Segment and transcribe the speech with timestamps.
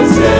[0.00, 0.39] I'll say.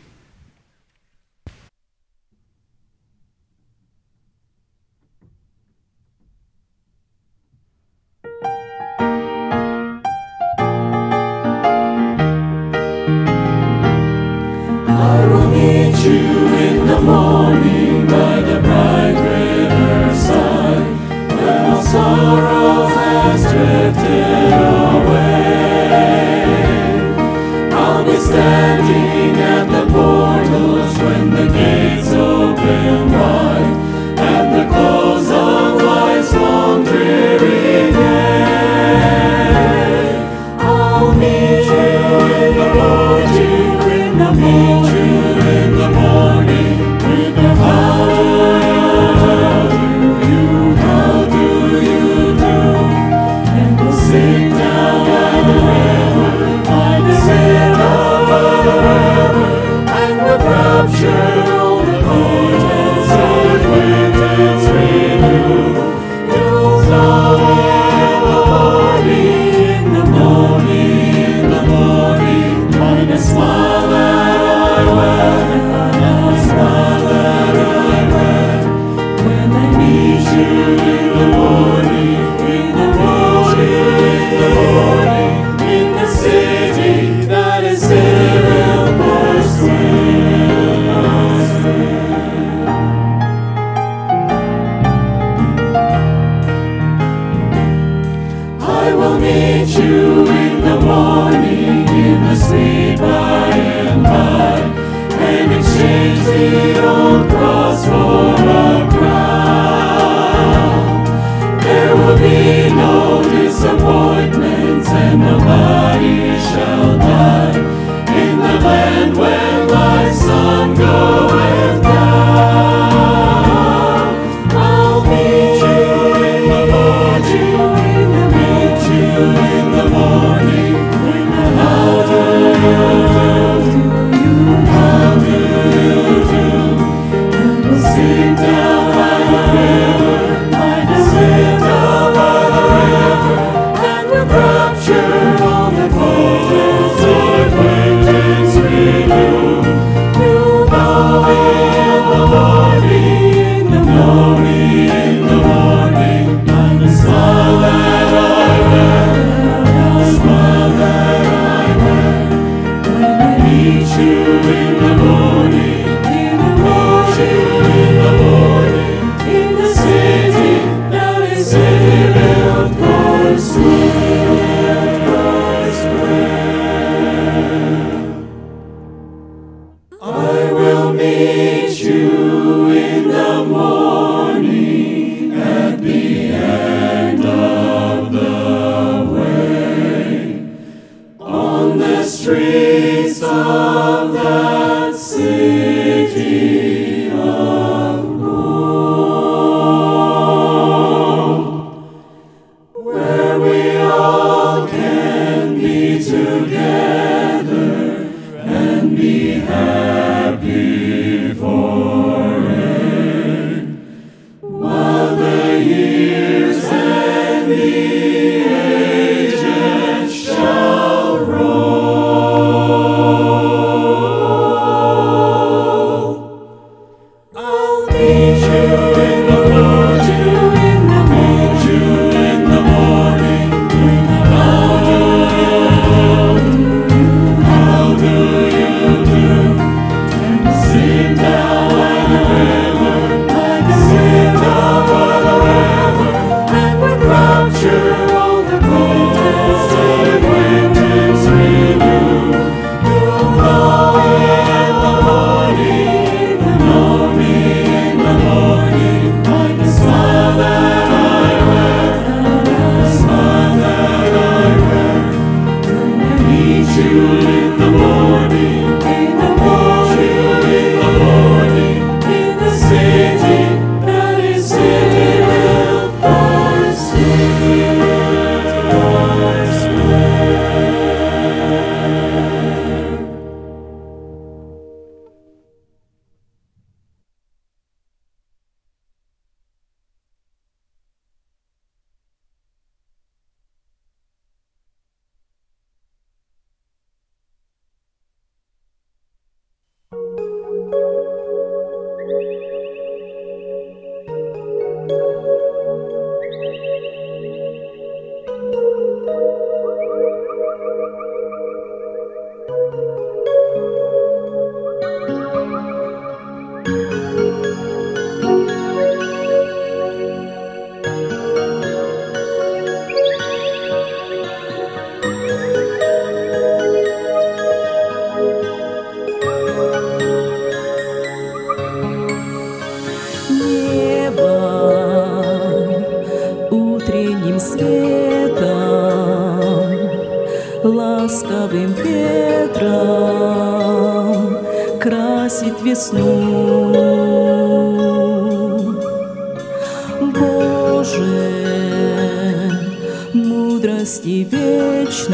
[354.03, 355.11] милости вечной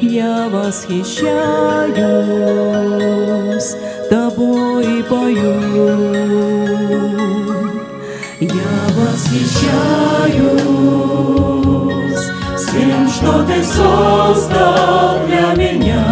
[0.00, 0.96] я восхищаюсь
[4.10, 5.60] тобой пою.
[8.40, 9.60] Я восхищаюсь
[12.56, 16.04] всем, что ты создал для меня.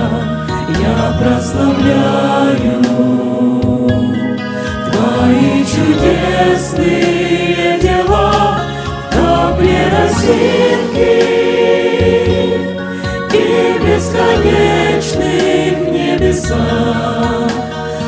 [0.81, 2.83] Я прославляю
[4.91, 7.14] твои чудесные
[10.25, 11.15] посинки
[13.33, 17.51] И бесконечных небесах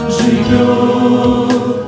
[0.09, 1.85] Живет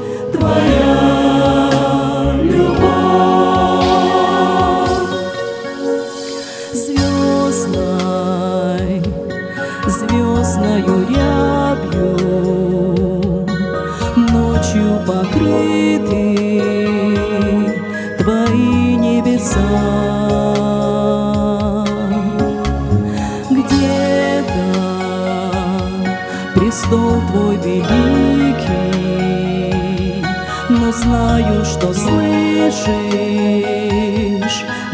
[31.03, 32.89] знаю, что слышишь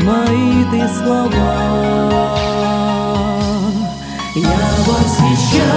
[0.01, 1.57] мои ты слова.
[4.35, 5.75] Я восхищаюсь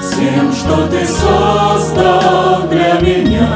[0.00, 3.50] всем, что ты создал для меня.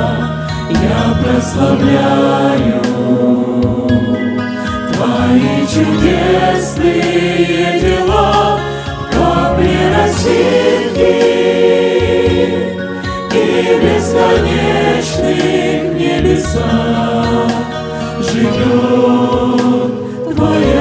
[0.71, 2.83] Я прославляю
[4.93, 7.01] твои чудесные
[7.81, 8.59] дела,
[9.13, 11.36] капли росинки.
[16.37, 17.49] чудеса
[18.21, 19.57] живет
[20.37, 20.76] Твоя.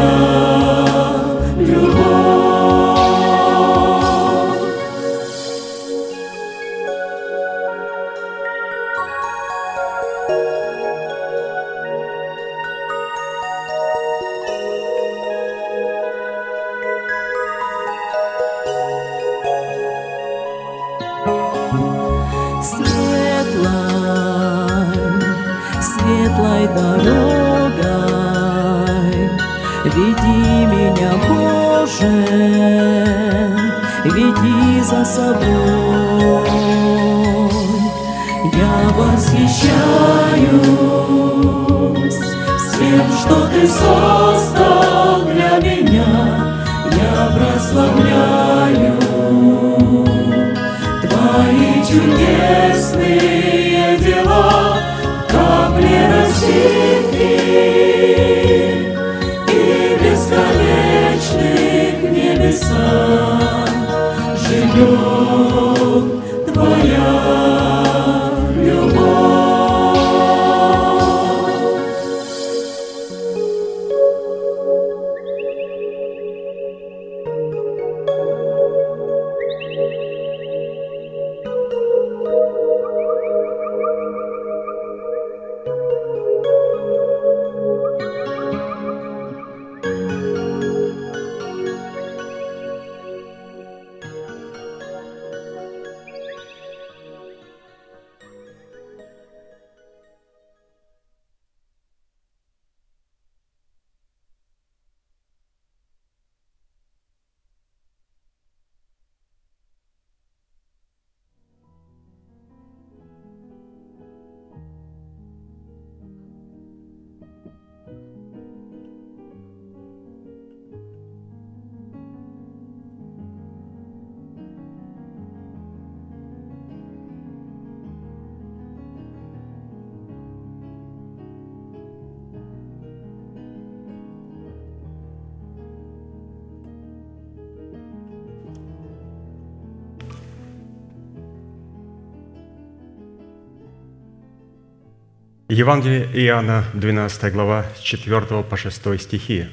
[145.56, 149.46] Евангелие Иоанна, 12 глава, с 4 по 6 стихи.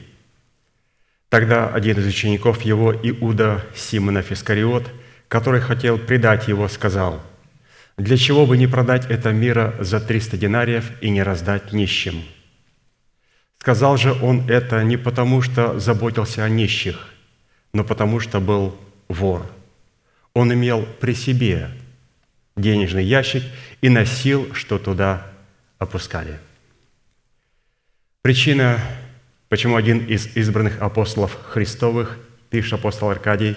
[1.29, 4.91] Тогда один из учеников его, Иуда Симона Фискариот,
[5.29, 7.23] который хотел предать его, сказал,
[7.97, 12.25] «Для чего бы не продать это мира за 300 динариев и не раздать нищим?»
[13.61, 17.11] Сказал же он это не потому, что заботился о нищих,
[17.73, 19.47] но потому, что был вор.
[20.35, 21.71] Он имел при себе
[22.57, 23.45] денежный ящик
[23.81, 25.32] и носил, что туда
[25.83, 26.39] опускали.
[28.23, 28.79] Причина,
[29.49, 32.19] почему один из избранных апостолов Христовых,
[32.51, 33.57] пишет апостол Аркадий,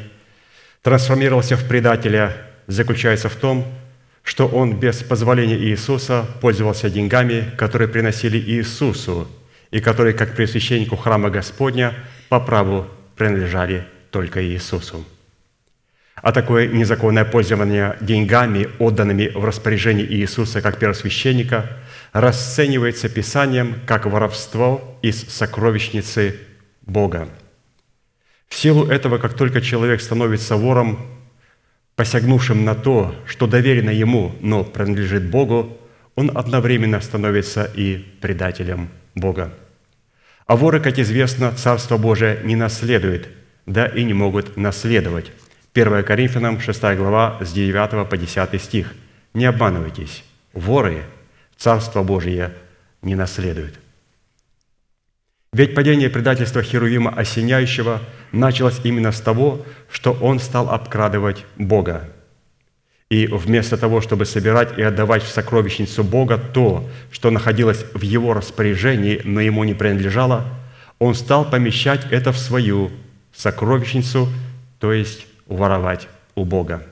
[0.82, 2.36] трансформировался в предателя,
[2.68, 3.66] заключается в том,
[4.24, 9.28] что он без позволения Иисуса пользовался деньгами, которые приносили Иисусу,
[9.70, 11.94] и которые, как пресвященнику храма Господня,
[12.30, 15.06] по праву принадлежали только Иисусу.
[16.16, 21.70] А такое незаконное пользование деньгами, отданными в распоряжение Иисуса как первосвященника,
[22.16, 26.40] расценивается Писанием как воровство из сокровищницы
[26.84, 27.28] Бога.
[28.48, 30.98] В силу этого, как только человек становится вором,
[31.98, 35.78] посягнувшим на то, что доверено ему, но принадлежит Богу,
[36.16, 39.54] он одновременно становится и предателем Бога.
[40.48, 43.28] А воры, как известно, Царство Божие не наследует,
[43.66, 45.34] да и не могут наследовать.
[45.74, 48.94] 1 Коринфянам 6 глава с 9 по 10 стих.
[49.34, 51.04] «Не обманывайтесь, воры
[51.58, 52.54] Царство Божие
[53.02, 53.80] не наследуют».
[55.56, 58.02] Ведь падение предательства Херувима Осеняющего
[58.34, 62.10] началось именно с того, что он стал обкрадывать Бога.
[63.10, 68.34] И вместо того, чтобы собирать и отдавать в сокровищницу Бога то, что находилось в его
[68.34, 70.46] распоряжении, но ему не принадлежало,
[71.00, 72.92] он стал помещать это в свою
[73.34, 74.28] сокровищницу,
[74.80, 76.86] то есть воровать у Бога.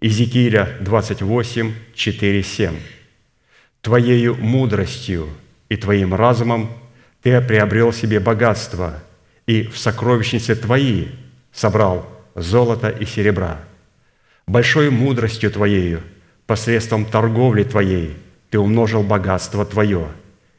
[0.00, 2.74] Иезекииля 28, 4, 7.
[3.82, 5.28] «Твоею мудростью
[5.68, 6.70] и твоим разумом
[7.22, 9.02] ты приобрел себе богатство,
[9.46, 11.06] и в сокровищнице твои
[11.52, 13.60] собрал золото и серебра»
[14.50, 16.02] большой мудростью Твоею,
[16.46, 18.16] посредством торговли Твоей,
[18.50, 20.08] Ты умножил богатство Твое,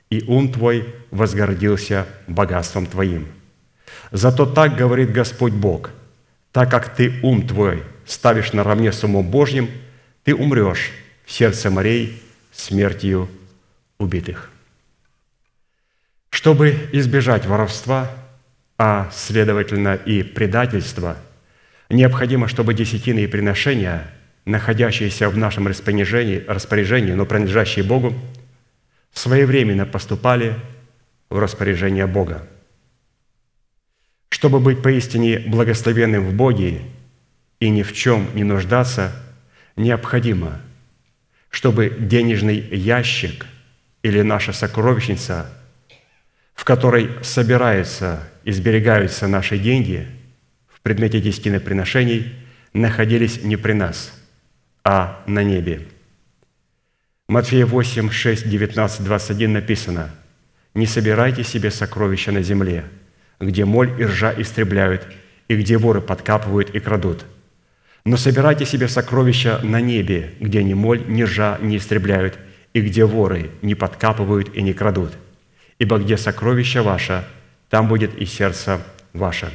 [0.10, 3.28] и ум Твой возгордился богатством Твоим.
[4.12, 5.92] Зато так говорит Господь Бог,
[6.54, 9.70] так как Ты ум Твой ставишь наравне с умом Божьим,
[10.24, 10.92] Ты умрешь
[11.26, 13.30] в сердце морей смертью
[13.98, 14.50] убитых.
[16.30, 18.12] Чтобы избежать воровства,
[18.78, 21.18] а следовательно и предательства–
[21.92, 24.10] Необходимо, чтобы десятины и приношения,
[24.46, 28.14] находящиеся в нашем распоряжении, распоряжении, но принадлежащие Богу,
[29.12, 30.56] своевременно поступали
[31.30, 32.48] в распоряжение Бога.
[34.30, 36.82] Чтобы быть поистине благословенным в Боге
[37.60, 39.12] и ни в чем не нуждаться,
[39.76, 40.62] необходимо,
[41.52, 43.46] чтобы денежный ящик
[44.02, 45.54] или наша сокровищница,
[46.56, 50.08] в которой собираются и сберегаются наши деньги–
[50.82, 52.34] в предмете десятины приношений
[52.74, 54.20] находились не при нас,
[54.84, 55.88] а на небе.
[57.28, 60.10] Матфея 8, 6, 19, 21 написано
[60.74, 62.86] «Не собирайте себе сокровища на земле,
[63.40, 65.06] где моль и ржа истребляют,
[65.50, 67.26] и где воры подкапывают и крадут.
[68.04, 72.40] Но собирайте себе сокровища на небе, где ни моль, ни ржа не истребляют,
[72.74, 75.14] и где воры не подкапывают и не крадут.
[75.78, 77.28] Ибо где сокровище ваше,
[77.70, 78.82] там будет и сердце
[79.14, 79.52] ваше».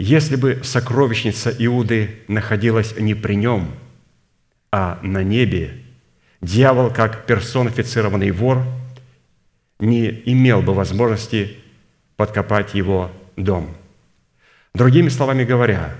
[0.00, 3.70] Если бы сокровищница Иуды находилась не при нем,
[4.72, 5.82] а на небе,
[6.40, 8.64] дьявол, как персонифицированный вор,
[9.78, 11.56] не имел бы возможности
[12.16, 13.74] подкопать его дом.
[14.74, 15.94] Другими словами говоря,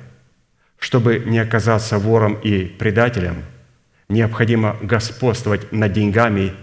[0.84, 3.42] чтобы не оказаться вором и предателем,
[4.08, 6.54] необходимо господствовать над деньгами,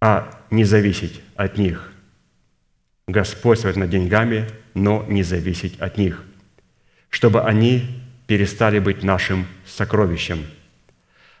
[0.00, 1.92] а не зависеть от них.
[3.06, 6.22] Господствовать над деньгами– но не зависеть от них,
[7.08, 10.44] чтобы они перестали быть нашим сокровищем.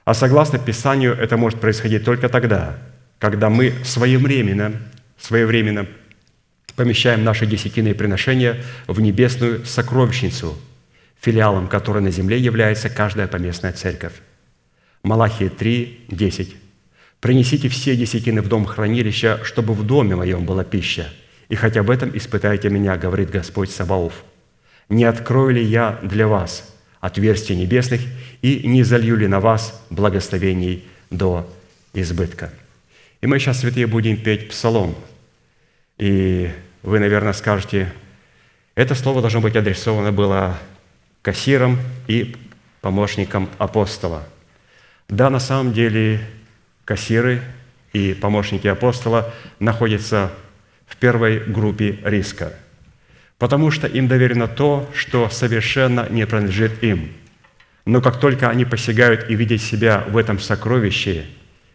[0.06, 2.78] А согласно Писанию, это может происходить только тогда,
[3.18, 4.72] когда мы своевременно,
[5.18, 5.86] своевременно
[6.76, 10.56] помещаем наши десятины приношения в небесную сокровищницу,
[11.20, 14.12] филиалом которой на земле является каждая поместная церковь.
[15.02, 16.56] Малахия 3, 10.
[17.20, 21.08] «Принесите все десятины в дом хранилища, чтобы в доме моем была пища,
[21.48, 24.24] и хотя в этом испытайте меня, говорит Господь Сабаоф.
[24.88, 28.00] Не открою ли я для вас отверстия небесных
[28.42, 31.50] и не залью ли на вас благословений до
[31.94, 32.52] избытка?»
[33.22, 34.94] И мы сейчас, святые, будем петь псалом.
[35.98, 36.50] И
[36.86, 37.92] вы, наверное, скажете,
[38.76, 40.56] это слово должно быть адресовано было
[41.20, 42.36] кассирам и
[42.80, 44.22] помощникам апостола.
[45.08, 46.20] Да, на самом деле,
[46.84, 47.42] кассиры
[47.92, 50.30] и помощники апостола находятся
[50.86, 52.52] в первой группе риска,
[53.36, 57.12] потому что им доверено то, что совершенно не принадлежит им.
[57.84, 61.24] Но как только они посягают и видят себя в этом сокровище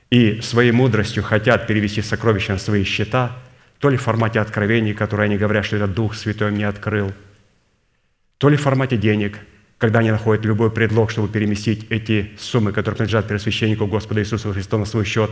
[0.10, 3.36] и своей мудростью хотят перевести сокровища на свои счета,
[3.81, 7.11] то ли в формате откровений, которые они говорят, что это Дух Святой мне открыл,
[8.37, 9.39] то ли в формате денег,
[9.79, 14.77] когда они находят любой предлог, чтобы переместить эти суммы, которые принадлежат первосвященнику Господа Иисуса Христа
[14.77, 15.31] на свой счет,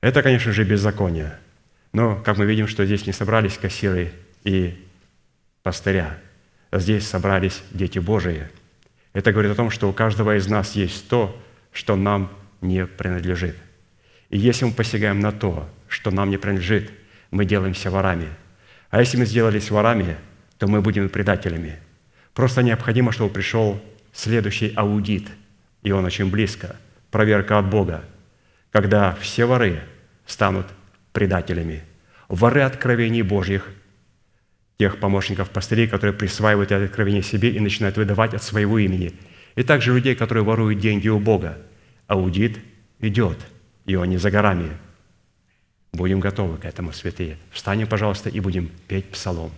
[0.00, 1.38] это, конечно же, беззаконие.
[1.92, 4.74] Но, как мы видим, что здесь не собрались кассиры и
[5.62, 6.18] пастыря,
[6.72, 8.48] а здесь собрались дети Божии.
[9.12, 11.40] Это говорит о том, что у каждого из нас есть то,
[11.72, 13.56] что нам не принадлежит.
[14.28, 16.90] И если мы посягаем на то, что нам не принадлежит,
[17.30, 18.28] мы делаемся ворами.
[18.90, 20.16] А если мы сделались ворами,
[20.58, 21.78] то мы будем предателями–
[22.38, 25.26] Просто необходимо, чтобы пришел следующий аудит,
[25.82, 26.76] и он очень близко,
[27.10, 28.04] проверка от Бога,
[28.70, 29.80] когда все воры
[30.24, 30.68] станут
[31.12, 31.82] предателями.
[32.28, 33.68] Воры откровений Божьих,
[34.78, 39.14] тех помощников пастырей, которые присваивают это откровение себе и начинают выдавать от своего имени.
[39.56, 41.58] И также людей, которые воруют деньги у Бога.
[42.06, 42.56] Аудит
[43.00, 43.38] идет,
[43.84, 44.70] и он не за горами.
[45.92, 47.38] Будем готовы к этому, святые.
[47.50, 49.50] Встанем, пожалуйста, и будем петь псалом.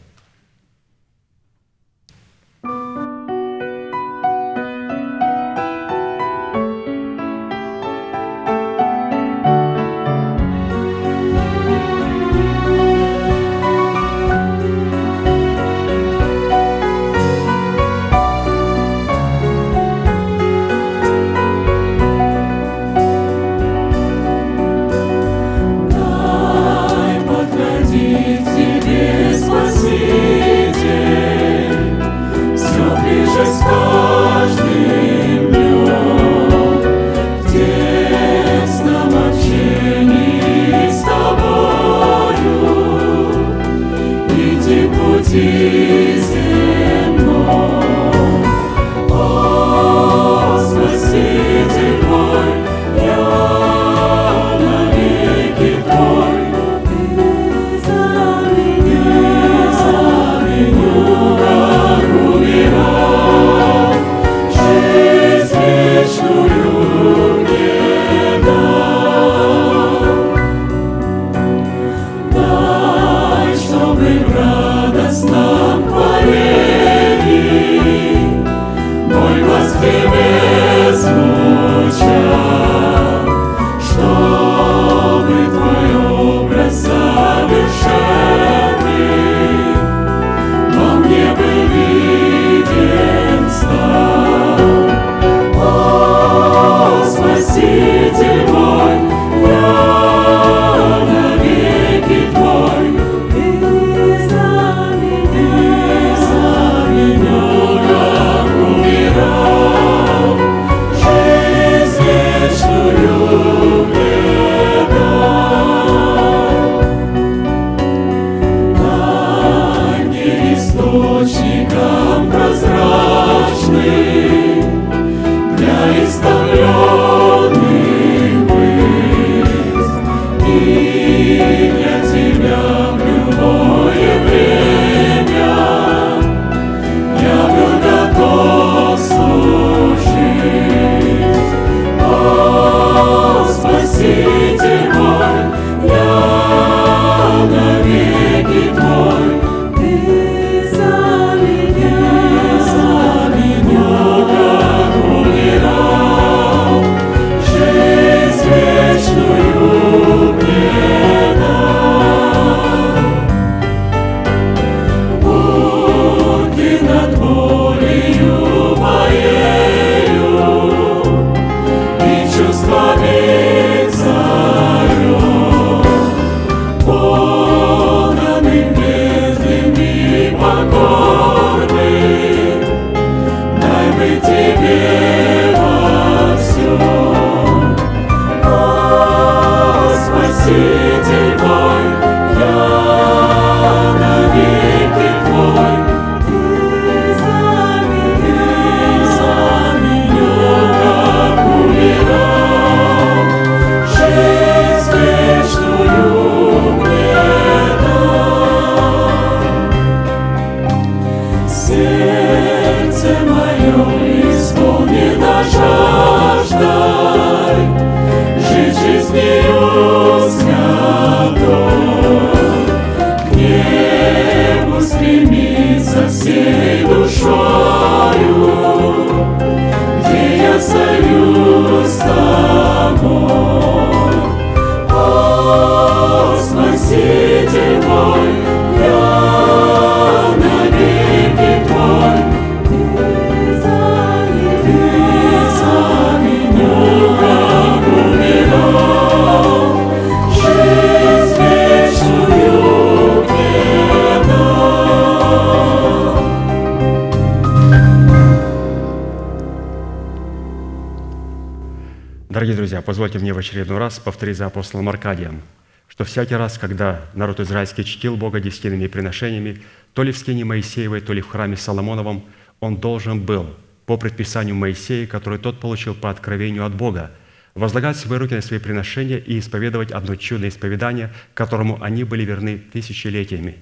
[264.00, 265.42] Повторить за апостолом Аркадием,
[265.88, 271.00] что всякий раз, когда народ израильский чтил Бога десятинными приношениями, то ли в скине Моисеевой,
[271.00, 272.24] то ли в храме Соломоновом,
[272.60, 273.54] он должен был
[273.86, 277.10] по предписанию Моисея, который тот получил по откровению от Бога,
[277.54, 282.58] возлагать свои руки на свои приношения и исповедовать одно чудное исповедание, которому они были верны
[282.58, 283.56] тысячелетиями.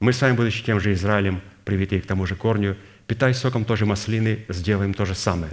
[0.00, 3.76] Мы с вами, будучи тем же Израилем, привитые к тому же корню, питаясь соком той
[3.76, 5.52] же маслины, сделаем то же самое.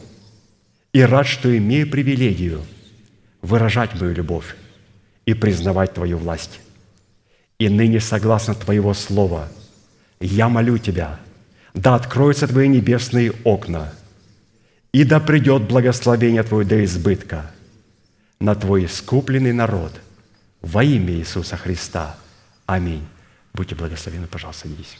[0.93, 2.61] и рад, что имею привилегию
[3.41, 4.55] выражать мою любовь
[5.25, 6.59] и признавать Твою власть.
[7.59, 9.47] И ныне, согласно Твоего Слова,
[10.19, 11.19] я молю Тебя,
[11.73, 13.93] да откроются Твои небесные окна,
[14.91, 17.51] и да придет благословение Твое до избытка–
[18.41, 19.93] на Твой искупленный народ
[20.61, 22.17] во имя Иисуса Христа.
[22.65, 23.07] Аминь.
[23.53, 24.97] Будьте благословены, пожалуйста, садитесь.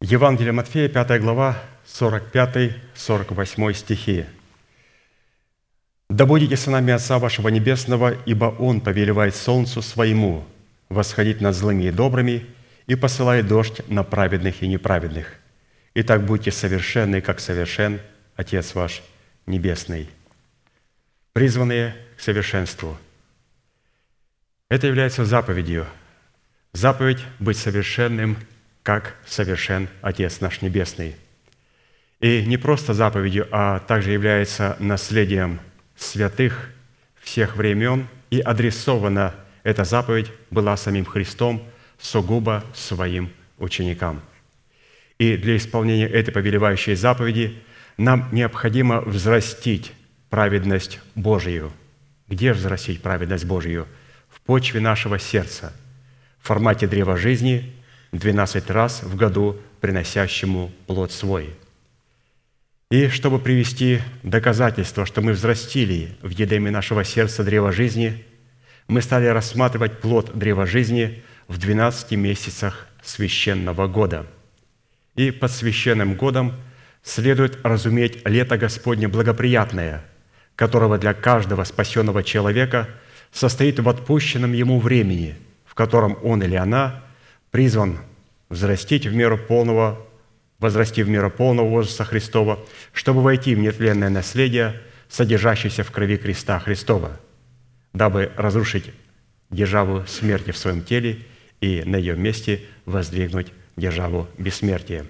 [0.00, 4.26] Евангелие Матфея, 5 глава, 45-48 стихи.
[6.08, 10.46] «Да будете сынами Отца вашего Небесного, ибо Он повелевает солнцу своему
[10.88, 12.46] восходить над злыми и добрыми
[12.86, 15.34] и посылает дождь на праведных и неправедных.
[15.94, 18.00] Итак, будьте совершенны, как совершен
[18.36, 19.02] Отец ваш
[19.46, 20.08] Небесный».
[21.32, 22.96] Призванные к совершенству.
[24.68, 25.88] Это является заповедью.
[26.72, 28.36] Заповедь быть совершенным–
[28.88, 31.14] как совершен Отец наш Небесный.
[32.20, 35.60] И не просто заповедью, а также является наследием
[35.94, 36.70] святых
[37.20, 41.62] всех времен, и адресована эта заповедь была самим Христом
[42.00, 44.22] сугубо своим ученикам.
[45.18, 47.62] И для исполнения этой повелевающей заповеди
[47.98, 49.92] нам необходимо взрастить
[50.30, 51.74] праведность Божию.
[52.26, 53.86] Где взрастить праведность Божию?
[54.30, 55.74] В почве нашего сердца,
[56.40, 57.74] в формате древа жизни,
[58.12, 61.54] 12 раз в году приносящему плод свой.
[62.90, 68.24] И чтобы привести доказательство, что мы взрастили в едеме нашего сердца древо жизни,
[68.86, 74.26] мы стали рассматривать плод древа жизни в 12 месяцах священного года.
[75.16, 76.54] И под священным годом
[77.02, 80.02] следует разуметь лето Господне благоприятное,
[80.56, 82.88] которого для каждого спасенного человека
[83.32, 85.36] состоит в отпущенном ему времени,
[85.66, 87.04] в котором он или она–
[87.50, 87.98] призван
[88.48, 90.06] взрастить в меру полного,
[90.58, 92.58] возрасти в меру полного возраста Христова,
[92.92, 97.18] чтобы войти в нетленное наследие, содержащееся в крови креста Христова,
[97.92, 98.92] дабы разрушить
[99.50, 101.18] державу смерти в своем теле
[101.60, 105.06] и на ее месте воздвигнуть державу бессмертия.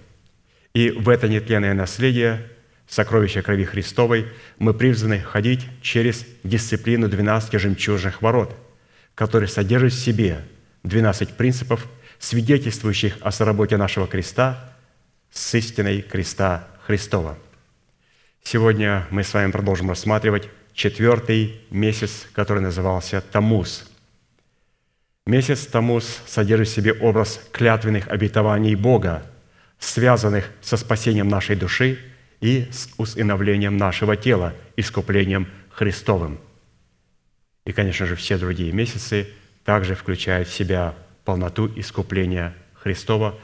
[0.74, 2.46] И в это нетленное наследие,
[2.86, 4.26] сокровище крови Христовой,
[4.58, 8.54] мы призваны ходить через дисциплину 12 жемчужных ворот,
[9.14, 10.44] которые содержат в себе
[10.84, 11.86] 12 принципов
[12.18, 14.74] свидетельствующих о соработе нашего креста
[15.30, 17.38] с истиной креста Христова.
[18.42, 23.90] Сегодня мы с вами продолжим рассматривать четвертый месяц, который назывался Тамуз.
[25.26, 29.26] Месяц Тамуз содержит в себе образ клятвенных обетований Бога,
[29.78, 31.98] связанных со спасением нашей души
[32.40, 36.40] и с усыновлением нашего тела, искуплением Христовым.
[37.66, 39.28] И, конечно же, все другие месяцы
[39.64, 40.94] также включают в себя
[41.28, 43.38] полноту искупления Христова,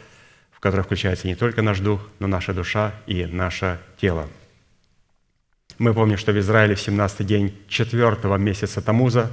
[0.52, 4.26] в которой включается не только наш дух, но наша душа и наше тело.
[5.76, 9.30] Мы помним, что в Израиле в 17 день 4 месяца Тамуза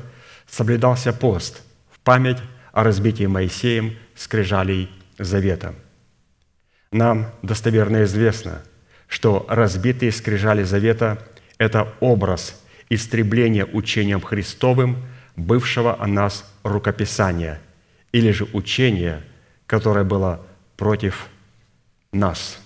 [0.50, 1.62] соблюдался пост
[1.94, 2.40] в память
[2.74, 5.74] о разбитии Моисеем скрижалей Завета.
[6.92, 8.64] Нам достоверно известно,
[9.08, 11.26] что разбитые скрижали Завета–
[11.58, 14.98] это образ истребления учением Христовым
[15.38, 17.62] бывшего о нас рукописания–
[18.12, 19.24] или же учение,
[19.66, 20.46] которое было
[20.78, 21.28] против
[22.12, 22.60] нас.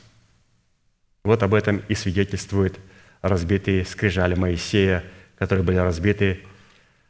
[1.23, 2.79] Вот об этом и свидетельствуют
[3.21, 5.03] разбитые скрижали Моисея,
[5.37, 6.41] которые были разбиты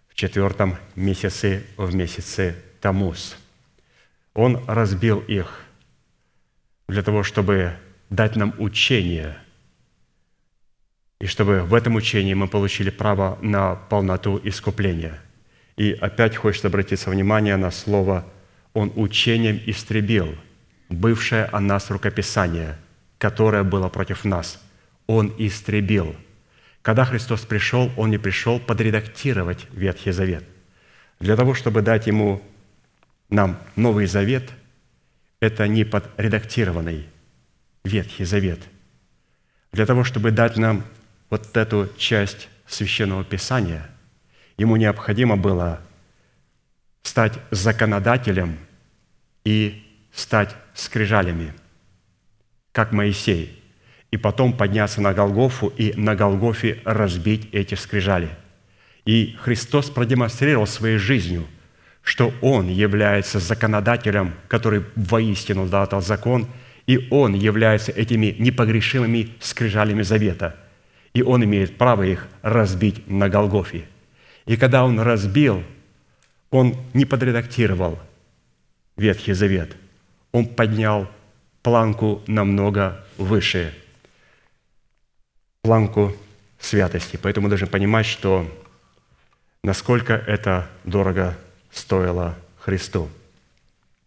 [0.09, 3.37] в четвертом месяце, в месяце Тамуз.
[4.33, 5.61] Он разбил их
[6.87, 7.73] для того, чтобы
[8.09, 9.37] дать нам учение,
[11.19, 15.21] и чтобы в этом учении мы получили право на полноту искупления–
[15.77, 18.25] и опять хочется обратиться внимание на слово
[18.73, 20.35] «Он учением истребил
[20.89, 22.77] бывшее о нас рукописание,
[23.17, 24.61] которое было против нас.
[25.07, 26.15] Он истребил».
[26.81, 30.43] Когда Христос пришел, Он не пришел подредактировать Ветхий Завет.
[31.19, 32.41] Для того, чтобы дать Ему
[33.29, 34.51] нам Новый Завет,
[35.39, 37.07] это не подредактированный
[37.83, 38.59] Ветхий Завет.
[39.73, 40.83] Для того, чтобы дать нам
[41.29, 43.89] вот эту часть Священного Писания–
[44.57, 45.81] ему необходимо было
[47.03, 48.57] стать законодателем
[49.43, 49.83] и
[50.13, 51.53] стать скрижалями,
[52.71, 53.61] как Моисей,
[54.11, 58.29] и потом подняться на Голгофу и на Голгофе разбить эти скрижали.
[59.05, 61.45] И Христос продемонстрировал своей жизнью,
[62.01, 66.47] что Он является законодателем, который воистину дал закон,
[66.87, 70.55] и Он является этими непогрешимыми скрижалями завета,
[71.13, 73.85] и Он имеет право их разбить на Голгофе–
[74.45, 75.63] и когда он разбил,
[76.51, 77.99] он не подредактировал
[78.95, 79.75] Ветхий Завет.
[80.31, 81.07] Он поднял
[81.63, 83.73] планку намного выше,
[85.61, 86.15] планку
[86.59, 87.17] святости.
[87.21, 88.49] Поэтому мы должны понимать, что
[89.63, 91.35] насколько это дорого
[91.71, 93.09] стоило Христу.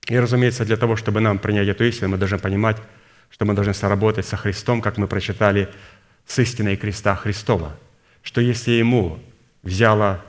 [0.06, 2.76] И, разумеется, для того, чтобы нам принять эту истину, мы должны понимать,
[3.30, 5.68] что мы должны соработать со Христом, как мы прочитали,
[6.26, 7.76] с истиной креста Христова,
[8.22, 9.18] что если Ему
[9.62, 10.24] взяло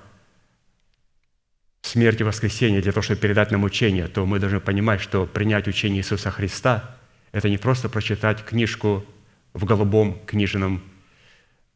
[1.82, 5.68] смерть и воскресение для того, чтобы передать нам учение, то мы должны понимать, что принять
[5.68, 6.96] учение Иисуса Христа
[7.32, 9.06] Это не просто прочитать книжку
[9.54, 10.82] в голубом книжном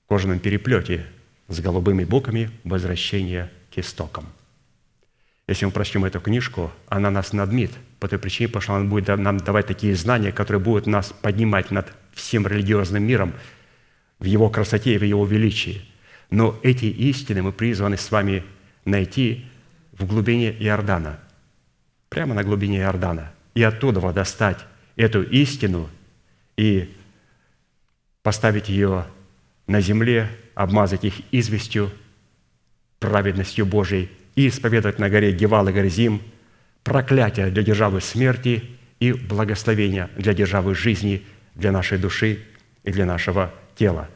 [0.07, 1.05] кожаном переплете
[1.47, 4.25] с голубыми буквами «Возвращение к истокам».
[5.47, 9.07] Если мы прочтем эту книжку, она нас надмит по той причине, потому что она будет
[9.09, 13.33] нам давать такие знания, которые будут нас поднимать над всем религиозным миром
[14.19, 15.81] в его красоте и в его величии.
[16.29, 18.43] Но эти истины мы призваны с вами
[18.85, 19.45] найти
[19.97, 21.19] в глубине Иордана,
[22.09, 24.59] прямо на глубине Иордана, и оттуда достать
[24.95, 25.89] эту истину
[26.57, 26.93] и
[28.21, 29.05] поставить ее
[29.67, 31.91] на земле, обмазать их известью,
[32.99, 36.21] праведностью Божией и исповедовать на горе Гевал и Горизим
[36.83, 38.63] проклятие для державы смерти
[38.99, 41.23] и благословения для державы жизни,
[41.55, 42.39] для нашей души
[42.83, 44.09] и для нашего тела.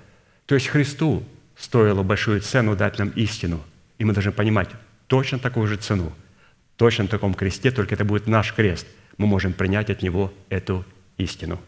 [0.45, 1.23] То есть Христу
[1.57, 3.61] стоило большую цену дать нам истину,
[3.97, 4.69] и мы должны понимать
[5.07, 6.13] точно такую же цену,
[6.75, 8.87] точно на таком кресте, только это будет наш крест.
[9.17, 10.85] Мы можем принять от Него эту
[11.17, 11.59] истину.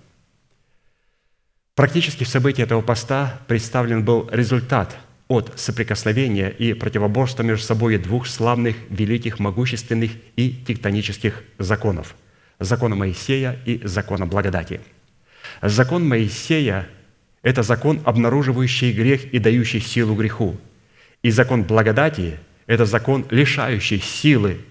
[1.76, 8.28] Практически в событии этого поста представлен был результат от соприкосновения и противоборства между собой двух
[8.28, 12.16] славных, великих, могущественных и тектонических законов–
[12.60, 14.82] закона Моисея и закона благодати.
[15.62, 16.88] Закон Моисея–
[17.42, 20.58] это закон, обнаруживающий грех и дающий силу греху.
[21.24, 24.62] И закон благодати– это закон, лишающий силы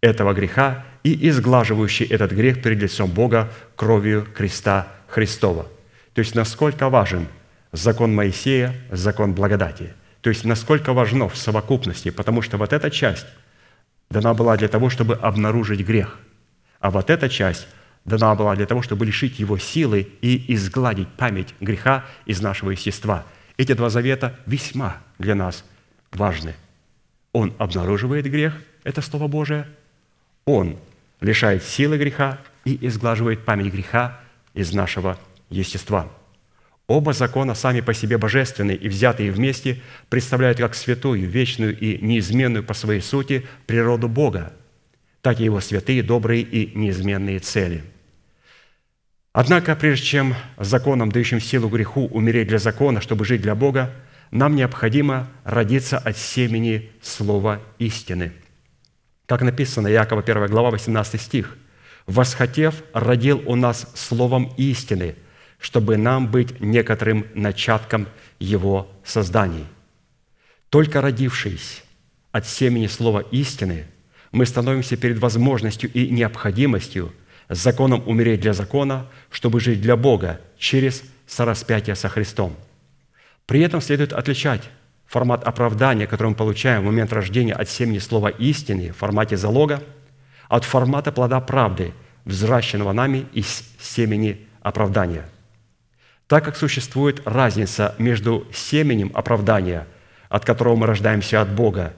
[0.00, 5.68] этого греха и изглаживающий этот грех перед лицом Бога кровью креста Христова–
[6.14, 7.26] то есть насколько важен
[7.72, 9.94] закон Моисея, закон благодати.
[10.20, 13.26] То есть насколько важно в совокупности, потому что вот эта часть
[14.10, 16.18] дана была для того, чтобы обнаружить грех,
[16.80, 17.66] а вот эта часть
[18.04, 23.24] дана была для того, чтобы лишить его силы и изгладить память греха из нашего естества.
[23.56, 25.64] Эти два завета весьма для нас
[26.12, 26.54] важны.
[27.32, 28.54] Он обнаруживает грех,
[28.84, 29.66] это Слово Божие,
[30.44, 30.76] он
[31.20, 34.20] лишает силы греха и изглаживает память греха
[34.54, 35.18] из нашего
[35.48, 36.10] естества.
[36.88, 42.64] Оба закона сами по себе божественные и взятые вместе представляют как святую, вечную и неизменную
[42.64, 44.52] по своей сути природу Бога,
[45.22, 47.84] так и Его святые, добрые и неизменные цели.
[49.32, 53.94] Однако, прежде чем законом, дающим силу греху, умереть для закона, чтобы жить для Бога,
[54.32, 58.32] нам необходимо родиться от семени Слова истины.
[59.26, 61.56] Как написано, Якова 1 глава, 18 стих.
[62.06, 65.14] «Восхотев, родил у нас Словом истины,
[65.60, 68.08] чтобы нам быть некоторым начатком
[68.40, 69.66] Его созданий.
[70.70, 71.84] Только родившись
[72.32, 73.86] от семени слова истины,
[74.32, 77.12] мы становимся перед возможностью и необходимостью
[77.50, 82.56] законом умереть для закона, чтобы жить для Бога через сораспятие со Христом.
[83.52, 84.70] При этом следует отличать
[85.04, 89.82] формат оправдания, который мы получаем в момент рождения от семени слова истины в формате залога,
[90.48, 91.92] от формата плода правды,
[92.24, 95.28] взращенного нами из семени оправдания–
[96.28, 99.86] так как существует разница между семенем оправдания,
[100.30, 101.92] от которого мы рождаемся от Бога,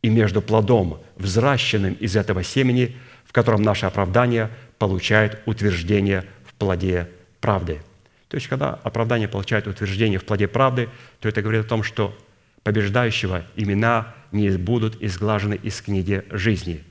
[0.00, 4.48] и между плодом, взращенным из этого семени, в котором наше оправдание
[4.78, 7.08] получает утверждение в плоде
[7.40, 7.80] правды.
[8.28, 10.88] То есть, когда оправдание получает утверждение в плоде правды,
[11.20, 12.16] то это говорит о том, что
[12.62, 16.84] побеждающего имена не будут изглажены из книги жизни.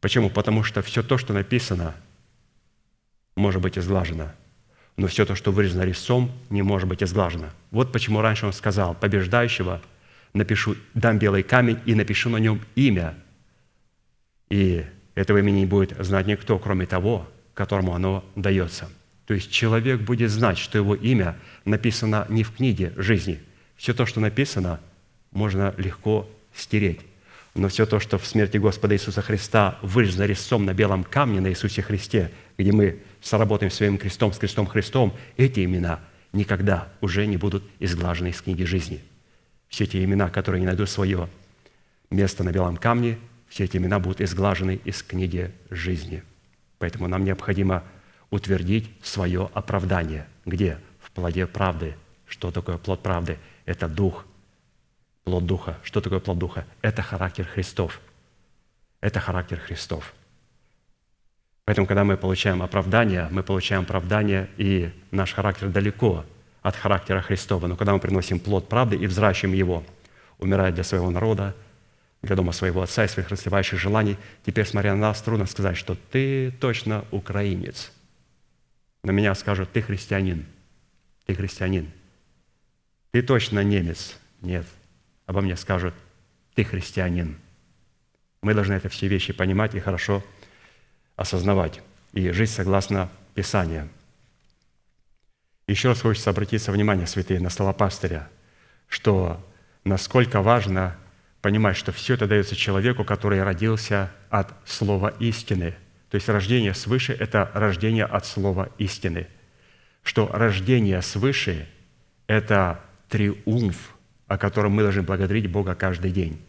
[0.00, 0.30] Почему?
[0.30, 1.94] Потому что все то, что написано,
[3.36, 4.32] может быть изглажено–
[4.96, 7.50] но все то, что вырезано резцом, не может быть изглажено.
[7.70, 9.80] Вот почему раньше он сказал, побеждающего
[10.32, 13.14] напишу, дам белый камень и напишу на нем имя.
[14.50, 18.88] И этого имени не будет знать никто, кроме того, которому оно дается.
[19.26, 23.40] То есть человек будет знать, что его имя написано не в книге жизни.
[23.76, 24.80] Все то, что написано,
[25.32, 27.00] можно легко стереть.
[27.54, 31.48] Но все то, что в смерти Господа Иисуса Христа вырезано резцом на белом камне на
[31.48, 36.00] Иисусе Христе, где мы соработаем своим крестом с крестом Христом, эти имена
[36.32, 39.02] никогда уже не будут изглажены из книги жизни.
[39.68, 41.28] Все эти имена, которые не найдут свое
[42.10, 43.18] место на белом камне,
[43.48, 46.22] все эти имена будут изглажены из книги жизни.
[46.78, 47.84] Поэтому нам необходимо
[48.34, 50.26] утвердить свое оправдание.
[50.44, 50.78] Где?
[51.00, 51.96] В плоде правды.
[52.26, 53.38] Что такое плод правды?
[53.64, 54.26] Это дух–
[55.24, 55.78] Плод Духа.
[55.82, 56.66] Что такое плод Духа?
[56.82, 58.00] Это характер Христов.
[59.00, 60.12] Это характер Христов.
[61.64, 66.26] Поэтому, когда мы получаем оправдание, мы получаем оправдание, и наш характер далеко
[66.60, 67.66] от характера Христова.
[67.66, 69.82] Но когда мы приносим плод правды и взращиваем его,
[70.38, 71.54] умирая для своего народа,
[72.20, 75.96] для дома своего отца и своих расливающих желаний, теперь, смотря на нас, трудно сказать, что
[76.10, 77.92] ты точно украинец.
[79.04, 80.46] На меня скажут, ты христианин,
[81.26, 81.92] ты христианин.
[83.12, 84.16] Ты точно немец.
[84.40, 84.66] Нет,
[85.26, 85.94] обо мне скажут,
[86.54, 87.38] ты христианин.
[88.40, 90.24] Мы должны это все вещи понимать и хорошо
[91.16, 91.82] осознавать
[92.12, 93.88] и жить согласно Писания.
[95.66, 98.28] Еще раз хочется обратиться внимание, святые, на слова пастыря,
[98.88, 99.44] что
[99.84, 100.96] насколько важно
[101.42, 105.74] понимать, что все это дается человеку, который родился от слова истины.
[106.10, 109.26] То есть рождение свыше– это рождение от слова истины.
[110.02, 111.68] Что рождение свыше–
[112.26, 113.94] это триумф,
[114.26, 116.40] о котором мы должны благодарить Бога каждый день.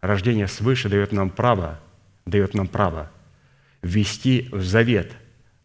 [0.00, 1.80] Рождение свыше дает нам право,
[2.26, 3.10] дает нам право
[3.82, 5.12] ввести в завет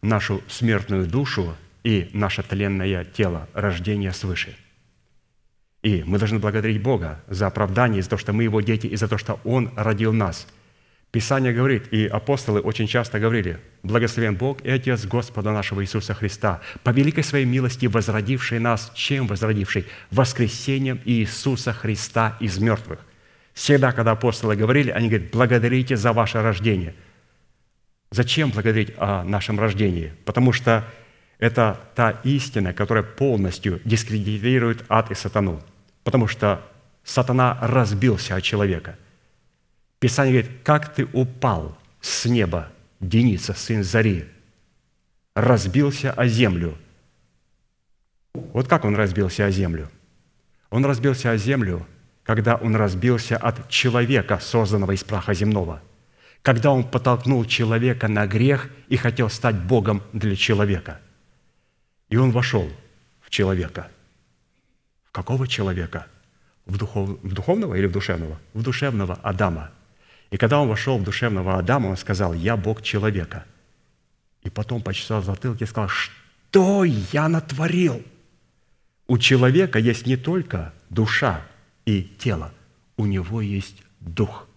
[0.00, 4.56] нашу смертную душу и наше тленное тело, рождение свыше.
[5.82, 9.08] И мы должны благодарить Бога за оправдание, за то, что мы Его дети, и за
[9.08, 10.46] то, что Он родил нас.
[11.12, 16.62] Писание говорит, и апостолы очень часто говорили, «Благословен Бог и Отец Господа нашего Иисуса Христа,
[16.84, 19.84] по великой Своей милости возродивший нас, чем возродивший?
[20.10, 22.98] Воскресением Иисуса Христа из мертвых».
[23.52, 26.94] Всегда, когда апостолы говорили, они говорят, «Благодарите за ваше рождение».
[28.10, 30.14] Зачем благодарить о нашем рождении?
[30.24, 30.82] Потому что
[31.38, 35.62] это та истина, которая полностью дискредитирует ад и сатану.
[36.04, 36.62] Потому что
[37.04, 38.96] сатана разбился от человека.
[40.02, 44.24] Писание говорит, как ты упал с неба, Деница, сын Зари,
[45.34, 46.76] разбился о землю.
[48.34, 49.88] Вот как он разбился о землю?
[50.70, 51.86] Он разбился о землю,
[52.24, 55.80] когда он разбился от человека, созданного из праха земного.
[56.42, 61.00] Когда он потолкнул человека на грех и хотел стать Богом для человека–
[62.12, 62.68] и он вошел
[63.22, 63.88] в человека.
[65.04, 66.08] В какого человека?
[66.66, 67.08] В, духов...
[67.22, 68.38] в духовного или в душевного?
[68.52, 69.70] В душевного Адама.
[70.32, 73.44] И когда он вошел в душевного Адама, он сказал, «Я Бог человека».
[74.42, 78.02] И потом почесал затылки и сказал, «Что я натворил?»
[79.06, 81.42] У человека есть не только душа
[81.84, 82.50] и тело,
[82.96, 84.48] у него есть дух.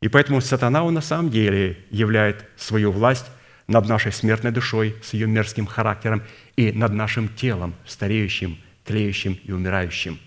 [0.00, 3.26] И поэтому сатана, он на самом деле являет свою власть
[3.66, 6.22] над нашей смертной душой с ее мерзким характером
[6.56, 10.18] и над нашим телом, стареющим, тлеющим и умирающим.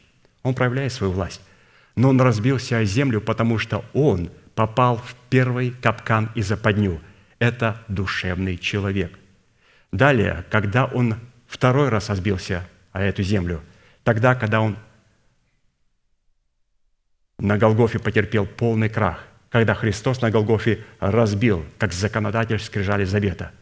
[0.43, 1.41] Он проявляет свою власть.
[1.95, 4.29] Но он разбился о землю, потому что он
[4.59, 6.99] попал в первый капкан и западню.
[7.39, 9.17] Это душевный человек.
[9.93, 11.15] Далее, когда он
[11.47, 13.61] второй раз разбился о эту землю,
[14.03, 14.75] тогда, когда он
[17.37, 23.53] на Голгофе потерпел полный крах, когда Христос на Голгофе разбил, как законодатель скрижали завета.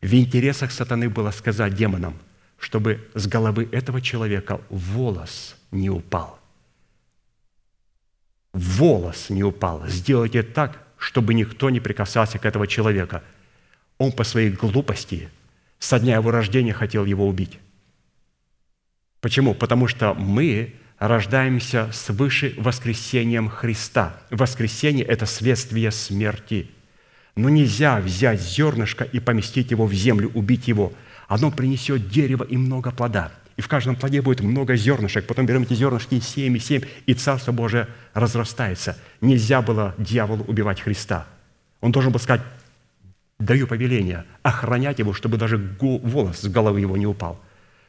[0.00, 2.16] В интересах сатаны было сказать демонам,
[2.60, 6.38] чтобы с головы этого человека волос не упал.
[8.52, 9.86] Волос не упал.
[9.86, 13.22] Сделайте так, чтобы никто не прикасался к этого человека.
[13.98, 15.28] Он по своей глупости
[15.78, 17.58] со дня его рождения хотел его убить.
[19.20, 19.54] Почему?
[19.54, 24.16] Потому что мы рождаемся свыше воскресением Христа.
[24.30, 26.70] Воскресение– это следствие смерти.
[27.36, 30.92] Но нельзя взять зернышко и поместить его в землю, убить его.
[31.28, 33.32] Оно принесет дерево и много плода.
[33.58, 35.26] И в каждом плоде будет много зернышек.
[35.26, 38.96] Потом берем эти зернышки и семь, и семь, и Царство Божие разрастается.
[39.20, 41.26] Нельзя было дьяволу убивать Христа.
[41.80, 42.40] Он должен был сказать,
[43.40, 47.42] даю повеление, охранять его, чтобы даже волос с головы его не упал,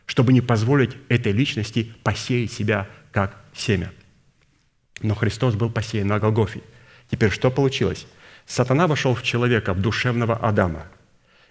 [0.07, 3.91] чтобы не позволить этой личности посеять себя как семя.
[5.03, 6.61] Но Христос был посеян на Голгофе.
[7.11, 8.07] Теперь что получилось?
[8.47, 10.87] Сатана вошел в человека, в душевного Адама.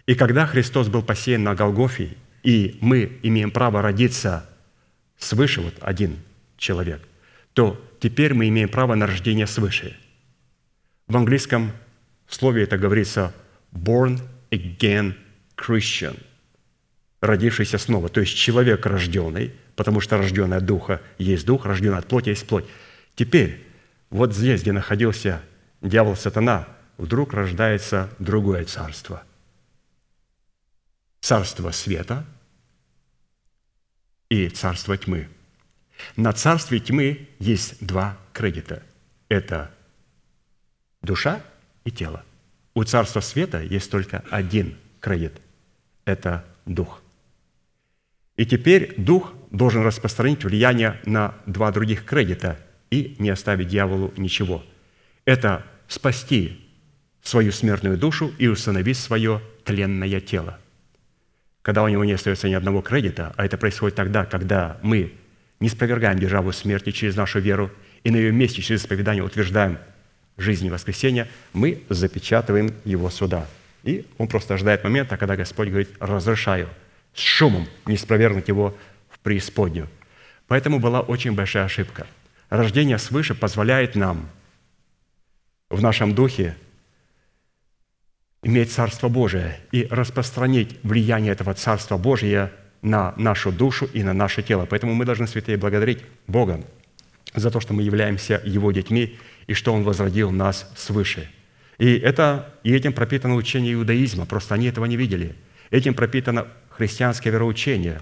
[0.07, 2.17] И когда Христос был посеян на Голгофе,
[2.49, 4.49] и мы имеем право родиться
[5.19, 6.17] свыше, вот один
[6.57, 7.07] человек,
[7.53, 9.97] то теперь мы имеем право на рождение свыше.
[11.07, 11.73] В английском
[12.29, 13.35] слове это говорится
[13.73, 14.21] «born
[14.51, 15.15] again
[15.57, 16.19] Christian»,
[17.21, 22.09] родившийся снова, то есть человек рожденный– потому что рожденный от Духа есть Дух, рожденный от
[22.09, 22.65] плоти есть плоть.
[23.15, 23.65] Теперь,
[24.11, 25.41] вот здесь, где находился
[25.83, 29.23] дьявол сатана, вдруг рождается другое царство.
[31.21, 32.25] Царство света
[34.29, 35.29] и царство тьмы.
[36.17, 38.83] На царстве тьмы есть два кредита.
[39.29, 39.75] Это
[41.03, 41.43] душа
[41.85, 42.25] и тело.
[42.75, 45.41] У царства света есть только один кредит.
[46.05, 47.03] Это дух–
[48.39, 52.59] и теперь Дух должен распространить влияние на два других кредита
[52.89, 54.65] и не оставить дьяволу ничего.
[55.25, 56.65] Это спасти
[57.21, 60.59] свою смертную душу и установить свое тленное тело.
[61.69, 65.13] Когда у него не остается ни одного кредита, а это происходит тогда, когда мы
[65.61, 67.71] не спровергаем державу смерти через нашу веру
[68.05, 69.77] и на ее месте через исповедание утверждаем
[70.39, 73.47] жизнь и воскресение, мы запечатываем его суда.
[73.85, 76.71] И он просто ожидает момента, когда Господь говорит «разрешаю»
[77.13, 78.75] с шумом не спровергнуть его
[79.11, 79.91] в преисподнюю.
[80.47, 82.07] Поэтому была очень большая ошибка.
[82.49, 84.31] Рождение свыше позволяет нам
[85.69, 86.57] в нашем духе
[88.43, 94.43] иметь Царство Божие и распространить влияние этого Царства Божия на нашу душу и на наше
[94.43, 94.67] тело.
[94.67, 96.65] Поэтому мы должны, святые, благодарить Бога
[97.35, 101.29] за то, что мы являемся Его детьми и что Он возродил нас свыше.
[101.79, 105.35] И, это, и этим пропитано учение иудаизма, просто они этого не видели.
[105.71, 108.01] Этим пропитано христианское вероучение.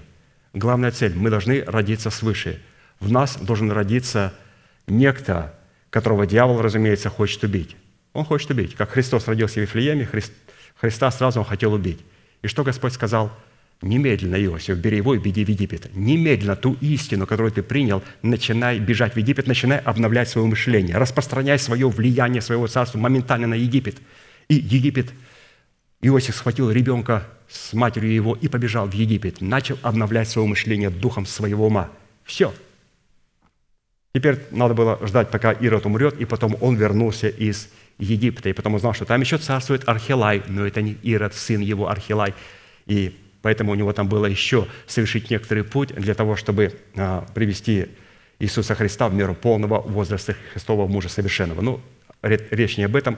[0.53, 2.61] Главная цель– мы должны родиться свыше.
[2.99, 4.33] В нас должен родиться
[4.87, 5.53] некто,
[5.89, 7.75] которого дьявол, разумеется, хочет убить.
[8.13, 8.75] Он хочет убить.
[8.75, 10.33] Как Христос родился в Вифлееме, Христ,
[10.75, 11.99] Христа сразу он хотел убить.
[12.41, 13.31] И что Господь сказал–
[13.81, 15.95] Немедленно, Иосиф, бери его и беги в Египет.
[15.95, 21.59] Немедленно ту истину, которую ты принял, начинай бежать в Египет, начинай обновлять свое мышление, распространяй
[21.59, 23.97] свое влияние своего царства моментально на Египет.
[24.49, 25.13] И Египет,
[26.01, 31.27] Иосиф схватил ребенка с матерью его и побежал в Египет, начал обновлять свое мышление духом
[31.27, 31.91] своего ума.
[32.23, 32.53] Все.
[34.15, 37.69] Теперь надо было ждать, пока Ирод умрет, и потом он вернулся из
[37.99, 41.89] Египта, и потом узнал, что там еще царствует Архилай, но это не Ирод, сын его
[41.89, 42.33] Архилай.
[42.85, 47.87] И Поэтому у него там было еще совершить некоторый путь для того, чтобы а, привести
[48.39, 51.61] Иисуса Христа в меру полного возраста Христового мужа совершенного.
[51.61, 51.81] Ну,
[52.21, 53.17] речь не об этом.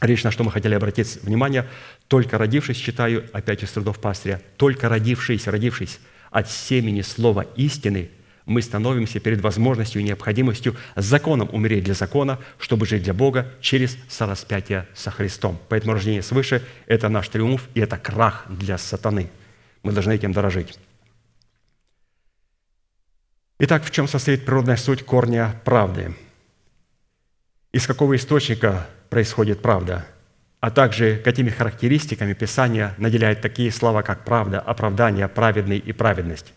[0.00, 1.68] Речь, на что мы хотели обратить внимание,
[2.08, 6.00] только родившись, читаю опять из трудов пастыря, только родившись, родившись
[6.30, 8.10] от семени слова истины,
[8.46, 13.96] мы становимся перед возможностью и необходимостью законом умереть для закона, чтобы жить для Бога через
[14.08, 15.58] сораспятие со Христом.
[15.68, 19.30] Поэтому рождение свыше– это наш триумф, и это крах для сатаны–
[19.82, 20.78] мы должны этим дорожить.
[23.58, 26.14] Итак, в чем состоит природная суть корня правды?
[27.72, 30.06] Из какого источника происходит правда?
[30.60, 36.52] А также какими характеристиками Писание наделяет такие слова, как правда, оправдание, праведный и праведность?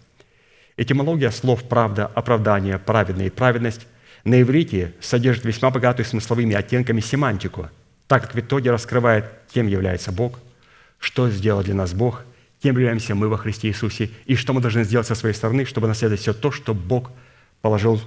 [0.78, 3.88] Этимология слов «правда», «оправдание», «праведный» и «праведность»
[4.23, 7.69] на иврите содержит весьма богатую смысловыми оттенками семантику,
[8.07, 10.39] так как в итоге раскрывает, кем является Бог,
[10.99, 12.23] что сделал для нас Бог–
[12.65, 15.88] кем являемся мы во Христе Иисусе, и что мы должны сделать со своей стороны, чтобы
[15.88, 17.11] наследовать все то, что Бог
[17.61, 18.01] положил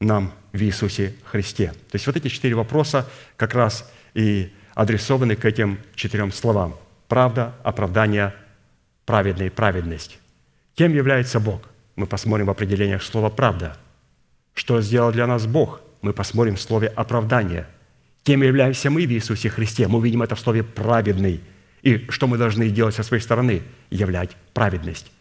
[0.00, 1.68] нам в Иисусе Христе.
[1.68, 6.76] То есть вот эти четыре вопроса как раз и адресованы к этим четырем словам.
[7.08, 8.34] Правда, оправдание,
[9.06, 10.18] праведный, праведность.
[10.74, 11.62] Кем является Бог?
[12.00, 13.76] Мы посмотрим в определениях слова «правда».
[14.54, 15.82] Что сделал для нас Бог?
[16.00, 17.66] Мы посмотрим в слове «оправдание».
[18.22, 19.86] Кем являемся мы в Иисусе Христе?
[19.86, 21.42] Мы увидим это в слове «праведный».
[21.82, 23.60] И что мы должны делать со своей стороны?
[23.90, 25.12] Являть праведность.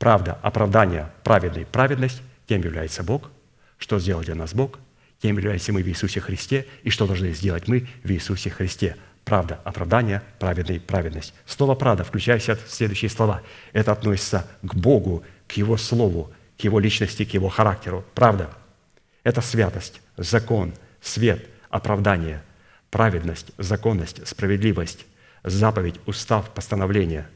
[0.00, 3.30] Правда, оправдание, праведный, праведность, кем является Бог,
[3.78, 4.80] что сделал для нас Бог,
[5.22, 8.96] кем являемся мы в Иисусе Христе и что должны сделать мы в Иисусе Христе.
[9.24, 11.32] Правда, оправдание, праведный, праведность.
[11.46, 13.40] Слово «правда», включая следующие слова,
[13.72, 15.22] это относится к Богу,
[15.56, 18.04] Его Слову, к Его личности, к Его характеру.
[18.14, 18.50] Правда–
[19.24, 22.42] это святость, закон, свет, оправдание,
[22.90, 25.06] праведность, законность, справедливость,
[25.42, 27.26] заповедь, устав, постановление,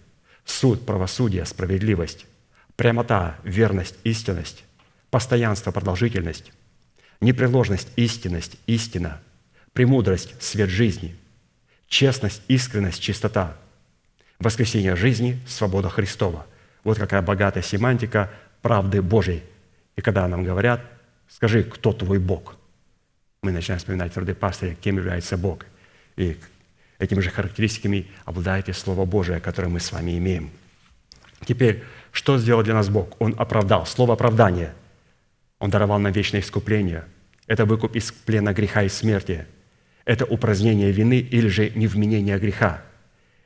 [0.44, 2.26] суд, правосудие, справедливость,
[2.76, 4.64] прямота, верность, истинность,
[5.10, 6.52] постоянство, продолжительность,
[7.20, 9.20] непреложность, истинность, истина,
[9.72, 11.16] премудрость, свет жизни,
[11.88, 13.56] честность, искренность, чистота,
[14.38, 16.46] воскресение жизни, свобода Христова.
[16.88, 18.30] Вот какая богатая семантика
[18.62, 19.42] правды Божией.
[19.96, 20.80] И когда нам говорят,
[21.28, 22.56] скажи, кто твой Бог?
[23.42, 25.66] Мы начинаем вспоминать труды пастыря, кем является Бог.
[26.16, 26.38] И
[26.98, 30.50] Этими же характеристиками обладает и Слово Божие, которое мы с вами имеем.
[31.44, 33.20] Теперь, что сделал для нас Бог?
[33.20, 33.86] Он оправдал.
[33.86, 34.72] Слово оправдание.
[35.60, 37.04] Он даровал нам вечное искупление.
[37.46, 39.46] Это выкуп из плена греха и смерти.
[40.06, 42.82] Это упразднение вины или же невменение греха.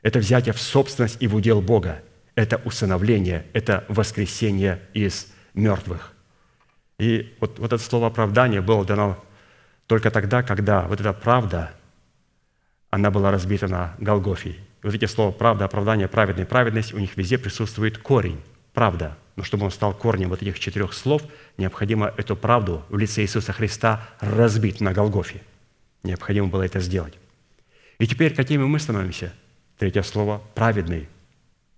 [0.03, 2.03] Это взятие в собственность и в удел Бога.
[2.35, 6.13] Это усыновление, это воскресение из мертвых.
[6.99, 9.23] И вот, вот это слово оправдание было дано
[9.87, 11.73] только тогда, когда вот эта правда–
[12.93, 14.51] она была разбита на Голгофе.
[14.51, 18.39] И вот эти слова «правда», «оправдание», «праведный», «праведность» у них везде присутствует корень
[18.75, 19.17] «правда».
[19.35, 21.23] Но чтобы он стал корнем вот этих четырех слов,
[21.57, 25.41] необходимо эту правду в лице Иисуса Христа разбить на Голгофе.
[26.03, 27.15] Необходимо было это сделать.
[27.99, 29.33] И теперь какими мы становимся?
[29.79, 31.09] Третье слово «праведный».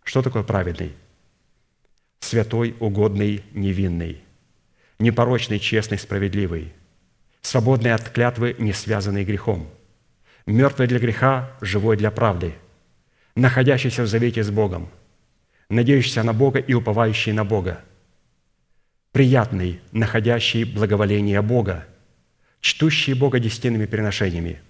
[0.05, 0.93] Что такое праведный?
[2.21, 4.23] Святой, угодный, невинный,
[4.99, 6.73] непорочный, честный, справедливый,
[7.43, 9.69] свободный от клятвы, не связанный грехом–
[10.47, 12.55] мертвый для греха, живой для правды,
[13.35, 14.89] находящийся в завете с Богом,
[15.69, 17.81] надеющийся на Бога и уповающий на Бога,
[19.13, 21.87] приятный, находящий благоволение Бога,
[22.61, 24.61] чтущий Бога десятинными переношениями,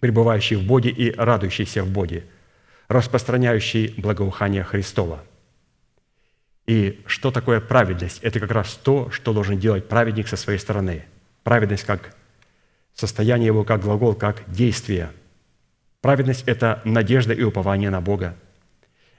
[0.00, 2.24] пребывающий в Боге и радующийся в Боге,
[2.88, 5.22] распространяющий благоухание Христова.
[6.66, 8.18] И что такое праведность?
[8.22, 11.04] Это как раз то, что должен делать праведник со своей стороны.
[11.42, 12.14] Праведность как
[12.94, 15.10] состояние его как глагол, как действие.
[16.00, 18.36] Праведность– это надежда и упование на Бога.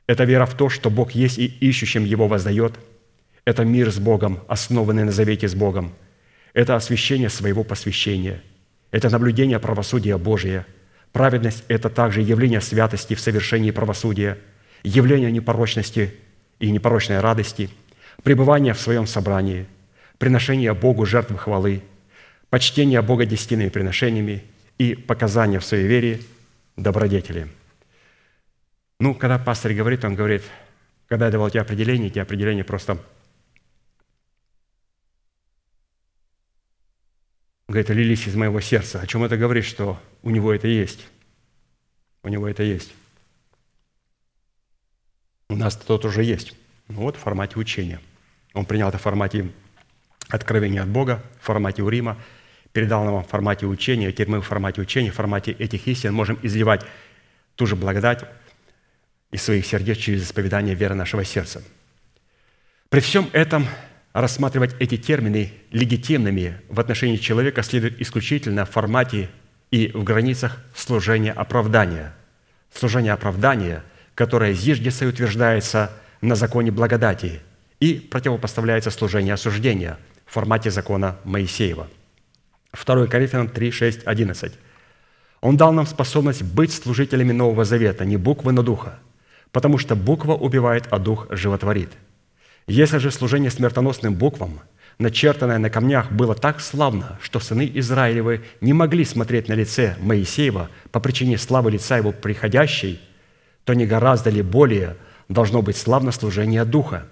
[0.05, 2.73] Это вера в то, что Бог есть и ищущим Его воздает.
[3.45, 5.93] Это мир с Богом, основанный на завете с Богом.
[6.53, 8.41] Это освящение своего посвящения.
[8.91, 10.65] Это наблюдение правосудия Божия.
[11.11, 14.37] Праведность– это также явление святости в совершении правосудия,
[14.83, 16.13] явление непорочности
[16.59, 17.69] и непорочной радости,
[18.23, 19.65] пребывание в своем собрании,
[20.17, 21.81] приношение Богу жертвы хвалы,
[22.49, 24.43] почтение Бога десятинными приношениями
[24.77, 26.21] и показания в своей вере
[26.75, 27.47] добродетели.
[28.99, 30.43] Ну, когда пастор говорит, он говорит,
[31.07, 32.99] когда я давал тебе определение, эти определения просто
[37.69, 38.99] говорит, лились из моего сердца.
[38.99, 41.07] О чем это говорит, что у него это есть?
[42.23, 42.91] У него это есть.
[45.49, 46.53] У нас тот уже есть.
[46.87, 48.01] Ну вот в формате учения.
[48.53, 49.51] Он принял это в формате
[50.27, 52.17] откровения от Бога, в формате Урима,
[52.71, 56.39] передал нам в формате учения, теперь мы в формате учения, в формате этих истин можем
[56.43, 56.85] изливать
[57.55, 58.25] ту же благодать
[59.31, 61.63] из своих сердец через исповедание веры нашего сердца.
[62.89, 63.67] При всем этом
[64.21, 69.29] рассматривать эти термины легитимными в отношении человека следует исключительно в формате
[69.71, 72.13] и в границах служения оправдания.
[72.73, 73.83] Служение оправдания,
[74.15, 75.91] которое зиждется и утверждается
[76.21, 77.39] на законе благодати
[77.79, 81.87] и противопоставляется служению осуждения в формате закона Моисеева.
[82.73, 84.53] 2 Коринфянам 3, 6, 11.
[85.41, 88.99] Он дал нам способность быть служителями Нового Завета, не буквы, но духа,
[89.51, 91.91] потому что буква убивает, а дух животворит–
[92.69, 94.59] если же служение смертоносным буквам,
[94.99, 100.69] начертанное на камнях, было так славно, что сыны Израилевы не могли смотреть на лице Моисеева
[100.91, 102.99] по причине славы лица его приходящей,
[103.63, 104.97] то не гораздо ли более
[105.29, 107.07] должно быть славно служение Духа?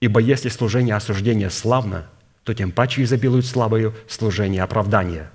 [0.00, 2.06] Ибо если служение осуждения славно,
[2.44, 5.30] то тем паче изобилует славою служение оправдания.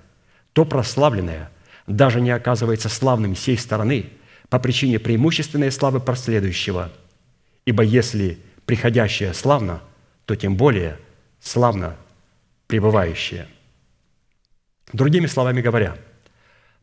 [0.54, 1.50] То прославленное
[1.88, 4.10] даже не оказывается славным сей стороны
[4.50, 6.92] по причине преимущественной славы проследующего.
[7.66, 9.82] Ибо если приходящее славно,
[10.26, 10.98] то тем более
[11.40, 11.98] славно
[12.68, 13.48] пребывающее.
[14.92, 15.98] Другими словами говоря,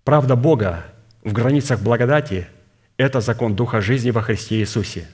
[0.05, 0.85] правда Бога
[1.22, 2.47] в границах благодати–
[2.97, 5.09] это закон Духа жизни во Христе Иисусе,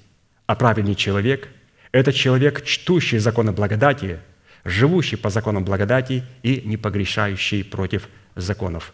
[0.46, 1.48] а праведный человек–
[1.92, 4.20] это человек, чтущий законы благодати,
[4.64, 8.92] живущий по законам благодати и не погрешающий против законов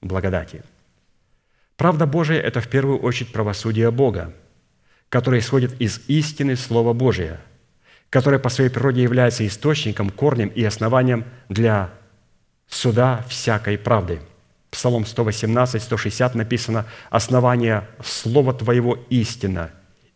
[0.00, 0.62] благодати.
[1.76, 4.32] Правда Божия– это в первую очередь правосудие Бога–
[5.14, 7.40] которое исходит из истины Слова Божия,
[8.10, 11.90] которое по своей природе является источником, корнем и основанием для
[12.68, 14.18] суда всякой правды.
[14.72, 19.70] Псалом 118, 160 написано «Основание Слова Твоего истина,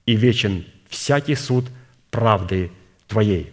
[0.05, 1.66] и вечен всякий суд
[2.11, 2.72] правды
[3.07, 3.53] Твоей».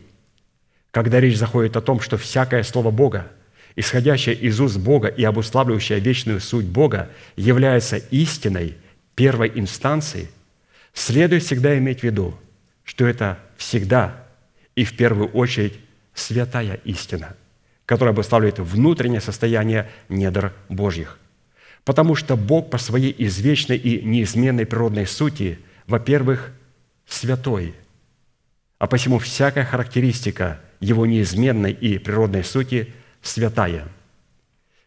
[0.90, 3.28] Когда речь заходит о том, что всякое Слово Бога,
[3.76, 8.78] исходящее из уст Бога и обуславливающее вечную суть Бога, является истиной
[9.14, 10.28] первой инстанции–
[10.96, 12.34] Следует всегда иметь в виду,
[12.86, 14.24] что это всегда
[14.76, 15.78] и в первую очередь
[16.16, 17.36] святая истина,
[17.86, 21.20] которая обуславливает внутреннее состояние недр Божьих.
[21.84, 26.52] Потому что Бог по своей извечной и неизменной природной сути, во-первых,
[27.06, 27.76] святой,
[28.80, 33.88] а посему всякая характеристика Его неизменной и природной сути святая.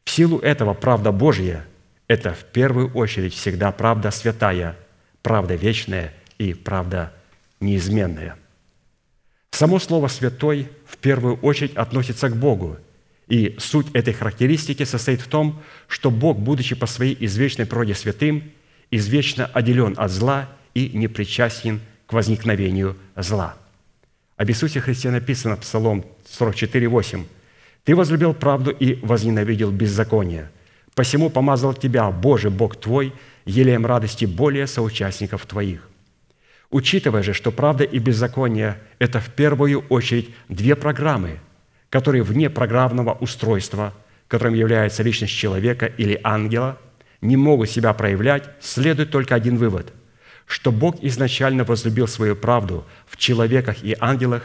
[0.05, 1.67] В силу этого правда Божья–
[2.09, 4.75] это в первую очередь всегда правда святая–
[5.23, 7.13] правда вечная и правда
[7.61, 8.37] неизменная.
[9.51, 12.77] Само слово «святой» в первую очередь относится к Богу,
[13.29, 18.53] и суть этой характеристики состоит в том, что Бог, будучи по своей извечной природе святым,
[18.91, 23.57] извечно отделен от зла и не причастен к возникновению зла.
[24.37, 27.25] Об Иисусе Христе написано, Псалом 44, 8,
[27.85, 30.51] «Ты возлюбил правду и возненавидел беззаконие,
[30.95, 33.13] посему помазал тебя, Боже, Бог твой,
[33.49, 35.89] елеем радости более соучастников твоих.
[36.71, 41.41] Учитывая же, что правда и беззаконие– это в первую очередь две программы,
[41.91, 43.95] которые вне программного устройства,
[44.29, 46.79] которым является личность человека или ангела,
[47.21, 49.93] не могут себя проявлять, следует только один вывод–
[50.49, 54.43] что Бог изначально возлюбил свою правду в человеках и ангелах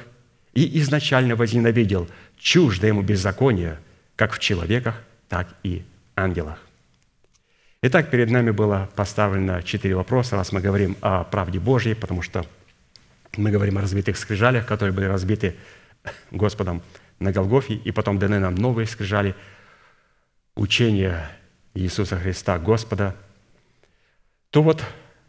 [0.53, 3.79] и изначально возненавидел чуждое ему беззаконие
[4.15, 5.83] как в человеках, так и
[6.15, 6.59] ангелах.
[7.85, 12.45] Итак, перед нами было поставлено четыре вопроса, раз мы говорим о правде Божьей, потому что
[13.35, 15.57] мы говорим о разбитых скрижалях, которые были разбиты
[16.31, 16.81] Господом
[17.19, 19.35] на Голгофе, и потом даны нам новые скрижали,
[20.55, 21.29] учения
[21.73, 23.17] Иисуса Христа, Господа,
[24.49, 24.81] то вот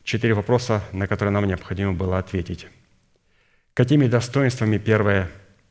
[0.05, 2.69] четыре вопроса, на которые нам необходимо было ответить.
[3.75, 5.29] Какими достоинствами первое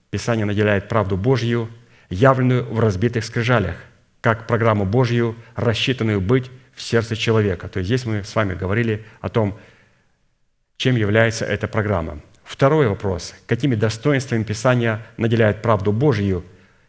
[0.09, 1.69] Писание наделяет правду Божью,
[2.09, 3.77] явленную в разбитых скрижалях,
[4.19, 7.67] как программу Божью, рассчитанную быть в сердце человека.
[7.67, 9.57] То есть здесь мы с вами говорили о том,
[10.77, 12.19] чем является эта программа.
[12.43, 13.33] Второй вопрос.
[13.47, 16.43] Какими достоинствами Писания наделяет правду Божию,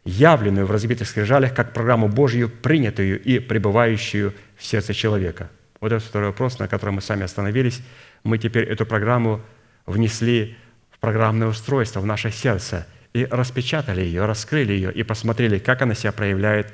[0.05, 5.51] явленную в разбитых скрижалях, как программу Божью, принятую и пребывающую в сердце человека?
[5.81, 7.83] Вот это второй вопрос, на котором мы сами остановились.
[8.25, 9.41] Мы теперь эту программу
[9.87, 10.57] внесли
[10.91, 15.95] в программное устройство, в наше сердце, и распечатали ее, раскрыли ее и посмотрели, как она
[15.95, 16.73] себя проявляет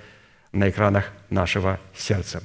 [0.53, 2.43] на экранах нашего сердца.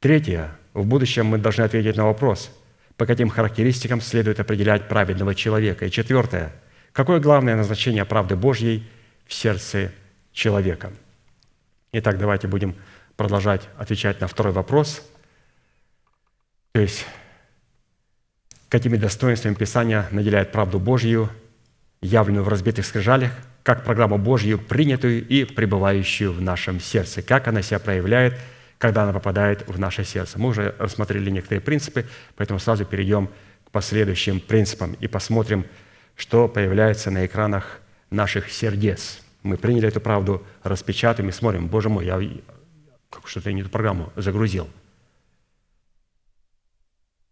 [0.00, 0.52] Третье.
[0.74, 2.50] В будущем мы должны ответить на вопрос,
[2.96, 5.86] по каким характеристикам следует определять праведного человека.
[5.86, 6.52] И четвертое.
[6.92, 8.88] Какое главное назначение правды Божьей
[9.26, 9.90] в сердце
[10.32, 10.92] человека?
[11.92, 12.76] Итак, давайте будем
[13.16, 15.02] продолжать отвечать на второй вопрос.
[16.72, 17.04] То есть,
[18.68, 21.28] какими достоинствами Писания наделяет правду Божью,
[22.00, 23.32] явленную в разбитых скрижалях,
[23.64, 28.38] как программу Божью, принятую и пребывающую в нашем сердце, как она себя проявляет,
[28.78, 30.38] когда она попадает в наше сердце.
[30.38, 32.06] Мы уже рассмотрели некоторые принципы,
[32.36, 33.28] поэтому сразу перейдем
[33.66, 35.66] к последующим принципам и посмотрим,
[36.16, 39.20] что появляется на экранах наших сердец.
[39.42, 42.20] Мы приняли эту правду, распечатаем и смотрим, Боже мой, я
[43.24, 44.68] что-то не эту программу загрузил.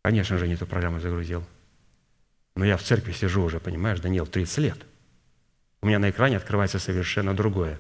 [0.02, 1.44] Конечно же, не эту программу загрузил.
[2.54, 4.78] Но я в церкви сижу уже, понимаешь, Даниил, 30 лет.
[5.82, 7.78] У меня на экране открывается совершенно другое.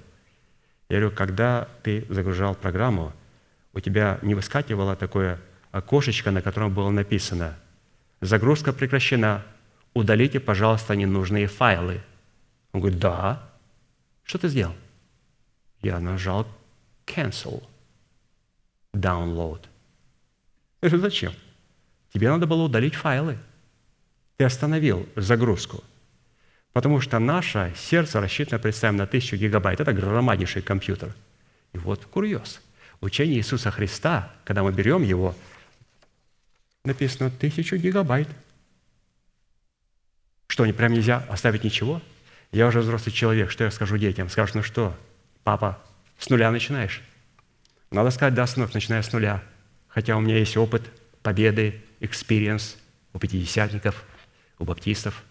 [0.88, 3.12] Я говорю, когда ты загружал программу,
[3.76, 5.38] у тебя не выскакивало такое
[5.70, 7.58] окошечко, на котором было написано
[8.22, 9.44] «Загрузка прекращена,
[9.92, 12.00] удалите, пожалуйста, ненужные файлы».
[12.72, 13.50] Он говорит, да.
[14.22, 14.74] Что ты сделал?
[15.82, 16.48] Я нажал
[17.04, 17.62] cancel,
[18.94, 19.60] download.
[20.80, 21.32] Я говорю, зачем?
[22.14, 23.36] Тебе надо было удалить файлы.
[24.38, 25.84] Ты остановил загрузку.
[26.72, 29.80] Потому что наше сердце рассчитано, представим, на тысячу гигабайт.
[29.80, 31.14] Это громаднейший компьютер.
[31.74, 32.62] И вот курьез.
[33.00, 35.34] Учение Иисуса Христа, когда мы берем его,
[36.84, 38.28] написано тысячу гигабайт.
[40.46, 42.00] Что, прям нельзя оставить ничего?
[42.52, 44.28] Я уже взрослый человек, что я скажу детям?
[44.30, 44.96] Скажут, ну что,
[45.44, 45.82] папа,
[46.18, 47.02] с нуля начинаешь?
[47.90, 49.42] Надо сказать, да, сынок, начиная с нуля.
[49.88, 50.82] Хотя у меня есть опыт
[51.22, 52.76] победы, experience
[53.12, 54.04] у пятидесятников,
[54.58, 55.22] у баптистов,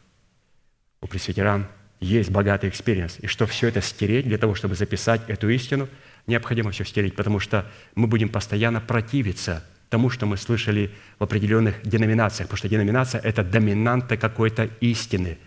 [1.01, 1.67] у пресвитеран.
[1.99, 3.17] Есть богатый experience.
[3.19, 5.87] И что все это стереть для того, чтобы записать эту истину,
[6.27, 11.81] необходимо все стереть, потому что мы будем постоянно противиться тому, что мы слышали в определенных
[11.83, 15.37] деноминациях, потому что деноминация– это доминанта какой-то истины.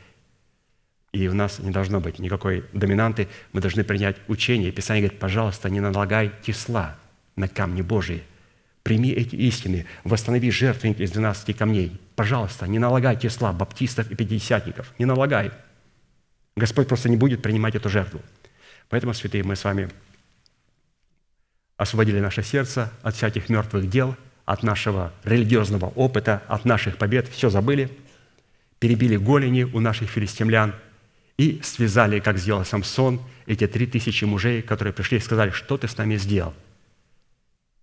[1.13, 3.29] И у нас не должно быть никакой доминанты.
[3.53, 4.71] Мы должны принять учение.
[4.73, 6.97] Писание говорит, пожалуйста, не налагай тесла
[7.37, 8.23] на камни Божии–
[8.89, 12.01] Прими эти истины, восстанови жертвенник из 12 камней.
[12.17, 14.95] Пожалуйста, не налагай тесла баптистов и пятидесятников.
[14.99, 15.51] Не налагай.
[16.57, 18.23] Господь просто не будет принимать эту жертву.
[18.89, 19.91] Поэтому, святые, мы с вами
[21.79, 24.15] освободили наше сердце от всяких мертвых дел,
[24.45, 27.27] от нашего религиозного опыта, от наших побед.
[27.29, 27.91] Все забыли,
[28.79, 30.75] перебили голени у наших филистимлян
[31.39, 35.89] и связали, как сделал Самсон, эти три тысячи мужей, которые пришли и сказали, что ты
[35.89, 36.53] с нами сделал–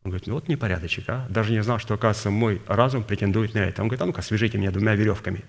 [0.05, 1.25] он говорит, ну вот непорядочек, а?
[1.29, 3.81] Даже не знал, что, оказывается, мой разум претендует на это.
[3.81, 5.43] Он говорит, а ну-ка, свяжите меня двумя веревками.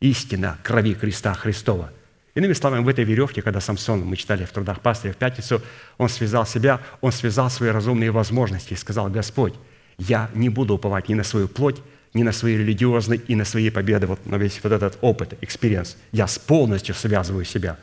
[0.00, 1.92] Истина крови креста Христова.
[2.34, 5.62] Иными словами, в этой веревке, когда Самсон, мы читали в трудах пастыря в пятницу,
[5.98, 9.54] он связал себя, он связал свои разумные возможности и сказал, Господь,
[9.98, 11.80] я не буду уповать ни на свою плоть,
[12.12, 15.96] ни на свои религиозные, и на свои победы, вот на весь вот этот опыт, experience.
[16.10, 17.78] Я с полностью связываю себя.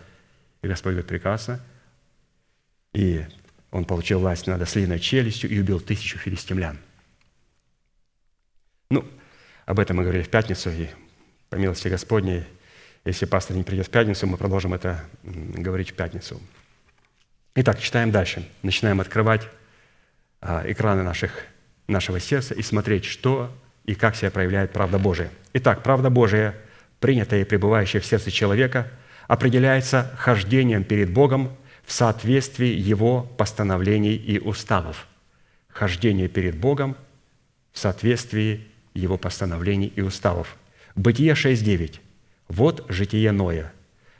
[0.61, 1.61] И Господь говорит, прекрасно.
[2.93, 3.25] И
[3.71, 6.77] он получил власть над ослиной челюстью и убил тысячу филистимлян.
[8.89, 9.05] Ну,
[9.65, 10.87] об этом мы говорили в пятницу, и
[11.49, 12.43] по милости Господней,
[13.05, 16.39] если пастор не придет в пятницу, мы продолжим это говорить в пятницу.
[17.55, 18.47] Итак, читаем дальше.
[18.61, 19.47] Начинаем открывать
[20.39, 21.45] а, экраны наших,
[21.87, 23.51] нашего сердца и смотреть, что
[23.85, 25.31] и как себя проявляет правда Божия.
[25.53, 26.55] Итак, правда Божия,
[26.99, 28.87] принятая и пребывающая в сердце человека,
[29.27, 35.07] определяется хождением перед Богом в соответствии Его постановлений и уставов.
[35.67, 36.95] Хождение перед Богом
[37.73, 40.55] в соответствии Его постановлений и уставов.
[40.95, 41.99] Бытие 6.9.
[42.51, 43.71] «Вот житие Ноя.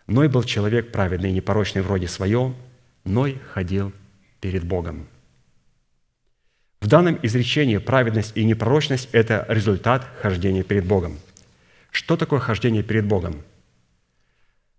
[0.08, 2.56] Ной был человек праведный и непорочный в роде своем,
[3.04, 3.92] Ной ходил
[4.40, 5.10] перед Богом».
[6.80, 11.20] В данном изречении праведность и непорочность– это результат хождения перед Богом.
[11.92, 13.42] Что такое хождение перед Богом?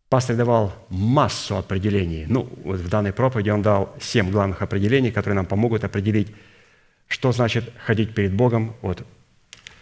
[0.09, 2.24] Пастор давал массу определений.
[2.26, 6.34] Ну, вот в данной проповеди он дал семь главных определений, которые нам помогут определить,
[7.07, 9.07] что значит ходить перед Богом вот,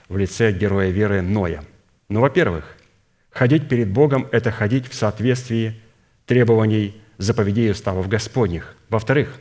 [0.09, 1.63] в лице героя веры Ноя.
[2.09, 2.77] Ну, во-первых,
[3.31, 5.81] ходить перед Богом– это ходить в соответствии
[6.27, 8.77] требований заповедей и уставов Господних.
[8.89, 9.39] Во-вторых,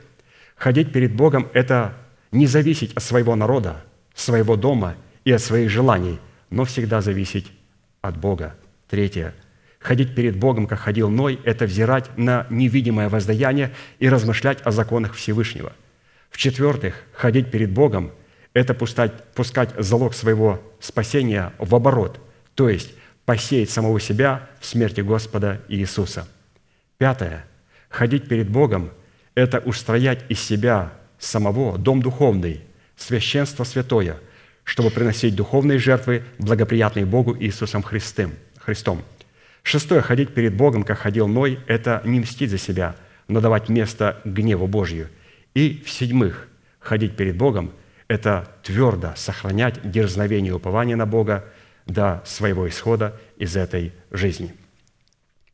[0.55, 1.95] ходить перед Богом– это
[2.31, 3.83] не зависеть от своего народа,
[4.13, 7.51] своего дома и от своих желаний, но всегда зависеть
[8.01, 8.55] от Бога.
[8.89, 9.33] Третье.
[9.79, 15.13] Ходить перед Богом, как ходил Ной, это взирать на невидимое воздаяние и размышлять о законах
[15.13, 15.71] Всевышнего.
[16.29, 18.11] В-четвертых, ходить перед Богом–
[18.53, 22.19] это пускать, пускать залог своего спасения в оборот,
[22.55, 22.93] то есть
[23.29, 26.27] посеять самого себя в смерти Господа Иисуса.
[26.97, 27.45] Пятое.
[27.87, 28.89] Ходить перед Богом–
[29.35, 32.61] это устроять из себя самого дом духовный,
[32.97, 34.17] священство святое,
[34.63, 38.31] чтобы приносить духовные жертвы, благоприятные Богу Иисусом Христом.
[38.57, 39.03] Христом.
[39.61, 40.01] Шестое.
[40.01, 42.95] Ходить перед Богом, как ходил Ной, это не мстить за себя,
[43.27, 45.07] но давать место гневу Божью.
[45.53, 46.47] И в-седьмых,
[46.79, 47.73] ходить перед Богом–
[48.07, 51.45] это твердо сохранять дерзновение и упование на Бога
[51.89, 54.55] до своего исхода из этой жизни.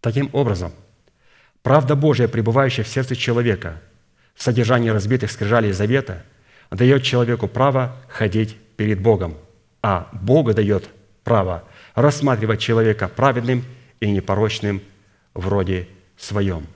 [0.02, 0.72] Таким образом,
[1.64, 3.82] правда Божья, пребывающая в сердце человека,
[4.36, 6.24] в содержании разбитых скрижалей завета,
[6.70, 9.36] дает человеку право ходить перед Богом,
[9.82, 10.90] а Бога дает
[11.24, 11.64] право
[11.96, 13.64] рассматривать человека праведным
[14.00, 14.82] и непорочным
[15.34, 15.88] вроде
[16.18, 16.68] своем.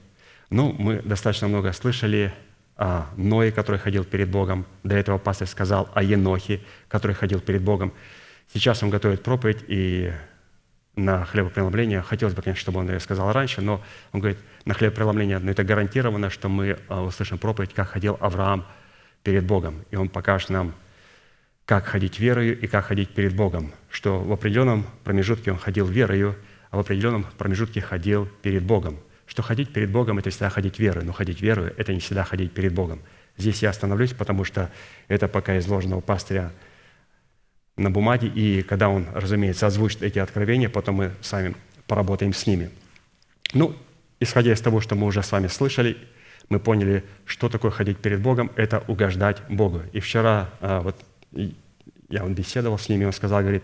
[0.49, 2.33] Ну, мы достаточно много слышали
[2.77, 4.65] о Ное, который ходил перед Богом.
[4.83, 7.93] До этого пастор сказал о Енохе, который ходил перед Богом.
[8.51, 10.11] Сейчас он готовит проповедь, и
[10.95, 13.81] на хлебопреломление, хотелось бы, конечно, чтобы он ее сказал раньше, но
[14.11, 18.65] он говорит, на хлебопреломление, но это гарантированно, что мы а, услышим проповедь, как ходил Авраам
[19.23, 19.85] перед Богом.
[19.91, 20.73] И он покажет нам,
[21.65, 26.35] как ходить верою и как ходить перед Богом, что в определенном промежутке он ходил верою,
[26.71, 28.97] а в определенном промежутке ходил перед Богом.
[29.27, 32.51] Что ходить перед Богом– это всегда ходить верою, но ходить верою– это не всегда ходить
[32.51, 33.01] перед Богом.
[33.37, 34.71] Здесь я остановлюсь, потому что
[35.07, 36.51] это пока изложено у пастыря
[37.79, 41.55] на бумаге, и когда он, разумеется, озвучит эти откровения, потом мы сами
[41.87, 42.69] поработаем с ними.
[43.53, 43.75] Ну,
[44.19, 45.97] исходя из того, что мы уже с вами слышали,
[46.49, 49.81] мы поняли, что такое ходить перед Богом– это угождать Богу.
[49.93, 50.95] И вчера а, вот
[52.09, 53.63] я он беседовал с ними, он сказал, говорит,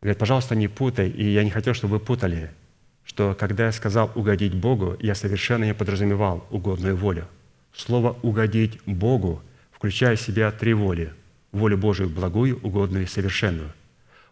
[0.00, 2.50] говорит, пожалуйста, не путай, и я не хотел, чтобы вы путали,
[3.04, 7.26] что когда я сказал угодить Богу, я совершенно не подразумевал угодную волю.
[7.74, 11.12] Слово «угодить Богу» включает в себя три воли–
[11.52, 13.72] волю Божию благую, угодную и совершенную.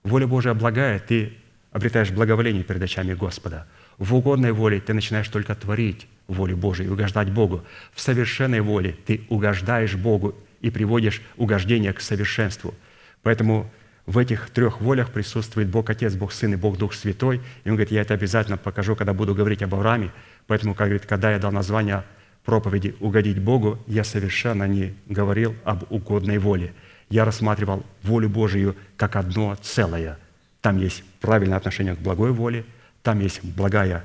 [0.02, 1.34] Воля Божия благая, ты
[1.70, 3.66] обретаешь благоволение перед очами Господа.
[3.98, 7.62] В угодной воле ты начинаешь только творить волю Божию и угождать Богу.
[7.92, 12.74] В совершенной воле ты угождаешь Богу и приводишь угождение к совершенству.
[13.22, 13.70] Поэтому
[14.06, 17.42] в этих трех волях присутствует Бог Отец, Бог Сын и Бог Дух Святой.
[17.64, 20.10] И он говорит, я это обязательно покажу, когда буду говорить об Аврааме.
[20.46, 22.04] Поэтому, как говорит, когда я дал название
[22.44, 26.72] проповеди «Угодить Богу», я совершенно не говорил об угодной воле–
[27.10, 30.16] я рассматривал волю Божию как одно целое.
[30.60, 32.64] Там есть правильное отношение к благой воле,
[33.02, 34.04] там есть благая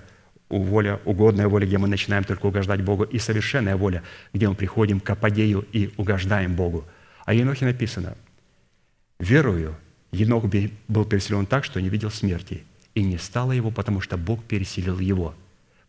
[0.49, 4.03] воля, угодная воля, где мы начинаем только угождать Богу, и совершенная воля,
[4.33, 6.85] где мы приходим к апогею и угождаем Богу.
[7.25, 8.15] А Енохе написано,
[9.19, 9.75] «Верую,
[10.11, 10.45] Енох
[10.87, 12.63] был переселен так, что не видел смерти,
[12.95, 15.35] и не стало его, потому что Бог переселил его,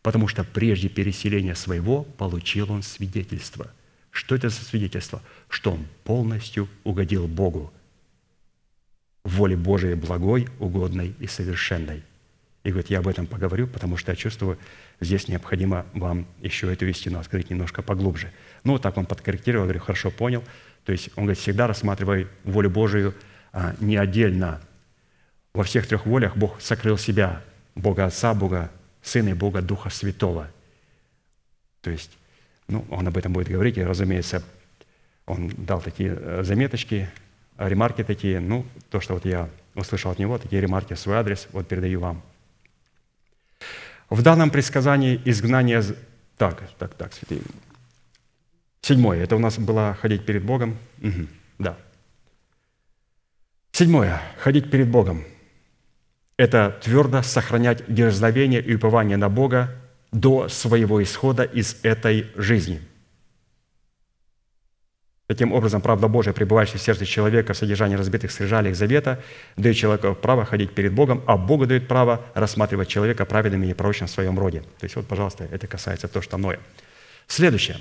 [0.03, 3.71] потому что прежде переселения своего получил он свидетельство».
[4.17, 5.21] Что это за свидетельство?
[5.51, 7.71] Что он полностью угодил Богу
[9.25, 12.03] воле Божией благой, угодной и совершенной.
[12.65, 14.59] И говорит, я об этом поговорю, потому что я чувствую,
[15.03, 18.33] здесь необходимо вам еще эту истину открыть немножко поглубже.
[18.65, 20.43] Ну, вот так он подкорректировал, говорю, хорошо, понял.
[20.87, 23.15] То есть он говорит, всегда рассматривай волю Божию
[23.53, 24.63] а, не отдельно.
[25.53, 27.43] Во всех трех волях Бог сокрыл себя,
[27.75, 28.71] Бога Отца, Бога
[29.03, 30.51] Сына и Бога Духа Святого.
[31.83, 32.17] То есть
[32.69, 34.43] ну, он об этом будет говорить, и, разумеется,
[35.27, 37.09] он дал такие э, заметочки,
[37.59, 41.49] ремарки такие, ну, то, что вот я услышал от него, такие ремарки в свой адрес,
[41.53, 42.23] вот передаю вам.
[44.11, 45.83] В данном предсказании изгнание...
[46.39, 47.41] Так, так, так, святые.
[48.83, 49.23] Седьмое.
[49.23, 50.77] Это у нас было ходить перед Богом.
[51.03, 51.27] Угу,
[51.59, 51.77] да.
[53.73, 54.23] Седьмое.
[54.39, 55.25] Ходить перед Богом.
[56.37, 59.75] Это твердо сохранять дерзновение и упование на Бога
[60.13, 62.81] до своего исхода из этой жизни.
[65.27, 69.21] Таким образом, правда Божия, пребывающая в сердце человека в содержании разбитых скрижалей завета,
[69.57, 74.07] дает человеку право ходить перед Богом, а Богу дает право рассматривать человека праведным и непрочным
[74.07, 74.61] в своем роде.
[74.61, 76.61] То есть вот, пожалуйста, это касается то, что Ноя.
[77.27, 77.79] Следующее.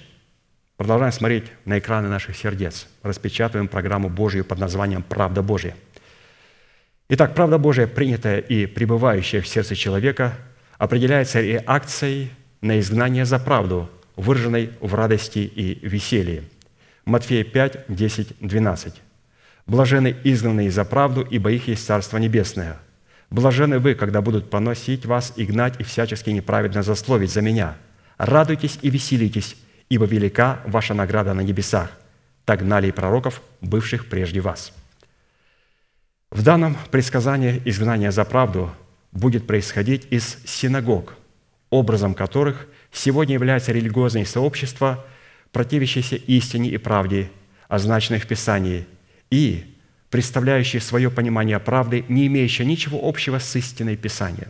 [0.78, 2.88] Продолжаем смотреть на экраны наших сердец.
[3.04, 5.76] Распечатываем программу Божию под названием «Правда Божия».
[7.10, 10.36] Итак, правда Божия, принятая и пребывающая в сердце человека,
[10.78, 12.32] определяется реакцией
[12.62, 16.44] на изгнание за правду, выраженной в радости и веселье.
[17.06, 19.02] Матфея 5, 10, 12.
[19.68, 22.78] «Блажены изгнанные за правду, ибо их есть Царство Небесное.
[23.30, 27.76] Блажены вы, когда будут поносить вас и гнать и всячески неправедно засловить за меня.
[28.18, 29.56] Радуйтесь и веселитесь,
[29.90, 31.92] ибо велика ваша награда на небесах.
[32.46, 34.72] так гнали и пророков, бывших прежде вас».
[36.30, 38.72] В данном предсказании изгнание за правду
[39.16, 41.16] будет происходить из синагог,
[41.72, 45.04] образом которых сегодня является религиозное сообщество,
[45.52, 47.32] противящееся истине и правде,
[47.68, 48.86] означенной в Писании,
[49.32, 49.74] и
[50.12, 54.50] представляющее свое понимание правды, не имеющее ничего общего с истиной Писания.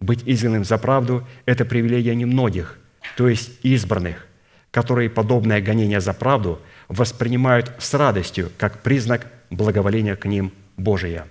[0.00, 2.78] Быть изгнанным за правду– это привилегия немногих,
[3.16, 4.26] то есть избранных,
[4.70, 11.26] которые подобное гонение за правду воспринимают с радостью, как признак благоволения к ним Божия.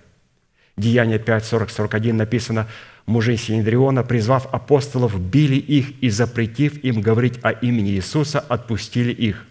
[0.79, 2.67] Деяние 5, 40, 41 написано,
[3.05, 9.45] «Мужи Синедриона, призвав апостолов, били их и, запретив им говорить о имени Иисуса, отпустили их.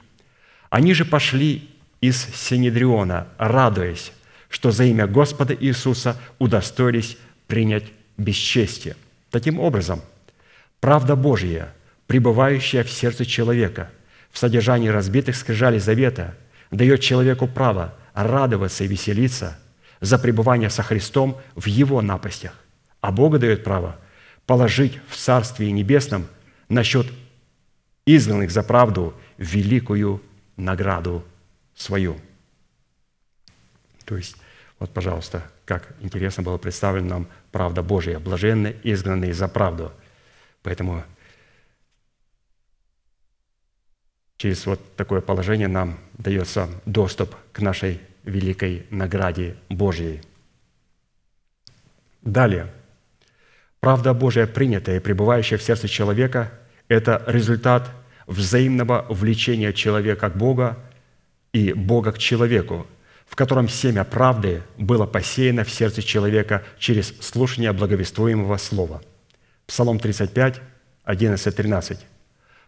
[0.70, 1.68] Они же пошли
[2.00, 4.12] из Синедриона, радуясь,
[4.48, 7.84] что за имя Господа Иисуса удостоились принять
[8.16, 8.96] бесчестие».
[9.30, 10.00] Таким образом,
[10.80, 11.74] правда Божья,
[12.06, 13.90] пребывающая в сердце человека,
[14.30, 16.34] в содержании разбитых скрижалей завета,
[16.70, 19.58] дает человеку право радоваться и веселиться
[20.00, 22.54] за пребывание со Христом в Его напастях.
[23.00, 23.98] А Бога дает право
[24.46, 26.26] положить в Царстве Небесном
[26.68, 27.06] насчет
[28.06, 30.22] изгнанных за правду великую
[30.56, 31.24] награду
[31.74, 32.18] свою.
[34.04, 34.36] То есть,
[34.78, 39.92] вот, пожалуйста, как интересно было представлено нам правда Божия, блаженны изгнанные за правду.
[40.62, 41.04] Поэтому
[44.38, 50.20] через вот такое положение нам дается доступ к нашей великой награде Божьей.
[52.22, 52.68] Далее.
[53.80, 56.52] Правда Божия, принятая и пребывающая в сердце человека,
[56.88, 57.90] это результат
[58.26, 60.76] взаимного влечения человека к Богу
[61.52, 62.86] и Бога к человеку,
[63.26, 69.02] в котором семя правды было посеяно в сердце человека через слушание благовествуемого слова.
[69.66, 70.60] Псалом 35,
[71.04, 71.98] 11, 13.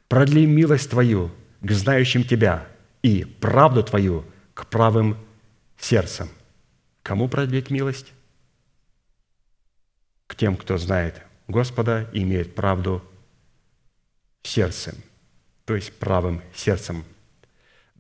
[0.09, 1.31] «Продли милость Твою
[1.61, 2.67] к знающим Тебя
[3.03, 4.25] и правду Твою
[4.55, 5.17] к правым
[5.81, 6.29] сердцем».
[7.03, 8.13] Кому продлить милость?
[10.27, 13.03] К тем, кто знает Господа и имеет правду
[14.43, 14.95] сердцем,
[15.65, 17.05] то есть правым сердцем–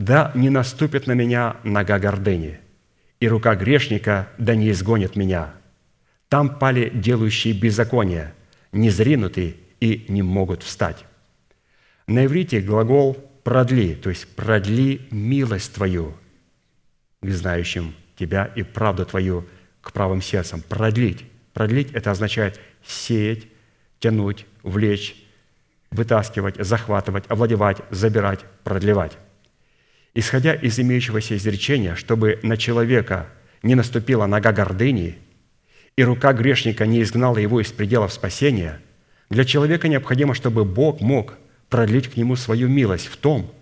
[0.00, 2.58] да не наступит на меня нога гордыни,
[3.20, 5.52] и рука грешника да не изгонит меня.
[6.30, 8.32] Там пали делающие беззаконие,
[8.72, 11.04] не зринуты и не могут встать».
[12.06, 16.16] На иврите глагол «продли», то есть «продли милость Твою
[17.22, 19.46] к знающим Тебя и правду Твою
[19.80, 20.62] к правым сердцам».
[20.62, 21.24] Продлить.
[21.52, 23.46] Продлить– это означает сеять,
[23.98, 25.16] тянуть, влечь,
[25.90, 29.18] вытаскивать, захватывать, овладевать, забирать, продлевать
[30.14, 33.28] исходя из имеющегося изречения, чтобы на человека
[33.62, 35.18] не наступила нога гордыни,
[35.96, 38.80] и рука грешника не изгнала его из пределов спасения,
[39.28, 41.34] для человека необходимо, чтобы Бог мог
[41.68, 43.54] продлить к нему свою милость в том,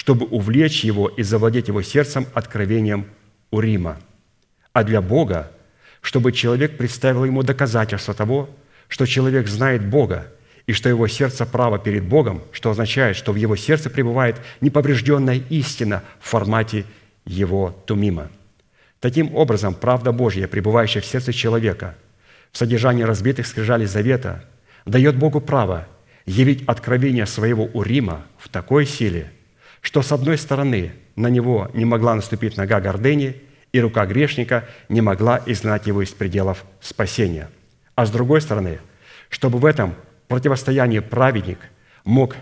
[0.00, 3.04] чтобы увлечь его и завладеть его сердцем откровением
[3.50, 4.00] Урима.
[4.72, 5.52] А для Бога,
[6.00, 8.48] чтобы человек представил ему доказательство того,
[8.88, 10.32] что человек знает Бога
[10.66, 15.42] и что его сердце право перед Богом, что означает, что в его сердце пребывает неповрежденная
[15.50, 16.86] истина в формате
[17.26, 18.30] его тумима.
[19.00, 21.94] Таким образом, правда Божья, пребывающая в сердце человека,
[22.52, 24.46] в содержании разбитых скрижалей завета,
[24.86, 25.86] дает Богу право
[26.24, 29.30] явить откровение своего Урима в такой силе,
[29.80, 33.42] что, с одной стороны, на него не могла наступить нога гордыни,
[33.72, 37.50] и рука грешника не могла изгнать его из пределов спасения.
[37.94, 38.80] А с другой стороны,
[39.28, 39.94] чтобы в этом
[40.28, 41.58] противостоянии праведник
[42.04, 42.36] мог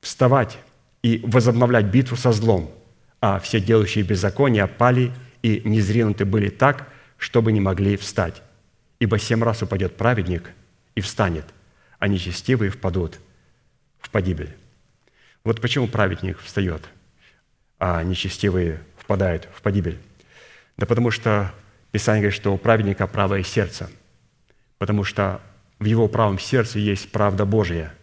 [0.00, 0.58] вставать
[1.02, 2.72] и возобновлять битву со злом,
[3.20, 5.12] а все делающие беззакония пали
[5.42, 8.42] и незринуты были так, чтобы не могли встать.
[8.98, 10.50] Ибо семь раз упадет праведник
[10.94, 11.44] и встанет,
[11.98, 13.18] а нечестивые впадут
[14.00, 14.56] в погибель.
[15.44, 16.88] Вот почему праведник встает,
[17.78, 19.98] а нечестивые впадают в погибель.
[20.76, 21.52] Да потому что
[21.92, 23.90] Писание говорит, что у праведника правое сердце,
[24.78, 25.40] потому что
[25.78, 27.94] в его правом сердце есть правда Божья.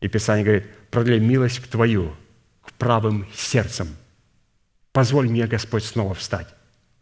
[0.00, 2.14] И Писание говорит, продли милость к Твою,
[2.62, 3.88] к правым сердцам.
[4.92, 6.48] Позволь мне, Господь, снова встать.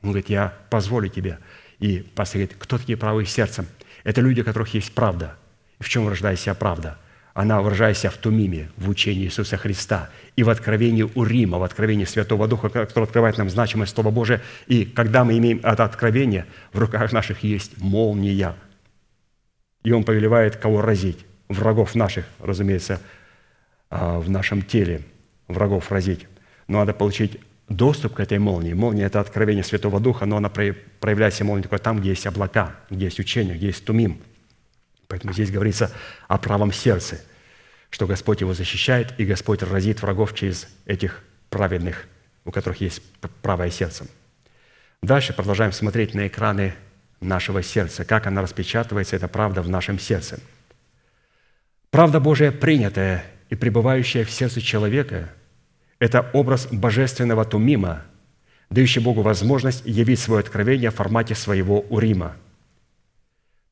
[0.03, 1.39] Он говорит, я позволю тебе.
[1.79, 3.67] И пастор говорит, кто такие правые сердцем?
[4.05, 5.37] Это люди, у которых есть правда.
[5.79, 6.99] И в чем выражает себя правда?
[7.35, 12.05] Она выражает себя в тумиме, в учении Иисуса Христа и в откровении Урима, в откровении
[12.05, 14.41] Святого Духа, который открывает нам значимость Слова Божия.
[14.67, 18.57] И когда мы имеем это откровение, в руках наших есть молния–
[19.83, 21.25] и Он повелевает, кого разить.
[21.49, 23.01] Врагов наших, разумеется,
[23.89, 25.03] а, в нашем теле
[25.49, 26.27] врагов разить.
[26.69, 28.73] Но надо получить доступ к этой молнии.
[28.73, 33.07] Молния– это откровение Святого Духа, но она проявляется молнией только там, где есть облака, где
[33.07, 34.21] есть учение, где есть тумим.
[35.11, 35.93] Поэтому здесь говорится
[36.29, 37.21] о правом сердце,
[37.91, 42.07] что Господь его защищает, и Господь разит врагов через этих праведных
[42.45, 43.03] у которых есть
[43.43, 44.07] правое сердце.
[45.03, 46.75] Дальше продолжаем смотреть на экраны
[47.21, 50.41] нашего сердца, как она распечатывается, эта правда в нашем сердце.
[51.91, 55.31] Правда Божия, принятая и пребывающая в сердце человека,
[55.99, 58.05] это образ божественного тумима,
[58.71, 62.37] дающий Богу возможность явить свое откровение в формате своего урима.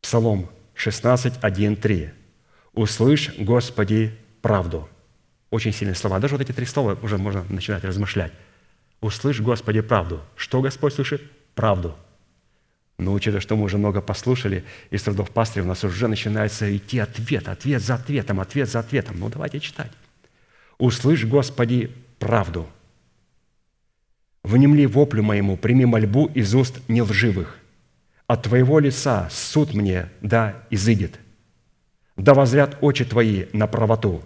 [0.03, 2.11] Псалом 16, 1, 3.
[2.73, 4.89] «Услышь, Господи, правду».
[5.51, 6.21] Очень сильные слова.
[6.21, 8.33] Даже вот эти три слова уже можно начинать размышлять.
[9.01, 10.21] «Услышь, Господи, правду».
[10.37, 11.21] Что Господь слышит?
[11.57, 11.97] Правду.
[12.97, 17.01] Но учитывая, что мы уже много послушали, из трудов пастыря у нас уже начинается идти
[17.01, 19.19] ответ, ответ за ответом, ответ за ответом.
[19.19, 19.91] Ну, давайте читать.
[20.79, 21.91] «Услышь, Господи,
[22.21, 22.69] правду.
[24.45, 27.59] Внемли воплю моему, прими мольбу из уст нелживых.
[28.29, 31.19] От Твоего лица суд мне да изыдет.
[32.17, 34.23] Да возрят очи Твои на правоту.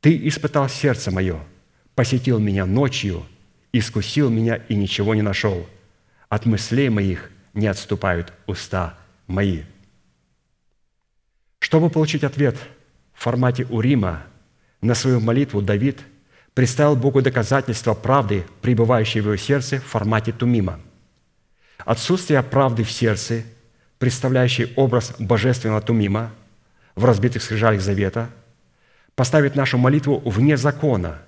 [0.00, 1.38] Ты испытал сердце мое,
[1.94, 3.24] посетил меня ночью,
[3.72, 5.64] искусил меня и ничего не нашел.
[6.28, 8.98] От мыслей моих не отступают уста
[9.28, 9.62] мои».
[11.60, 12.56] Чтобы получить ответ
[13.14, 14.24] в формате Урима
[14.80, 16.00] на свою молитву, Давид–
[16.54, 20.80] представил Богу доказательства правды, пребывающей в его сердце в формате тумима.
[21.84, 23.42] Отсутствие правды в сердце,
[23.98, 26.32] представляющий образ божественного тумима
[26.94, 28.28] в разбитых скрижалях завета,
[29.14, 31.22] поставит нашу молитву вне закона,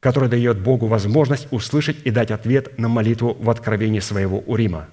[0.00, 4.88] который дает Богу возможность услышать и дать ответ на молитву в откровении своего Урима.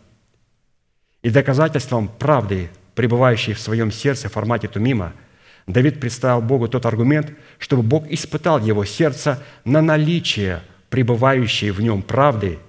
[1.21, 5.13] И доказательством правды, пребывающей в своем сердце в формате тумима–
[5.67, 12.01] Давид представил Богу тот аргумент, чтобы Бог испытал его сердце на наличие пребывающей в нем
[12.01, 12.59] правды,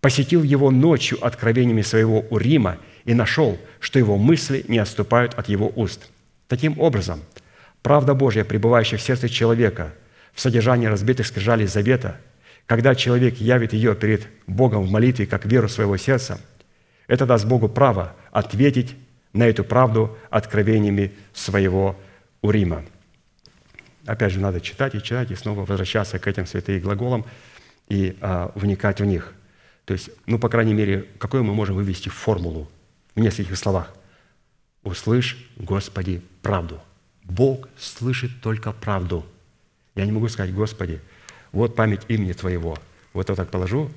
[0.00, 5.72] посетил его ночью откровениями своего Урима и нашел, что его мысли не отступают от его
[5.74, 6.08] уст.
[6.46, 7.20] Таким образом,
[7.82, 9.92] правда Божья, пребывающая в сердце человека,
[10.32, 12.18] в содержании разбитых скрижалей завета,
[12.66, 16.40] когда человек явит ее перед Богом в молитве как веру своего сердца,
[17.06, 18.94] это даст Богу право ответить
[19.32, 21.96] на эту правду откровениями своего
[22.42, 22.84] Урима.
[24.06, 27.26] Опять же, надо читать и читать, и снова возвращаться к этим святым глаголам
[27.88, 29.34] и а, вникать в них.
[29.88, 32.68] То есть, ну, по крайней мере, какую мы можем вывести формулу
[33.14, 33.90] в нескольких словах?
[34.82, 36.78] «Услышь, Господи, правду».
[37.24, 39.24] Бог слышит только правду.
[39.94, 41.00] Я не могу сказать, Господи,
[41.52, 42.76] вот память имени Твоего.
[43.14, 43.90] Вот я так положу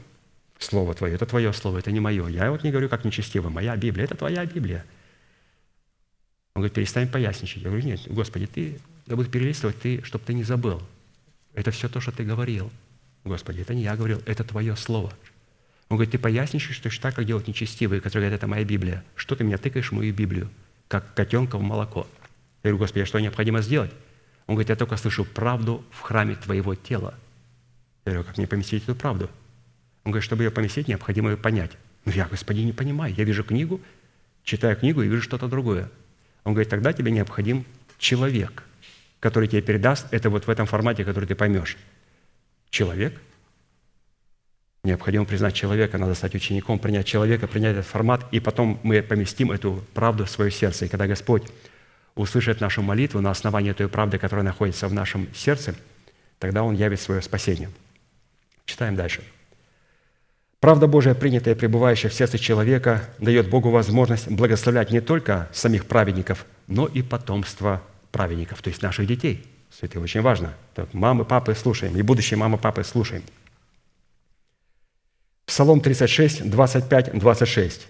[0.59, 2.25] Слово Твое, это Твое Слово, это не мое.
[2.29, 4.85] Я вот не говорю как нечестиво, моя Библия, это Твоя Библия–
[6.53, 7.63] он говорит, перестань поясничать.
[7.63, 10.81] Я говорю, нет, Господи, ты, я буду перелистывать, ты, чтобы ты не забыл.
[11.53, 12.69] Это все то, что ты говорил.
[13.23, 15.13] Господи, это не я говорил, это Твое Слово.
[15.91, 19.03] Он говорит, ты поясничаешь точно так, как делают нечестивые, которые говорят, это моя Библия.
[19.13, 20.49] Что ты меня тыкаешь в мою Библию,
[20.87, 22.07] как котенка в молоко?
[22.63, 23.91] Я говорю, Господи, а что необходимо сделать?
[24.47, 27.13] Он говорит, я только слышу правду в храме Твоего тела.
[28.05, 29.29] Я говорю, как мне поместить эту правду?
[30.05, 31.71] Он говорит, чтобы ее поместить, необходимо ее понять.
[32.05, 33.13] Ну, я, Господи, не понимаю.
[33.13, 33.81] Я вижу книгу,
[34.45, 35.91] читаю книгу и вижу что-то другое.
[36.45, 37.65] Он говорит, тогда тебе необходим
[37.97, 38.63] человек,
[39.19, 41.75] который тебе передаст это вот в этом формате, который ты поймешь.
[42.69, 43.19] Человек?
[44.83, 49.51] Необходимо признать человека, надо стать учеником, принять человека, принять этот формат, и потом мы поместим
[49.51, 50.85] эту правду в свое сердце.
[50.85, 51.43] И когда Господь
[52.15, 55.75] услышит нашу молитву на основании той правды, которая находится в нашем сердце,
[56.39, 57.69] тогда Он явит свое спасение.
[58.65, 59.21] Читаем дальше.
[60.59, 65.85] Правда Божия, принятая и пребывающая в сердце человека, дает Богу возможность благословлять не только самих
[65.85, 67.81] праведников, но и потомство
[68.11, 69.45] праведников, то есть наших детей.
[69.79, 70.53] Это очень важно.
[70.75, 71.97] Так, мамы, папы, слушаем.
[71.97, 73.23] И будущие мамы, папы, слушаем.
[75.51, 77.89] Псалом 36, 25, 26.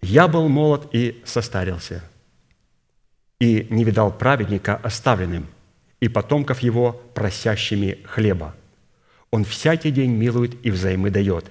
[0.00, 2.04] «Я был молод и состарился,
[3.40, 5.48] и не видал праведника оставленным,
[5.98, 8.54] и потомков его просящими хлеба.
[9.32, 11.50] Он всякий день милует и взаймы дает,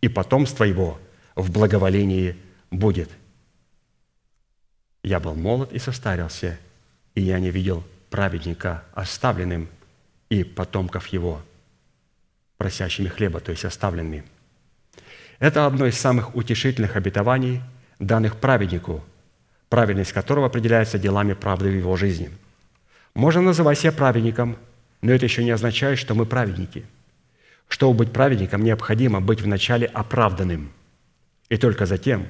[0.00, 0.98] и потомство его
[1.36, 2.36] в благоволении
[2.72, 3.10] будет.
[5.04, 6.58] Я был молод и состарился,
[7.14, 9.68] и я не видел праведника оставленным
[10.30, 11.40] и потомков его,
[12.56, 14.24] просящими хлеба, то есть оставленными.
[15.38, 17.60] Это одно из самых утешительных обетований,
[17.98, 19.02] данных праведнику,
[19.68, 22.30] праведность которого определяется делами правды в его жизни.
[23.14, 24.56] Можно называть себя праведником,
[25.02, 26.84] но это еще не означает, что мы праведники–
[27.68, 30.70] чтобы быть праведником, необходимо быть вначале оправданным,
[31.48, 32.28] и только затем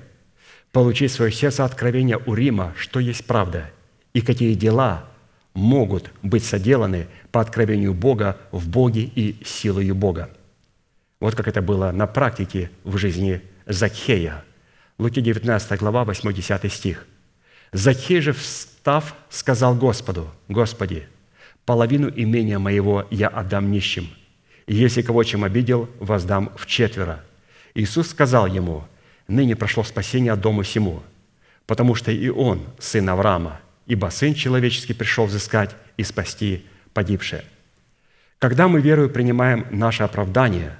[0.72, 3.70] получить в свое сердце откровение у Рима, что есть правда,
[4.12, 5.04] и какие дела
[5.54, 10.30] могут быть соделаны по откровению Бога в Боге и силою Бога.
[11.20, 14.44] Вот как это было на практике в жизни Закхея.
[14.98, 17.06] Луки 19 глава, 8-10 стих.
[17.72, 21.08] «Закхей же, встав, сказал Господу, «Господи,
[21.64, 24.08] половину имения моего я отдам нищим,
[24.66, 27.24] И если кого чем обидел, воздам в четверо».
[27.74, 28.84] Иисус сказал ему,
[29.26, 31.02] «Ныне прошло спасение от дому сему,
[31.66, 37.44] потому что и он сын Авраама, ибо Сын Человеческий пришел взыскать и спасти погибшее».
[38.38, 40.76] Когда мы верою принимаем наше оправдание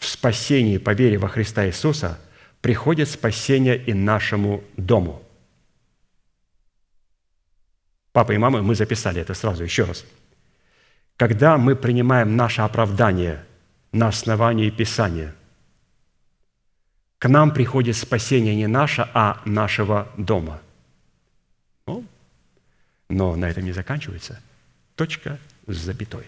[0.00, 2.18] в спасении по вере во Христа Иисуса,
[2.62, 5.22] приходит спасение и нашему дому.
[8.12, 10.04] Папа и мама, мы записали это сразу еще раз.
[11.16, 13.44] Когда мы принимаем наше оправдание
[13.92, 15.34] на основании Писания,
[17.18, 20.62] к нам приходит спасение не наше, а нашего дома.
[21.86, 22.06] Ну,
[23.10, 24.40] но на этом не заканчивается.
[24.96, 26.26] Точка с запятой.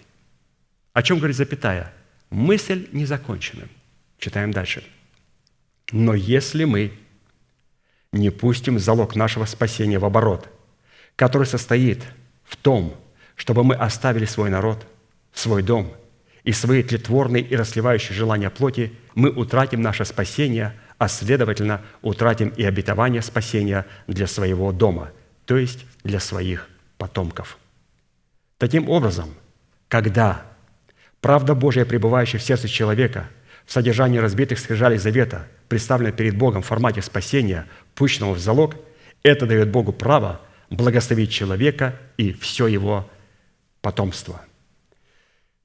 [0.92, 1.90] О чем говорит запятая?
[2.32, 3.68] Мысль не закончена.
[4.18, 4.82] Читаем дальше.
[5.92, 6.92] Но если мы
[8.10, 10.48] не пустим залог нашего спасения в оборот,
[11.14, 12.02] который состоит
[12.42, 12.96] в том,
[13.36, 14.86] чтобы мы оставили свой народ,
[15.34, 15.92] свой дом
[16.42, 22.64] и свои тлетворные и расливающие желания плоти, мы утратим наше спасение, а следовательно, утратим и
[22.64, 25.12] обетование спасения для своего дома,
[25.44, 27.58] то есть для своих потомков.
[28.56, 29.34] Таким образом,
[29.88, 30.51] когда
[31.22, 33.30] правда Божья, пребывающая в сердце человека,
[33.64, 38.76] в содержании разбитых скрижалей завета, представлена перед Богом в формате спасения, пущенного в залог,
[39.22, 43.08] это дает Богу право благословить человека и все его
[43.80, 44.42] потомство.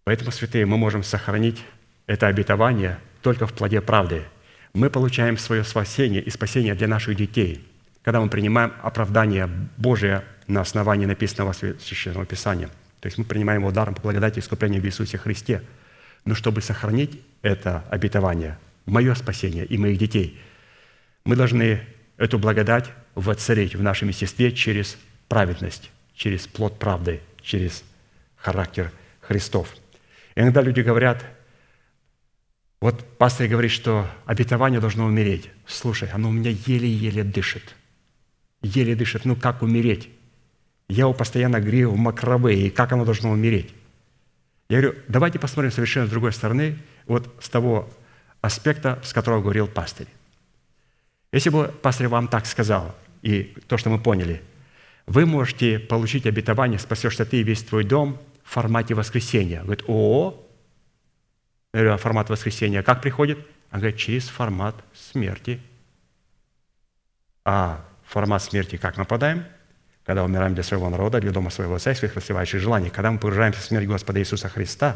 [0.03, 1.61] Поэтому, святые, мы можем сохранить
[2.05, 4.23] это обетование только в плоде правды.
[4.73, 7.67] Мы получаем свое спасение и спасение для наших детей,
[8.03, 12.69] когда мы принимаем оправдание Божие на основании написанного Священного Писания.
[12.99, 15.63] То есть мы принимаем его даром по благодати искупления в Иисусе Христе.
[16.25, 20.39] Но чтобы сохранить это обетование, мое спасение и моих детей,
[21.23, 21.81] мы должны
[22.17, 24.97] эту благодать воцарить в нашем естестве через
[25.27, 27.83] праведность, через плод правды, через
[28.35, 28.91] характер
[29.21, 29.75] Христов.
[30.35, 31.25] иногда люди говорят,
[32.79, 35.49] вот пастор говорит, что обетование должно умереть.
[35.65, 37.75] Слушай, оно у меня еле-еле дышит.
[38.61, 39.25] Еле дышит.
[39.25, 40.09] Ну как умереть?
[40.89, 43.73] Я его постоянно грею в макрове, и как оно должно умереть?
[44.69, 47.89] Я говорю, давайте посмотрим совершенно с другой стороны, вот с того
[48.41, 50.07] аспекта, с которого говорил пастырь.
[51.31, 54.41] Если бы пастырь вам так сказал, и то, что мы поняли,
[55.05, 59.61] вы можете получить обетование «спасешься ты и весь твой дом» в формате воскресения.
[59.61, 60.41] Говорит, о,
[61.73, 63.39] я говорю, а формат воскресения как приходит?
[63.71, 65.61] Он говорит, через формат смерти.
[67.43, 69.45] А формат смерти как нападаем?
[70.07, 72.89] Когда умираем для своего народа, для дома своего отца и своих расливающих желаний.
[72.89, 74.95] Когда мы погружаемся в смерть Господа Иисуса Христа,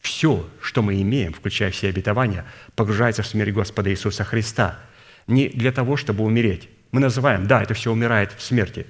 [0.00, 2.44] все, что мы имеем, включая все обетования,
[2.74, 4.80] погружается в смерть Господа Иисуса Христа–
[5.26, 6.68] не для того, чтобы умереть.
[6.90, 8.86] Мы называем, да, это все умирает в смерти,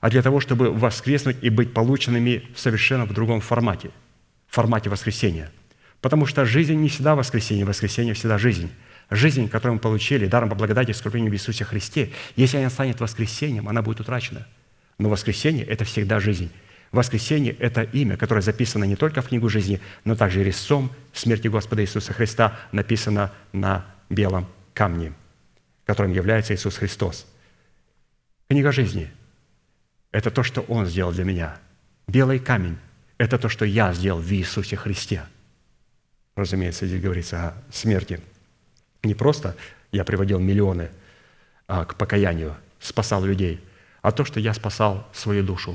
[0.00, 3.90] а для того, чтобы воскреснуть и быть полученными совершенно в другом формате,
[4.48, 5.50] в формате воскресения.
[6.00, 8.70] Потому что жизнь не всегда воскресение, воскресение всегда жизнь.
[9.10, 13.00] Жизнь, которую мы получили даром по благодати и искуплению в Иисусе Христе, если она станет
[13.00, 14.46] воскресением, она будет утрачена.
[14.98, 16.50] Но воскресение– это всегда жизнь.
[16.92, 21.82] Воскресение– это имя, которое записано не только в книгу жизни, но также резцом смерти Господа
[21.82, 25.12] Иисуса Христа написано на белом камне–
[25.86, 27.26] которым является Иисус Христос.
[28.48, 29.10] Книга жизни–
[30.10, 31.58] это то, что Он сделал для меня.
[32.08, 32.76] Белый камень–
[33.18, 35.22] это то, что я сделал в Иисусе Христе.
[36.34, 38.20] Разумеется, здесь говорится о смерти.
[39.02, 39.56] Не просто
[39.92, 40.90] я приводил миллионы
[41.68, 43.60] а, к покаянию, спасал людей,
[44.06, 45.74] а то, что я спасал свою душу,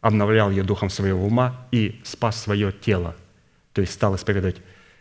[0.00, 3.14] обновлял ее духом своего ума и спас свое тело,
[3.72, 4.56] то есть стал исповедовать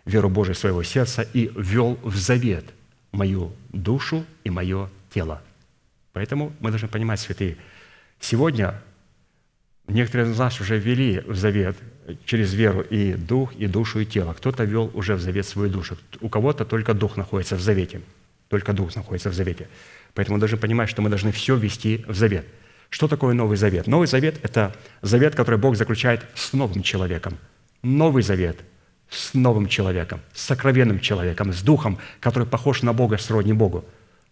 [0.06, 2.66] веру Божию своего сердца и ввел в завет
[3.12, 5.42] мою душу и мое тело.
[6.14, 7.58] Поэтому мы должны понимать, святые,
[8.20, 8.80] сегодня
[9.88, 11.76] некоторые из нас уже ввели в завет
[12.26, 14.34] через веру и дух, и душу, и тело.
[14.34, 15.98] Кто-то ввел уже в завет свою душу.
[16.22, 18.02] У кого-то только дух находится в завете.
[18.50, 19.68] Только дух находится в завете.
[20.14, 22.46] Поэтому мы должны понимать, что мы должны все ввести в завет.
[22.90, 23.88] Что такое Новый Завет?
[23.88, 27.38] Новый Завет– это завет, который Бог заключает с новым человеком.
[27.82, 28.60] Новый Завет–
[29.10, 33.86] с новым человеком, с сокровенным человеком, с духом, который похож на Бога, сродни Богу.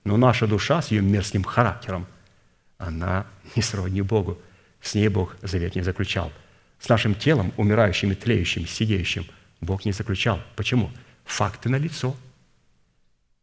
[0.04, 2.06] Но наша душа с ее мерзким характером,
[2.78, 3.26] она
[3.56, 4.38] не сродни Богу.
[4.82, 6.32] С ней Бог завет не заключал.
[6.80, 9.26] С нашим телом, умирающим и тлеющим, сидеющим,
[9.62, 10.42] Бог не заключал.
[10.56, 10.92] Почему?
[11.24, 12.16] Факты на лицо.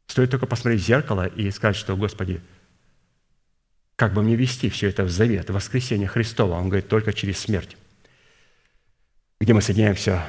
[0.07, 2.41] Стоит только посмотреть в зеркало и сказать, что, Господи,
[4.03, 6.55] как бы мне вести все это в завет, в воскресение Христова?
[6.55, 7.77] Он говорит, только через смерть.
[9.41, 10.25] Где мы соединяемся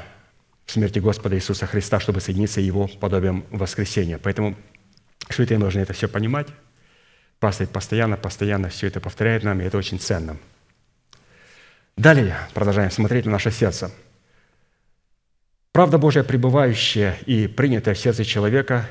[0.68, 4.20] в смерти Господа Иисуса Христа, чтобы соединиться Его подобием воскресения.
[4.20, 4.56] Поэтому
[5.28, 6.50] святые должны это все понимать.
[7.40, 10.38] Пастырь постоянно, постоянно все это повторяет нам, и это очень ценно.
[11.98, 13.90] Далее продолжаем смотреть на наше сердце.
[15.72, 18.88] Правда Божия, пребывающая и принятая в сердце человека,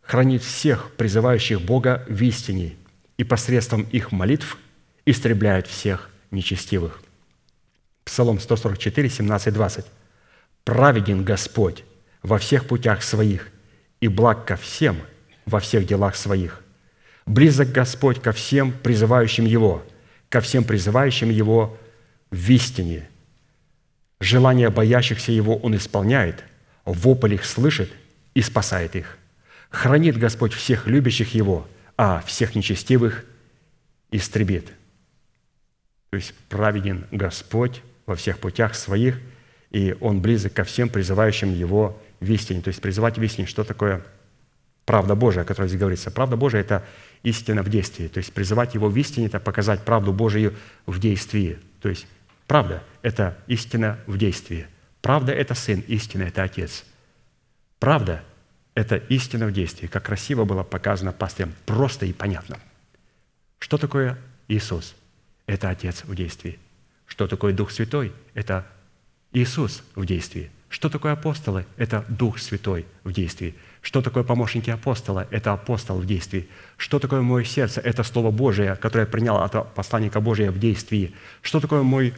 [0.00, 2.76] хранит всех, призывающих Бога в истине,
[3.16, 4.58] и посредством их молитв
[5.04, 7.02] истребляет всех нечестивых.
[8.04, 9.86] Псалом 144, 17, 20.
[10.64, 11.84] «Праведен Господь
[12.22, 13.48] во всех путях своих,
[14.00, 14.96] и благ ко всем
[15.46, 16.62] во всех делах своих.
[17.26, 19.84] Близок Господь ко всем призывающим Его,
[20.28, 21.78] ко всем призывающим Его
[22.30, 23.08] в истине.
[24.20, 26.44] Желания боящихся Его Он исполняет,
[26.84, 27.92] вопль их слышит
[28.34, 29.18] и спасает их.
[29.70, 33.24] Хранит Господь всех любящих Его, а всех нечестивых
[34.10, 34.72] истребит».
[36.10, 39.18] То есть праведен Господь во всех путях своих,
[39.70, 42.60] и Он близок ко всем призывающим Его в истине.
[42.60, 44.04] То есть призывать в истине, что такое
[44.84, 46.10] правда Божия, о которой здесь говорится.
[46.10, 46.84] Правда Божия– это
[47.22, 48.08] истина в действии.
[48.08, 50.54] То есть призывать Его в истине– это показать правду Божию
[50.84, 51.58] в действии.
[51.80, 52.06] То есть
[52.46, 54.66] правда– это истина в действии.
[55.00, 56.84] Правда– это Сын, истина– это Отец.
[57.78, 58.22] Правда–
[58.74, 59.86] это истина в действии.
[59.86, 62.58] Как красиво было показано пастырем, просто и понятно.
[63.58, 64.18] Что такое
[64.48, 64.94] Иисус?
[65.46, 66.58] Это Отец в действии.
[67.06, 68.12] Что такое Дух Святой?
[68.34, 68.66] Это
[69.32, 70.50] Иисус в действии.
[70.68, 71.66] Что такое апостолы?
[71.76, 73.54] Это Дух Святой в действии.
[73.82, 75.26] Что такое помощники апостола?
[75.30, 76.48] Это апостол в действии.
[76.78, 77.80] Что такое мое сердце?
[77.82, 81.14] Это Слово Божие, которое я принял от посланника Божия в действии.
[81.42, 82.14] Что такое мой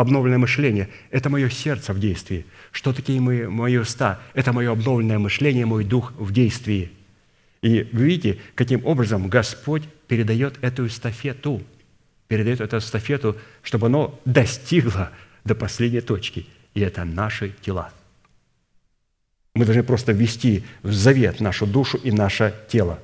[0.00, 0.88] обновленное мышление?
[1.10, 2.46] Это мое сердце в действии.
[2.70, 4.20] Что такие мои, мои уста?
[4.32, 6.92] Это мое обновленное мышление, мой дух в действии.
[7.62, 11.62] И вы видите, каким образом Господь передает эту эстафету,
[12.28, 15.10] передает эту эстафету, чтобы оно достигло
[15.44, 16.46] до последней точки.
[16.74, 17.90] И это наши тела.
[19.54, 23.00] Мы должны просто ввести в завет нашу душу и наше тело.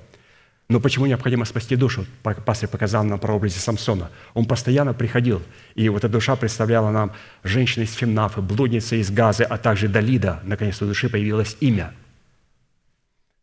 [0.68, 2.06] Но почему необходимо спасти душу?
[2.22, 4.10] Пастор показал нам про образе Самсона.
[4.32, 5.42] Он постоянно приходил,
[5.74, 7.12] и вот эта душа представляла нам
[7.42, 10.40] женщины из Фимнафы, блудницы из Газы, а также Далида.
[10.44, 11.92] Наконец, у души появилось имя.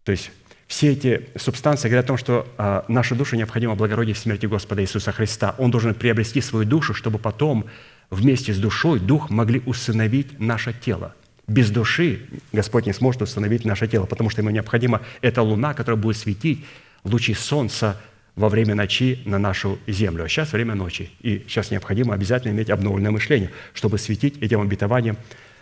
[0.03, 0.31] То есть
[0.65, 4.81] все эти субстанции говорят о том, что а, нашу душу необходимо благородить в смерти Господа
[4.81, 5.53] Иисуса Христа.
[5.59, 7.65] Он должен приобрести свою душу, чтобы потом
[8.09, 11.13] вместе с душой Дух могли усыновить наше тело.
[11.45, 12.21] Без души
[12.53, 16.65] Господь не сможет установить наше тело, потому что ему необходима эта луна, которая будет светить
[17.03, 17.99] лучи солнца
[18.35, 20.23] во время ночи на нашу землю.
[20.23, 25.17] А сейчас время ночи, и сейчас необходимо обязательно иметь обновленное мышление, чтобы светить этим обетованием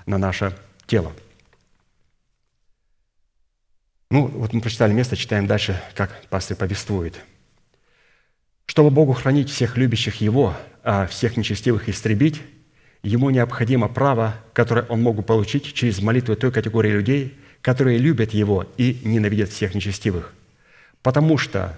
[0.05, 0.55] на наше
[0.85, 1.11] тело.
[4.11, 7.19] Ну, вот мы прочитали место, читаем дальше, как пастор повествует.
[8.65, 12.41] «Чтобы Богу хранить всех любящих Его, а всех нечестивых истребить,
[13.03, 18.33] ему необходимо право, которое он мог бы получить через молитвы той категории людей, которые любят
[18.33, 20.33] его и ненавидят всех нечестивых.
[21.01, 21.77] Потому что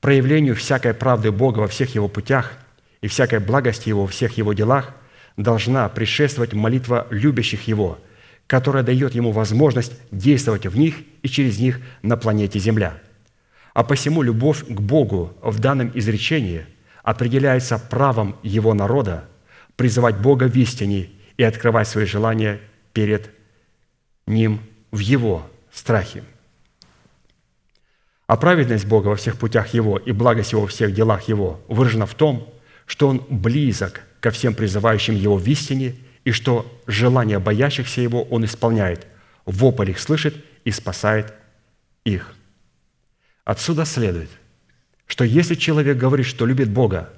[0.00, 2.52] проявлению всякой правды Бога во всех его путях
[3.00, 4.94] и всякой благости его во всех его делах
[5.36, 7.98] должна предшествовать молитва любящих его,
[8.46, 12.94] которая дает ему возможность действовать в них и через них на планете Земля.
[13.74, 16.66] А посему любовь к Богу в данном изречении–
[17.06, 19.28] определяется правом его народа
[19.76, 22.60] призывать Бога в истине и открывать свои желания
[22.92, 23.30] перед
[24.26, 24.60] Ним
[24.90, 26.24] в Его страхе.
[28.26, 32.06] А праведность Бога во всех путях Его и благость Его во всех делах Его выражена
[32.06, 32.52] в том,
[32.86, 35.94] что Он близок ко всем призывающим Его в истине
[36.24, 39.06] и что желания боящихся Его Он исполняет,
[39.44, 40.34] вопль их слышит
[40.64, 41.32] и спасает
[42.04, 42.34] их.
[43.44, 44.30] Отсюда следует–
[45.06, 47.12] что если человек говорит, что любит Бога,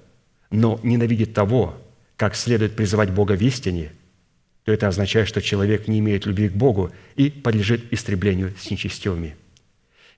[0.50, 1.80] но ненавидит того,
[2.16, 3.92] как следует призывать Бога в истине,
[4.64, 9.36] то это означает, что человек не имеет любви к Богу и подлежит истреблению с нечестивыми.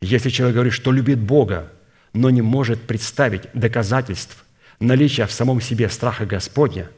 [0.01, 1.70] Если человек говорит, что любит Бога,
[2.12, 4.44] но не может представить доказательств
[4.81, 6.90] наличия в самом себе страха Господня,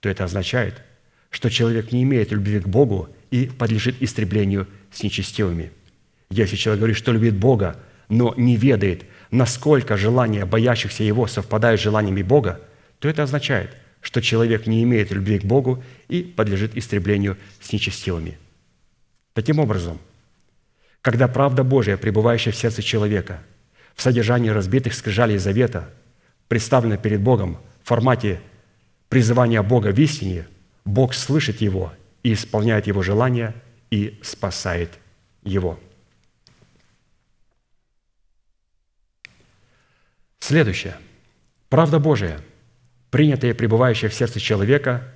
[0.00, 0.82] то это означает,
[1.30, 5.72] что человек не имеет любви к Богу и подлежит истреблению с нечестивыми.
[6.30, 9.04] Если человек говорит, что любит Бога, но не ведает
[9.34, 12.60] насколько желания боящихся Его совпадают с желаниями Бога,
[13.00, 18.38] то это означает, что человек не имеет любви к Богу и подлежит истреблению с нечестивыми.
[19.32, 19.98] Таким образом,
[21.04, 23.42] когда правда Божия, пребывающая в сердце человека,
[23.94, 25.90] в содержании разбитых скрижалей завета,
[26.48, 28.40] представлена перед Богом в формате
[29.10, 30.48] призывания Бога в истине,
[30.86, 33.54] Бог слышит его и исполняет его желания
[33.90, 34.98] и спасает
[35.42, 35.78] его.
[40.38, 40.96] Следующее.
[41.68, 42.40] Правда Божия,
[43.10, 45.12] принятая и пребывающая в сердце человека,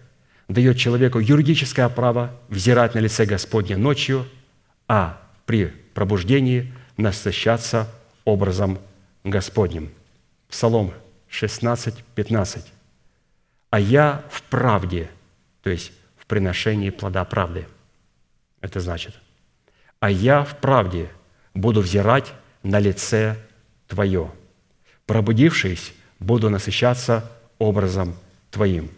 [0.48, 4.26] дает человеку юридическое право взирать на лице Господня ночью,
[4.86, 7.88] а при пробуждении насыщаться
[8.26, 8.78] образом
[9.24, 9.90] Господним.
[10.46, 10.92] Псалом
[11.28, 12.66] 16, 15.
[13.70, 15.08] «А я в правде»,
[15.62, 17.66] то есть в приношении плода правды.
[18.60, 19.14] Это значит,
[20.00, 21.08] а я в правде
[21.54, 23.38] буду взирать на лице
[23.86, 24.30] Твое.
[25.06, 28.14] Пробудившись, буду насыщаться образом
[28.50, 28.90] Твоим.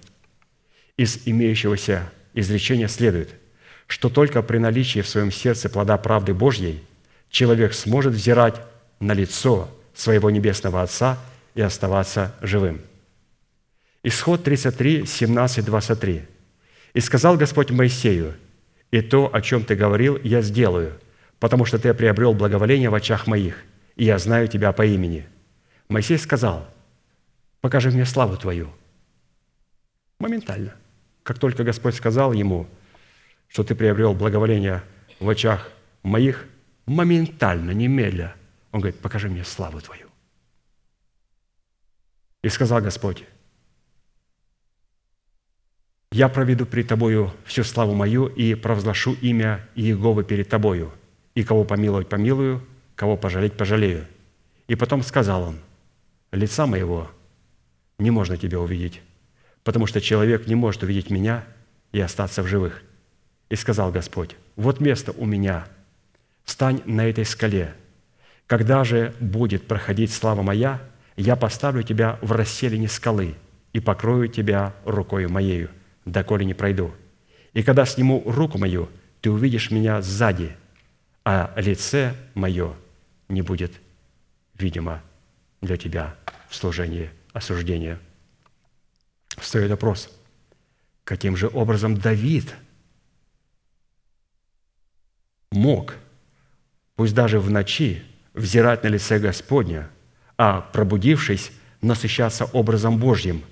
[0.97, 3.40] Из имеющегося изречения следует,
[3.91, 6.81] что только при наличии в своем сердце плода правды Божьей
[7.29, 8.55] человек сможет взирать
[9.01, 11.19] на лицо своего Небесного Отца
[11.57, 12.83] и оставаться живым.
[14.05, 16.23] Исход 33, 17, 23.
[16.95, 18.35] «И сказал Господь Моисею,
[18.93, 20.93] и то, о чем ты говорил, я сделаю,
[21.41, 23.57] потому что ты приобрел благоволение в очах моих,
[23.97, 25.27] и я знаю тебя по имени».
[25.89, 26.69] Моисей сказал,
[27.61, 28.71] «Покажи мне славу твою».
[30.21, 30.75] Моментально.
[31.25, 32.69] Как только Господь сказал ему,
[33.51, 34.83] что ты приобрел благоволение
[35.19, 35.71] в очах
[36.03, 36.47] моих,
[36.87, 38.35] моментально, немедля,
[38.73, 40.07] он говорит, покажи мне славу твою.
[42.43, 43.25] И сказал Господь,
[46.13, 50.93] я проведу пред тобою всю славу мою и провозглашу имя Иеговы перед тобою,
[51.35, 54.07] и кого помиловать помилую, кого пожалеть пожалею.
[54.69, 55.59] И потом сказал он,
[56.33, 57.11] лица моего
[57.99, 59.03] не можно тебя увидеть,
[59.65, 61.45] потому что человек не может увидеть меня
[61.93, 62.83] и остаться в живых.
[63.51, 65.67] И сказал Господь, вот место у меня,
[66.47, 67.75] стань на этой скале.
[68.47, 70.81] Когда же будет проходить слава моя,
[71.17, 73.35] я поставлю тебя в расселине скалы
[73.75, 75.69] и покрою тебя рукой моею–
[76.05, 76.93] доколе не пройду.
[77.53, 78.89] И когда сниму руку мою,
[79.21, 80.57] ты увидишь меня сзади,
[81.25, 82.75] а лице мое
[83.29, 83.73] не будет
[84.55, 85.03] видимо
[85.61, 86.17] для тебя
[86.49, 87.99] в служении осуждения.
[89.37, 90.11] Встает вопрос,
[91.05, 92.55] каким же образом Давид
[95.53, 95.97] мог,
[96.95, 98.03] пусть даже в ночи,
[98.35, 99.91] взирать на лице Господня,
[100.39, 101.51] а пробудившись,
[101.83, 103.43] насыщаться образом Божьим,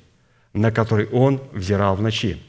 [0.53, 2.41] на который он взирал в ночи.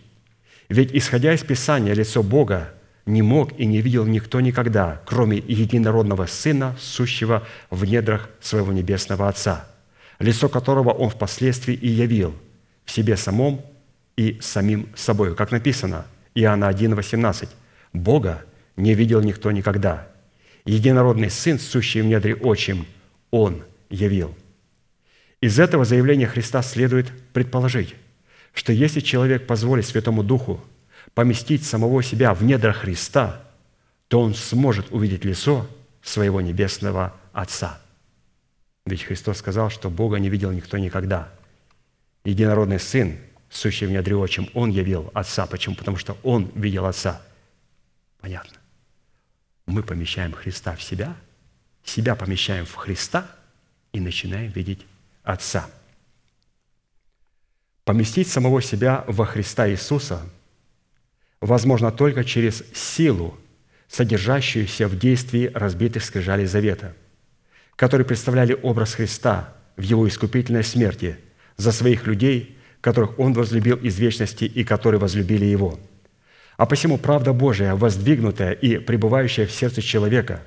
[0.67, 2.73] Ведь, исходя из Писания, лицо Бога
[3.07, 9.27] не мог и не видел никто никогда, кроме единородного Сына, сущего в недрах своего Небесного
[9.27, 9.67] Отца,
[10.19, 12.35] лицо которого Он впоследствии и явил
[12.85, 13.61] в себе самом
[14.15, 15.35] и самим собою.
[15.35, 16.05] Как написано,
[16.35, 17.49] Иоанна 1, 18,
[17.93, 18.43] «Бога
[18.79, 20.07] не видел никто никогда.
[20.65, 22.85] Единородный Сын, сущий в недре отчим,
[23.31, 24.35] Он явил».
[25.41, 27.95] Из этого заявления Христа следует предположить–
[28.53, 30.61] что если человек позволит Святому Духу
[31.13, 33.41] поместить самого себя в недра Христа,
[34.07, 35.67] то он сможет увидеть лицо
[36.01, 37.79] своего небесного Отца.
[38.85, 41.29] Ведь Христос сказал, что Бога не видел никто никогда.
[42.25, 43.17] Единородный Сын,
[43.49, 45.45] сущий в недре отчим, Он явил Отца.
[45.45, 45.75] Почему?
[45.75, 47.21] Потому что Он видел Отца.
[48.19, 48.58] Понятно.
[49.69, 51.15] Мы помещаем Христа в себя,
[51.83, 53.29] себя помещаем в Христа
[53.93, 54.85] и начинаем видеть
[55.23, 55.69] Отца–
[57.89, 60.21] Поместить самого себя во Христа Иисуса
[61.41, 63.35] возможно только через силу,
[63.87, 66.95] содержащуюся в действии разбитых скрижалей завета,
[67.75, 71.17] которые представляли образ Христа в Его искупительной смерти
[71.57, 75.79] за своих людей, которых Он возлюбил из вечности и которые возлюбили Его.
[76.59, 80.41] А посему правда Божия, воздвигнутая и пребывающая в сердце человека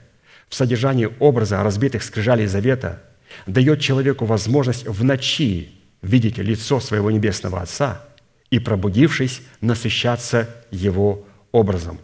[0.47, 3.03] в содержании образа разбитых скрижалей завета,
[3.47, 5.71] дает человеку возможность в ночи
[6.03, 8.05] видите лицо своего Небесного Отца
[8.51, 11.99] и, пробудившись, насыщаться Его образом.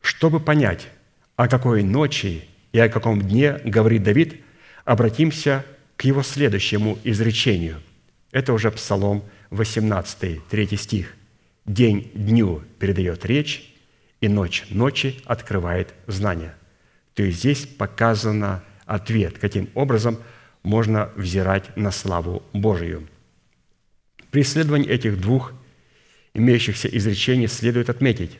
[0.00, 0.88] Чтобы понять,
[1.36, 4.40] о какой ночи и о каком дне говорит Давид,
[4.86, 7.82] обратимся к его следующему изречению.
[8.32, 11.17] Это уже Псалом 18, 3 стих.
[11.68, 13.72] «День дню передает речь,
[14.20, 16.54] и ночь ночи открывает знание».
[17.14, 20.18] То есть здесь показано ответ, каким образом–
[20.62, 23.08] можно взирать на славу Божию.
[24.30, 25.52] При исследовании этих двух
[26.34, 28.38] имеющихся изречений следует отметить,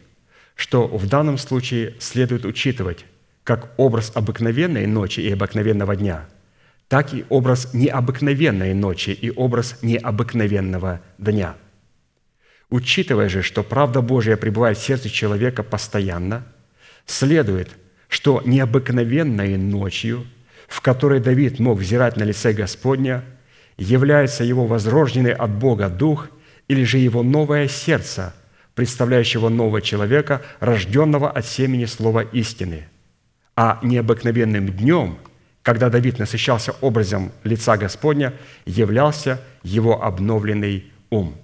[0.54, 3.06] что в данном случае следует учитывать
[3.44, 6.28] как образ обыкновенной ночи и обыкновенного дня,
[6.88, 11.56] так и образ необыкновенной ночи и образ необыкновенного дня.
[12.70, 16.46] Учитывая же, что правда Божия пребывает в сердце человека постоянно,
[17.06, 17.70] следует,
[18.08, 20.26] что необыкновенной ночью–
[20.68, 23.24] в которой Давид мог взирать на лице Господня,
[23.78, 26.28] является его возрожденный от Бога дух
[26.68, 28.34] или же его новое сердце,
[28.74, 32.86] представляющего нового человека, рожденного от семени слова истины.
[33.56, 35.18] А необыкновенным днем,
[35.62, 38.34] когда Давид насыщался образом лица Господня,
[38.66, 41.34] являлся его обновленный ум.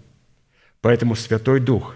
[0.85, 1.95] Поэтому Святой Дух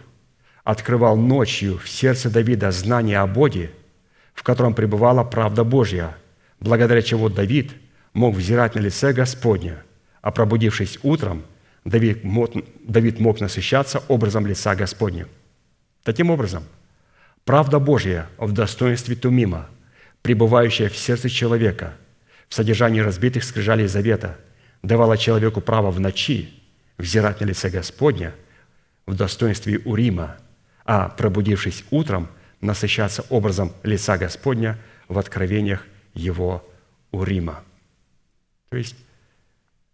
[0.65, 3.71] открывал ночью в сердце Давида знание о Боге,
[4.33, 6.17] в котором пребывала правда Божья–
[6.61, 7.73] благодаря чего Давид
[8.15, 9.83] мог взирать на лице Господня,
[10.23, 11.43] а пробудившись утром,
[11.85, 12.51] Давид мог,
[12.83, 15.29] Давид мог насыщаться образом лица Господня.
[16.03, 16.65] Таким образом,
[17.45, 19.69] Правда Божья в достоинстве Тумима,
[20.23, 21.93] пребывающая в сердце человека,
[22.49, 24.39] в содержании разбитых скрижалей завета,
[24.83, 26.55] давала человеку право в ночи
[26.97, 28.33] взирать на лице Господня
[29.09, 30.37] в достоинстве Урима,
[30.85, 32.29] а пробудившись утром,
[32.61, 34.79] насыщаться образом лица Господня
[35.09, 36.69] в откровениях Его
[37.11, 37.65] Урима.
[38.69, 38.97] То есть,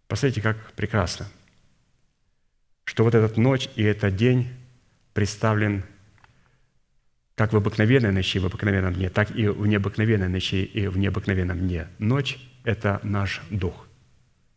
[0.09, 1.27] посмотрите, как прекрасно,
[2.83, 4.49] что вот этот ночь и этот день
[5.13, 5.83] представлен
[7.35, 11.59] как в обыкновенной ночи, в обыкновенном дне, так и в необыкновенной ночи и в необыкновенном
[11.59, 11.87] дне.
[11.99, 13.87] Ночь– это наш дух.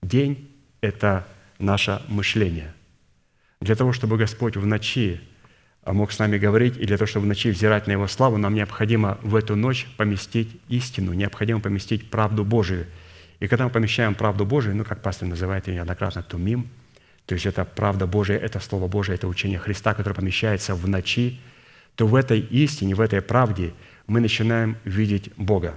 [0.03, 1.29] День– это
[1.59, 2.75] наше мышление.
[3.61, 5.21] Для того, чтобы Господь в ночи
[5.85, 8.55] мог с нами говорить, и для того, чтобы в ночи взирать на Его славу, нам
[8.55, 12.87] необходимо в эту ночь поместить истину, необходимо поместить правду Божию.
[13.41, 16.69] И когда мы помещаем правду Божию, ну, как пастор называет ее неоднократно, тумим,
[17.27, 21.41] то есть это правда Божия, это Слово Божие, это учение Христа, которое помещается в ночи,
[21.95, 23.75] то в этой истине, в этой правде
[24.07, 25.75] мы начинаем видеть Бога.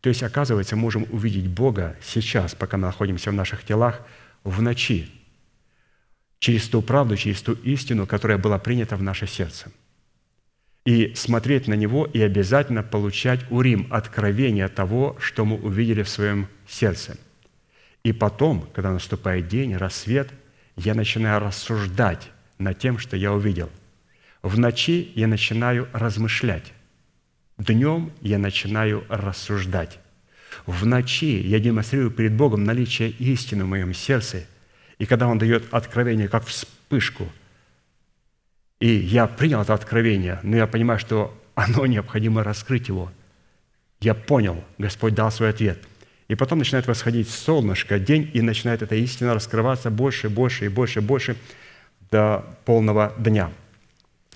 [0.00, 4.02] То есть, оказывается, можем увидеть Бога сейчас, пока мы находимся в наших телах,
[4.44, 5.10] в ночи,
[6.38, 9.70] через ту правду, через ту истину, которая была принята в наше сердце.
[10.84, 16.48] И смотреть на Него и обязательно получать урим, откровение того, что мы увидели в своем
[16.66, 17.18] сердце.
[18.04, 20.30] И потом, когда наступает день, рассвет,
[20.76, 23.70] я начинаю рассуждать над тем, что я увидел–
[24.42, 26.72] в ночи я начинаю размышлять.
[27.58, 29.98] Днем я начинаю рассуждать.
[30.64, 34.46] В ночи я демонстрирую перед Богом наличие истины в моем сердце.
[34.98, 37.28] И когда Он дает откровение, как вспышку,
[38.80, 43.10] и я принял это откровение, но я понимаю, что оно необходимо раскрыть его.
[44.00, 45.78] Я понял, Господь дал свой ответ.
[46.28, 51.00] И потом начинает восходить солнышко, день, и начинает эта истина раскрываться больше, больше и больше,
[51.00, 51.36] и больше
[52.10, 53.50] до полного дня–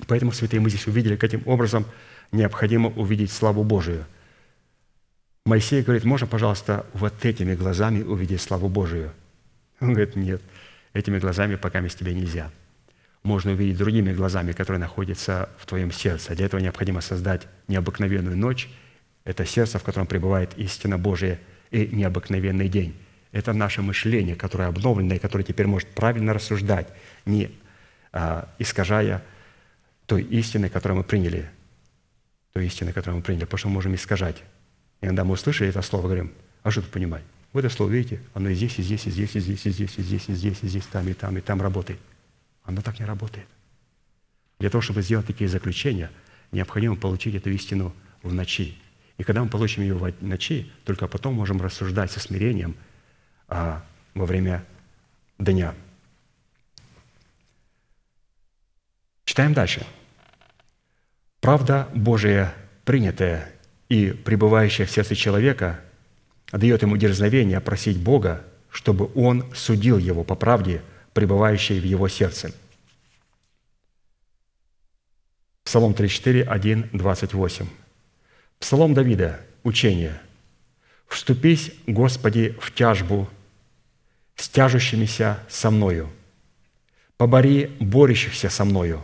[0.07, 1.87] Поэтому, святые, мы здесь увидели, каким образом
[2.33, 4.05] необходимо увидеть славу Божию.
[5.45, 9.13] Моисей говорит, можно, пожалуйста, вот этими глазами увидеть славу Божию?
[9.81, 10.41] Он говорит, нет,
[10.93, 12.51] этими глазами пока с тебе нельзя.
[13.23, 16.35] Можно увидеть другими глазами, которые находятся в твоем сердце.
[16.35, 18.69] Для этого необходимо создать необыкновенную ночь.
[19.25, 21.39] Это сердце, в котором пребывает истина Божия,
[21.71, 22.95] и необыкновенный день.
[23.33, 26.89] Это наше мышление, которое обновлено, и которое теперь может правильно рассуждать,
[27.25, 27.51] не
[28.13, 29.23] а, искажая
[30.07, 31.49] той истины, которую мы приняли,
[32.53, 34.43] той истины, которую мы приняли, потому что мы можем искажать.
[35.01, 36.33] Иногда мы услышали это слово, говорим,
[36.63, 37.23] а что тут понимать?
[37.53, 39.99] Вот это слово, видите, оно и здесь, и здесь, и здесь, и здесь, и здесь,
[39.99, 41.99] и здесь, и здесь, и здесь, там, и там, и там работает.
[42.65, 43.47] Оно так не работает.
[44.59, 46.11] Для того, чтобы сделать такие заключения,
[46.51, 47.93] необходимо получить эту истину
[48.23, 48.79] в ночи.
[49.19, 52.75] И когда мы получим ее в ночи, только потом можем рассуждать со смирением
[53.49, 53.85] а,
[54.15, 54.65] во время
[55.39, 55.75] дня.
[59.25, 59.87] Читаем дальше.
[61.41, 62.55] Правда Божия,
[62.85, 63.53] принятая
[63.89, 65.81] и пребывающая в сердце человека,
[66.53, 72.53] дает ему дерзновение просить Бога, чтобы Он судил его по правде, пребывающей в его сердце.
[75.65, 77.67] Псалом 34, 1, 28.
[78.59, 80.21] Псалом Давида, учение.
[81.07, 83.29] «Вступись, Господи, в тяжбу
[84.37, 86.09] с тяжущимися со мною,
[87.17, 89.03] побори борющихся со мною,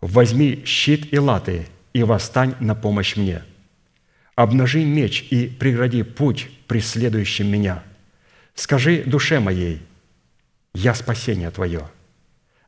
[0.00, 3.42] возьми щит и латы, и восстань на помощь мне.
[4.38, 7.82] Обнажи меч и прегради путь преследующим меня.
[8.54, 9.82] Скажи душе моей,
[10.74, 11.88] я спасение Твое.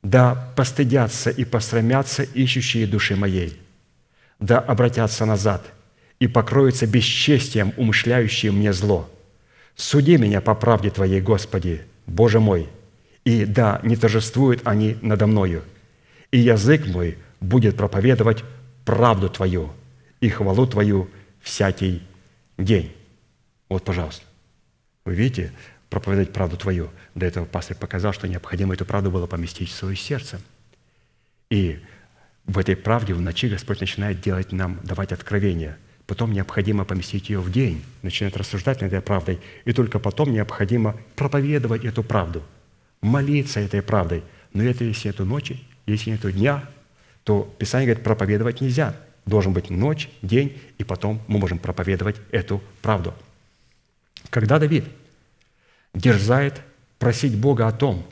[0.02, 3.56] Да постыдятся и посрамятся ищущие души моей.
[4.40, 5.64] Да обратятся назад
[6.18, 9.08] и покроются бесчестием умышляющие мне зло.
[9.76, 12.68] Суди меня по правде Твоей, Господи, Боже мой,
[13.24, 15.62] и да не торжествуют они надо мною–
[16.32, 18.42] и язык мой будет проповедовать
[18.84, 19.70] правду Твою
[20.20, 21.08] и хвалу Твою
[21.40, 22.02] всякий
[22.58, 22.94] день».
[23.68, 24.24] Вот, пожалуйста.
[25.04, 25.52] Вы видите,
[25.88, 26.90] проповедовать правду Твою.
[27.14, 30.40] До этого пастор показал, что необходимо эту правду было поместить в свое сердце.
[31.50, 31.80] И
[32.46, 35.78] в этой правде в ночи Господь начинает делать нам, давать откровения.
[36.06, 39.40] Потом необходимо поместить ее в день, начинает рассуждать над этой правдой.
[39.64, 42.42] И только потом необходимо проповедовать эту правду,
[43.00, 44.22] молиться этой правдой.
[44.52, 45.60] Но это если эту ночи
[45.90, 46.64] если нет дня,
[47.24, 48.94] то Писание говорит, проповедовать нельзя.
[49.26, 53.14] Должен быть ночь, день, и потом мы можем проповедовать эту правду.
[54.30, 54.84] Когда Давид
[55.94, 56.60] дерзает
[56.98, 58.06] просить Бога о том,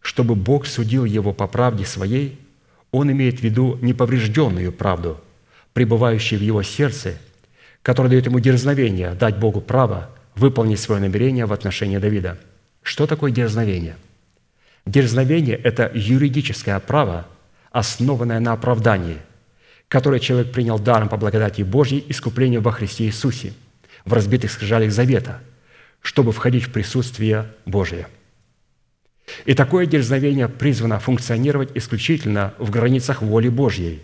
[0.00, 2.38] чтобы Бог судил его по правде своей,
[2.90, 5.20] он имеет в виду неповрежденную правду,
[5.72, 7.18] пребывающую в его сердце,
[7.82, 12.38] которая дает ему дерзновение дать Богу право выполнить свое намерение в отношении Давида.
[12.82, 13.96] Что такое дерзновение–
[14.86, 17.26] Дерзновение– это юридическое право,
[17.70, 19.18] основанное на оправдании,
[19.92, 23.52] которое человек принял даром по благодати Божьей искуплению во Христе Иисусе,
[24.06, 25.40] в разбитых скрижалях завета,
[26.00, 28.06] чтобы входить в присутствие Божие.
[29.44, 34.00] И такое дерзновение призвано функционировать исключительно в границах воли Божьей,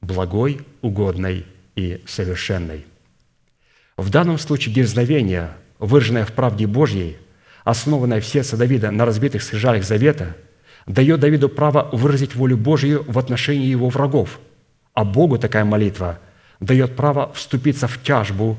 [0.00, 1.46] благой, угодной
[1.76, 2.84] и совершенной.
[3.96, 7.18] В данном случае дерзновение, выраженное в правде Божьей,
[7.62, 10.36] основанное в сердце Давида на разбитых скрижалях завета,
[10.88, 14.40] дает Давиду право выразить волю Божью в отношении его врагов,
[14.94, 16.18] а Богу такая молитва
[16.60, 18.56] дает право вступиться в тяжбу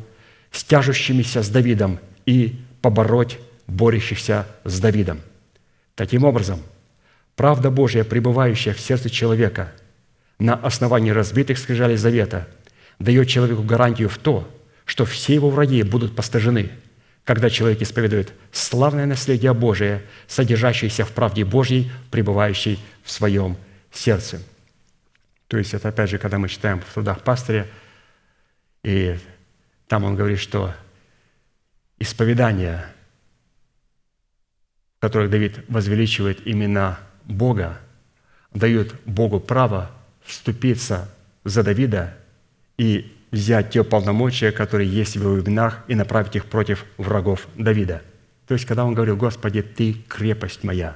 [0.52, 5.22] с тяжущимися с Давидом и побороть борющихся с Давидом.
[5.96, 6.62] Таким образом,
[7.36, 9.72] правда Божья, пребывающая в сердце человека
[10.38, 12.48] на основании разбитых скрижалей завета,
[13.00, 14.48] дает человеку гарантию в то,
[14.86, 16.70] что все его враги будут постажены–
[17.26, 23.58] когда человек исповедует славное наследие Божие, содержащееся в правде Божьей, пребывающей в своем
[23.92, 24.40] сердце.
[25.48, 27.68] То есть это опять же, когда мы читаем в трудах пастыря,
[28.84, 29.18] и
[29.88, 30.74] там он говорит, что
[32.00, 32.86] исповедание,
[34.98, 37.80] в которых Давид возвеличивает имена Бога,
[38.54, 39.92] дают Богу право
[40.24, 41.14] вступиться
[41.44, 42.18] за Давида
[42.78, 48.02] и взять те полномочия, которые есть в его именах, и направить их против врагов Давида.
[48.48, 50.96] То есть, когда он говорил, «Господи, Ты крепость моя»,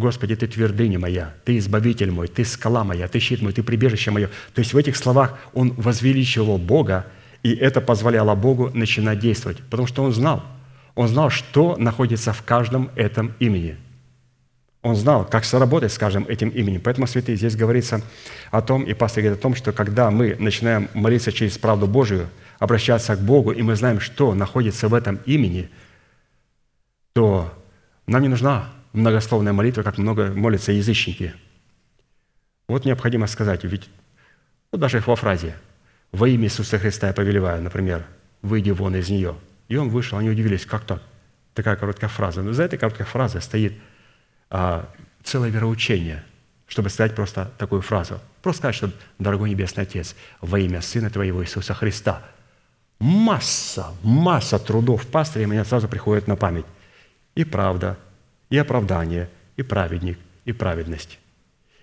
[0.00, 4.10] «Господи, Ты твердыня моя, Ты избавитель мой, Ты скала моя, Ты щит мой, Ты прибежище
[4.10, 4.28] мое».
[4.54, 7.06] То есть в этих словах он возвеличивал Бога,
[7.42, 10.42] и это позволяло Богу начинать действовать, потому что он знал,
[10.94, 13.76] он знал, что находится в каждом этом имени–
[14.82, 16.80] он знал, как соработать с каждым этим именем.
[16.80, 18.00] Поэтому, святые, здесь говорится
[18.50, 22.28] о том, и пастор говорит о том, что когда мы начинаем молиться через правду Божию,
[22.58, 25.68] обращаться к Богу, и мы знаем, что находится в этом имени,
[27.12, 27.52] то
[28.06, 31.34] нам не нужна многословная молитва, как много молятся язычники.
[32.68, 33.88] Вот необходимо сказать, ведь
[34.72, 35.56] вот даже во фразе
[36.12, 38.06] «Во имя Иисуса Христа я повелеваю», например,
[38.42, 39.36] «Выйди вон из нее».
[39.68, 41.02] И он вышел, они удивились, как так?
[41.54, 42.42] Такая короткая фраза.
[42.42, 43.74] Но за этой короткой фразой стоит–
[44.50, 44.88] а,
[45.22, 46.24] целое вероучение,
[46.66, 48.20] чтобы сказать просто такую фразу.
[48.42, 52.22] Просто сказать, что «Дорогой Небесный Отец, во имя Сына Твоего Иисуса Христа».
[52.98, 56.66] Масса, масса трудов пастыря мне сразу приходит на память.
[57.34, 57.96] И правда,
[58.50, 61.18] и оправдание, и праведник, и праведность.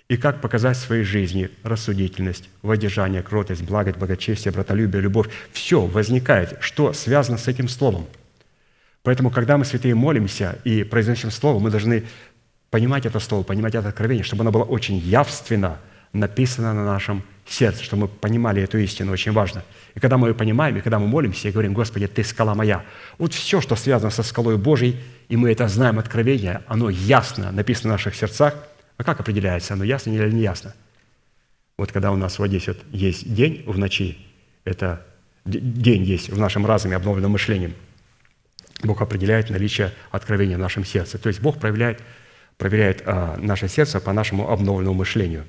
[0.10, 5.28] И как показать в своей жизни рассудительность, воздержание, кротость, благость, благочестие, братолюбие, любовь.
[5.52, 8.06] Все возникает, что связано с этим словом.
[9.04, 12.06] Поэтому, когда мы, святые, молимся и произносим слово, мы должны
[12.70, 15.80] понимать это слово, понимать это откровение, чтобы оно было очень явственно
[16.14, 19.64] написано на нашем сердце, чтобы мы понимали эту истину, очень важно.
[19.96, 22.84] И когда мы ее понимаем, и когда мы молимся и говорим, Господи, Ты скала моя,
[23.18, 24.98] вот все, что связано со скалой Божьей,
[25.30, 28.56] и мы это знаем откровение, оно ясно написано в наших сердцах,
[28.98, 30.74] а как определяется, оно ясно или не ясно?
[31.78, 34.18] Вот когда у нас вот здесь вот есть день в ночи,
[34.64, 35.06] это
[35.46, 37.74] день есть в нашем разуме, обновленном мышлением,
[38.84, 41.18] Бог определяет наличие откровения в нашем сердце.
[41.18, 42.02] То есть Бог проявляет
[42.58, 45.46] проверяет а, наше сердце по нашему обновленному мышлению.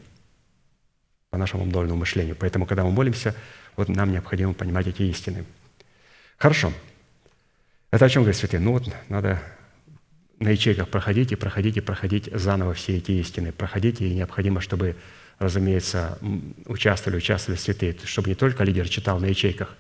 [1.31, 2.37] По нашему обновленному мышлению.
[2.37, 3.35] Поэтому, когда мы молимся,
[3.77, 5.45] вот нам необходимо понимать эти истины.
[6.39, 6.73] Хорошо.
[7.91, 8.61] Это о чем говорит святые?
[8.61, 9.41] Ну вот надо
[10.39, 13.53] на ячейках проходить и проходить и проходить заново все эти истины.
[13.53, 14.97] Проходить, и необходимо, чтобы,
[15.39, 16.19] разумеется,
[16.67, 19.77] участвовали, участвовали святые, чтобы не только лидер читал на ячейках,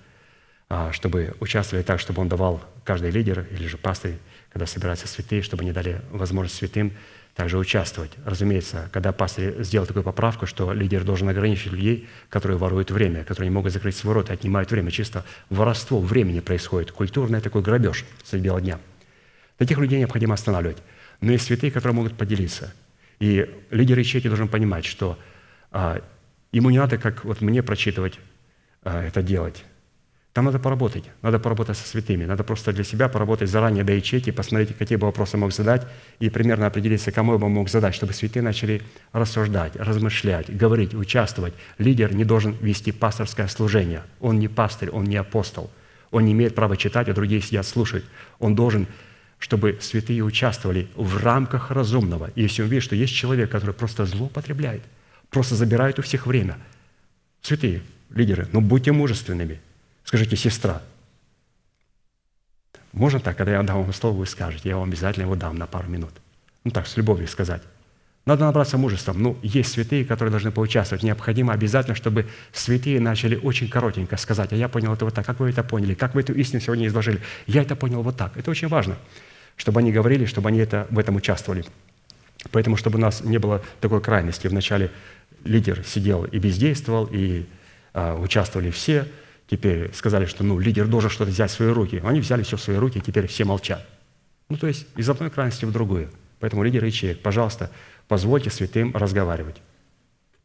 [0.69, 4.19] а чтобы участвовали так, чтобы он давал каждый лидер или же пастырь,
[4.53, 6.93] когда собираются святые, чтобы они дали возможность святым
[7.39, 8.10] также участвовать.
[8.24, 13.48] Разумеется, когда пастор сделал такую поправку, что лидер должен ограничить людей, которые воруют время, которые
[13.48, 14.90] не могут закрыть свой рот и отнимают время.
[14.90, 18.81] Чисто воровство времени происходит, культурный такой грабеж среди бела дня.
[19.56, 20.78] Таких людей необходимо останавливать.
[21.20, 22.74] Но есть святые, которые могут поделиться.
[23.20, 25.16] И лидер ячейки должен понимать, что
[25.70, 26.02] а,
[26.51, 28.19] ему не надо, как вот мне прочитывать,
[28.82, 29.62] а, это делать.
[30.39, 34.31] Там надо поработать, надо поработать со святыми, надо просто для себя поработать заранее до ячейки,
[34.31, 35.85] посмотреть, какие бы вопросы мог задать,
[36.20, 38.82] и примерно определиться, кому я бы мог задать, чтобы святые начали
[39.12, 41.55] рассуждать, размышлять, говорить, участвовать.
[41.78, 44.02] Лидер не должен вести пасторское служение.
[44.20, 45.73] Он не пастырь, он не апостол.
[46.12, 48.05] Он не имеет права читать, а другие сидят слушать.
[48.39, 48.86] Он должен
[49.40, 52.31] чтобы святые участвовали в рамках разумного.
[52.36, 54.82] И если он видит, что есть человек, который просто злоупотребляет,
[55.31, 56.59] просто забирает у всех время.
[57.43, 59.60] Святые лидеры, ну будьте мужественными–
[60.09, 60.81] Скажите, сестра,
[62.95, 65.67] можно так, когда я дам вам слово, вы скажете, я вам обязательно его дам на
[65.67, 66.13] пару минут.
[66.65, 67.61] Ну так, с любовью сказать.
[68.25, 69.23] Надо набраться мужеством.
[69.23, 71.03] Ну, есть святые, которые должны поучаствовать.
[71.03, 75.41] Необходимо обязательно, чтобы святые начали очень коротенько сказать, а я понял это вот так, как
[75.41, 77.21] вы это поняли, как вы эту истину сегодня изложили.
[77.47, 78.35] Я это понял вот так.
[78.35, 78.97] Это очень важно,
[79.57, 81.67] чтобы они говорили, чтобы они это, в этом участвовали.
[82.51, 84.91] Поэтому, чтобы у нас не было такой крайности в начале
[85.45, 87.45] лидер сидел и бездействовал, и
[87.93, 89.07] а, участвовали все,
[89.49, 92.01] теперь сказали, что ну, лидер должен что-то взять в свои руки.
[92.05, 93.87] Они взяли все в свои руки, и теперь все молчат.
[94.49, 96.11] Ну, то есть из одной крайности в другую.
[96.41, 97.70] Поэтому лидер и человек, пожалуйста,
[98.07, 99.57] позвольте святым разговаривать.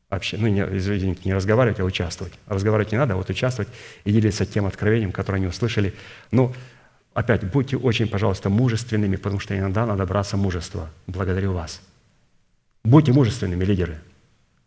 [0.09, 2.33] Вообще, ну, не, извините, не разговаривать, а участвовать.
[2.47, 3.71] Разговаривать не надо, а вот участвовать
[4.03, 5.93] и делиться тем откровением, которое они услышали.
[6.31, 6.53] Ну,
[7.13, 10.89] опять, будьте очень, пожалуйста, мужественными, потому что иногда надо браться мужества.
[11.07, 11.81] Благодарю вас.
[12.83, 14.01] Будьте мужественными, лидеры.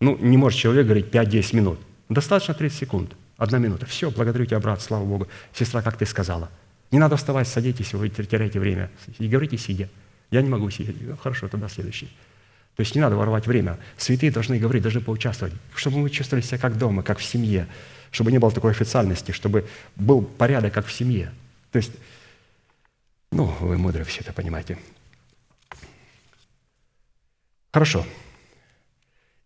[0.00, 1.78] Ну, не может человек говорить 5-10 минут.
[2.08, 3.86] Достаточно 30 секунд, одна минута.
[3.86, 5.28] Все, благодарю тебя, брат, слава Богу.
[5.52, 6.50] Сестра, как ты сказала.
[6.90, 8.90] Не надо вставать, садитесь, вы теряете время.
[9.18, 9.88] И говорите, сидя.
[10.30, 10.96] Я не могу сидеть.
[11.00, 12.06] Ну, хорошо, тогда следующий.
[12.76, 13.78] То есть не надо воровать время.
[13.96, 17.68] Святые должны говорить, должны поучаствовать, чтобы мы чувствовали себя как дома, как в семье,
[18.10, 21.32] чтобы не было такой официальности, чтобы был порядок, как в семье.
[21.72, 21.92] То есть,
[23.32, 24.78] ну, вы мудрые все это понимаете.
[27.72, 28.06] Хорошо.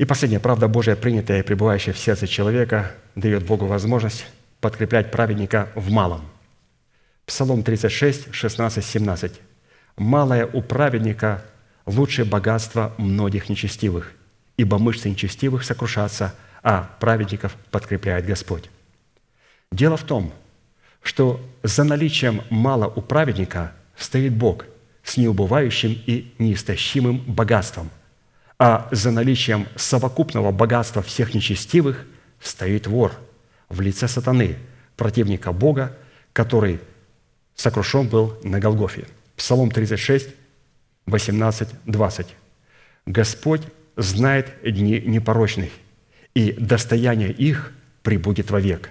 [0.01, 4.25] И последняя правда Божия, принятая и пребывающая в сердце человека, дает Богу возможность
[4.63, 6.23] подкреплять праведника в малом.
[7.27, 9.41] Псалом 36, 16, 17.
[9.99, 11.45] «Малое у праведника
[11.85, 14.13] лучшее богатство многих нечестивых,
[14.57, 18.71] ибо мышцы нечестивых сокрушатся, а праведников подкрепляет Господь».
[19.71, 20.33] Дело в том,
[21.03, 24.65] что за наличием мало у праведника стоит Бог
[25.05, 27.91] с неубывающим и неистощимым богатством–
[28.61, 32.05] а за наличием совокупного богатства всех нечестивых
[32.41, 33.13] стоит вор
[33.71, 34.59] в лице сатаны,
[34.97, 35.97] противника Бога,
[36.35, 36.79] который
[37.55, 39.07] сокрушен был на Голгофе.
[39.35, 40.29] Псалом 36,
[41.07, 42.27] 18, 20.
[43.07, 43.63] «Господь
[43.97, 45.71] знает дни непорочных,
[46.35, 47.73] и достояние их
[48.03, 48.91] прибудет вовек.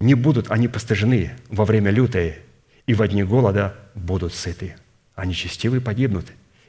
[0.00, 2.36] Не будут они постыжены во время лютое,
[2.86, 4.76] и во дни голода будут сыты,
[5.14, 6.26] а нечестивые погибнут,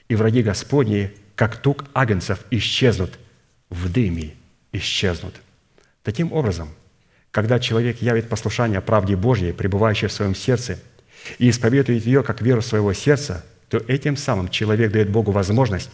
[0.08, 3.18] и враги Господни как тук агнцев исчезнут,
[3.70, 4.34] в дыме
[4.74, 5.36] исчезнут.
[6.04, 6.68] Таким образом,
[7.32, 10.80] когда человек явит послушание правде Божьей, пребывающей в своем сердце,
[11.38, 15.90] и исповедует ее как веру своего сердца, то этим самым человек дает Богу возможность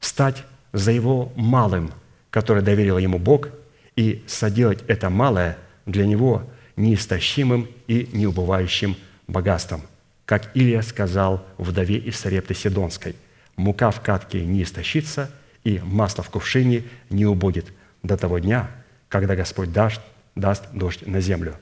[0.00, 0.42] стать
[0.72, 1.92] за его малым,
[2.30, 3.50] которое доверил ему Бог,
[3.94, 8.96] и соделать это малое для него неистощимым и неубывающим
[9.26, 9.82] богатством,
[10.24, 13.16] как Илья сказал вдове из Сарепты Сидонской–
[13.58, 15.30] мука в катке не истощится,
[15.64, 17.66] и масло в кувшине не убудет
[18.02, 18.70] до того дня,
[19.08, 20.00] когда Господь даст,
[20.34, 21.56] даст дождь на землю».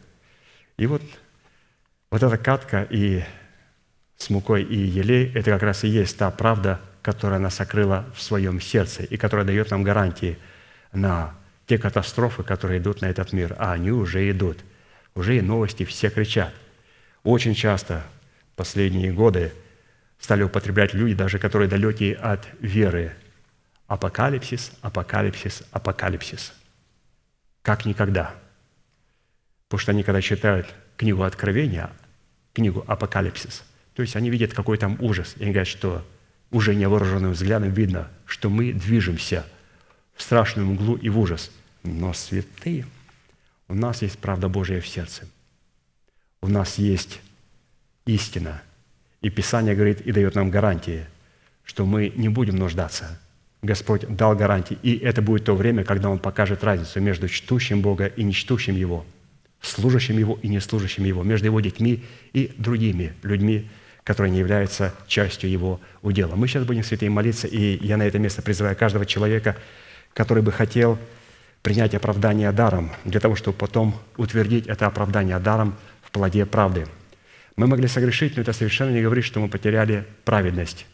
[0.77, 1.03] И вот,
[2.11, 3.25] вот эта катка и
[4.17, 8.23] с мукой и елей– это как раз и есть та правда, которая нас сокрыла в
[8.23, 10.39] своем сердце и которая дает нам гарантии
[10.93, 11.35] на
[11.67, 13.57] те катастрофы, которые идут на этот мир.
[13.59, 14.59] А они уже идут.
[15.15, 16.53] Уже и новости все кричат.
[17.23, 18.05] Очень часто
[18.55, 19.53] последние годы–
[20.27, 23.13] стали употреблять люди, даже которые далекие от веры.
[23.87, 26.53] Апокалипсис, апокалипсис, апокалипсис.
[27.63, 28.35] Как никогда.
[29.69, 30.67] Потому что они, когда читают
[30.97, 31.93] книгу Откровения,
[32.55, 33.63] книгу Апокалипсис,
[33.95, 36.05] то есть они видят какой там ужас, и они говорят, что
[36.51, 39.47] уже невооруженным взглядом видно, что мы движемся
[40.17, 41.53] в страшную мглу и в ужас.
[41.85, 42.85] Но святые,
[43.69, 45.23] у нас есть правда Божия в сердце.
[46.43, 47.21] У нас есть
[48.07, 48.61] истина–
[49.23, 51.07] и Писание говорит и дает нам гарантии,
[51.65, 53.19] что мы не будем нуждаться.
[53.63, 58.07] Господь дал гарантии, и это будет то время, когда Он покажет разницу между чтущим Бога
[58.07, 59.05] и нечтущим Его,
[59.61, 63.69] служащим Его и неслужащим Его, между Его детьми и другими людьми,
[64.05, 66.37] которые не являются частью Его удела.
[66.37, 69.57] Мы сейчас будем, святые, молиться, и я на это место призываю каждого человека,
[70.13, 70.99] который бы хотел
[71.63, 76.87] принять оправдание даром, для того, чтобы потом утвердить это оправдание даром в плоде правды–
[77.57, 80.87] мы могли согрешить, но это совершенно не говорит, что мы потеряли праведность.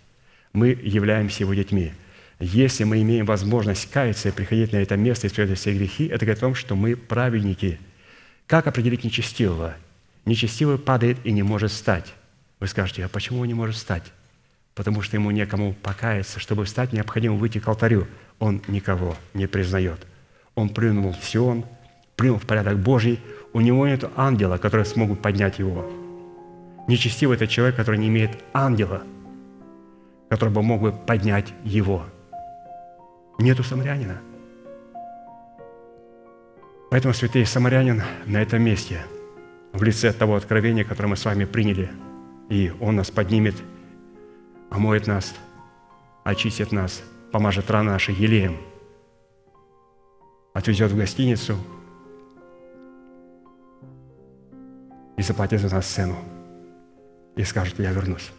[0.53, 1.93] Мы являемся Его детьми.
[2.39, 6.25] Если мы имеем возможность каяться и приходить на это место и исправлять все грехи, это
[6.25, 7.79] говорит о том, что мы праведники.
[8.47, 9.75] Как определить нечестивого?
[10.25, 12.15] Нечестивый падает и не может встать.
[12.61, 14.13] Вы скажете, а почему он не может встать?
[14.75, 16.39] Потому что ему некому покаяться.
[16.39, 18.07] Чтобы встать, необходимо выйти к алтарю.
[18.39, 20.07] Он никого не признает.
[20.55, 21.65] Он плюнул в Сион,
[22.17, 23.21] плюнул в порядок Божий.
[23.53, 26.02] У него нет ангела, которые смогут поднять его.
[26.89, 29.03] Нечестивый– это человек, который не имеет ангела,
[30.29, 32.05] который бы мог бы поднять его.
[33.39, 34.21] Нету самарянина.
[36.91, 39.03] Поэтому, святый самарянин на этом месте,
[39.73, 41.91] в лице того откровения, которое мы с вами приняли,
[42.51, 43.55] и Он нас поднимет,
[44.71, 45.35] омоет нас,
[46.25, 48.59] очистит нас, помажет раны наши елеем,
[50.53, 51.57] отвезет в гостиницу
[55.17, 56.17] и заплатит за нас цену
[57.37, 58.33] и скажет, я вернусь.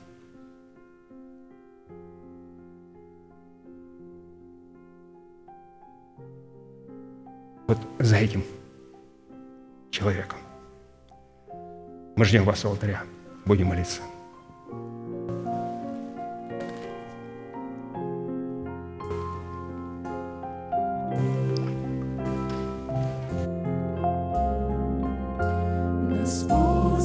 [7.73, 8.43] вот за этим
[9.89, 10.39] человеком.
[12.15, 13.03] Мы ждем вас у алтаря.
[13.45, 14.01] Будем молиться.
[26.09, 27.03] Господь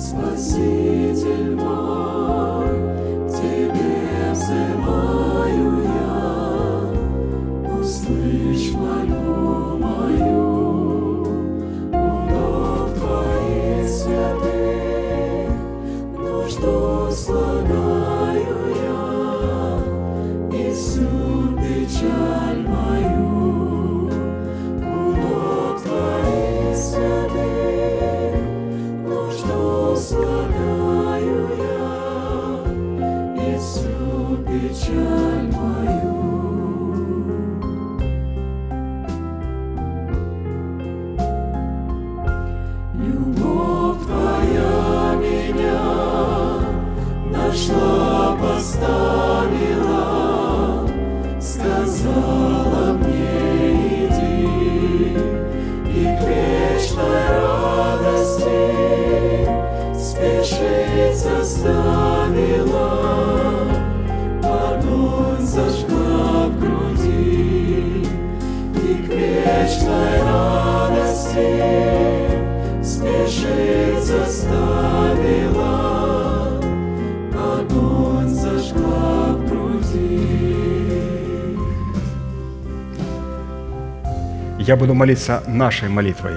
[84.69, 86.35] Я буду молиться нашей молитвой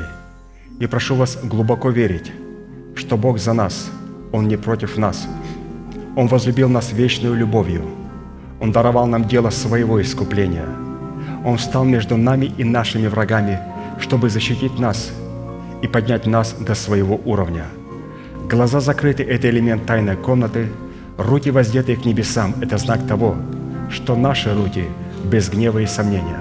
[0.79, 2.31] и прошу вас глубоко верить,
[2.95, 3.91] что Бог за нас,
[4.31, 5.27] Он не против нас.
[6.15, 7.83] Он возлюбил нас вечную любовью.
[8.61, 10.65] Он даровал нам дело своего искупления.
[11.43, 13.59] Он встал между нами и нашими врагами,
[13.99, 15.11] чтобы защитить нас
[15.81, 17.65] и поднять нас до своего уровня.
[18.49, 20.69] Глаза закрыты– это элемент тайной комнаты,
[21.17, 23.35] руки воздетые к небесам– это знак того,
[23.89, 24.85] что наши руки
[25.25, 26.39] без гнева и сомнения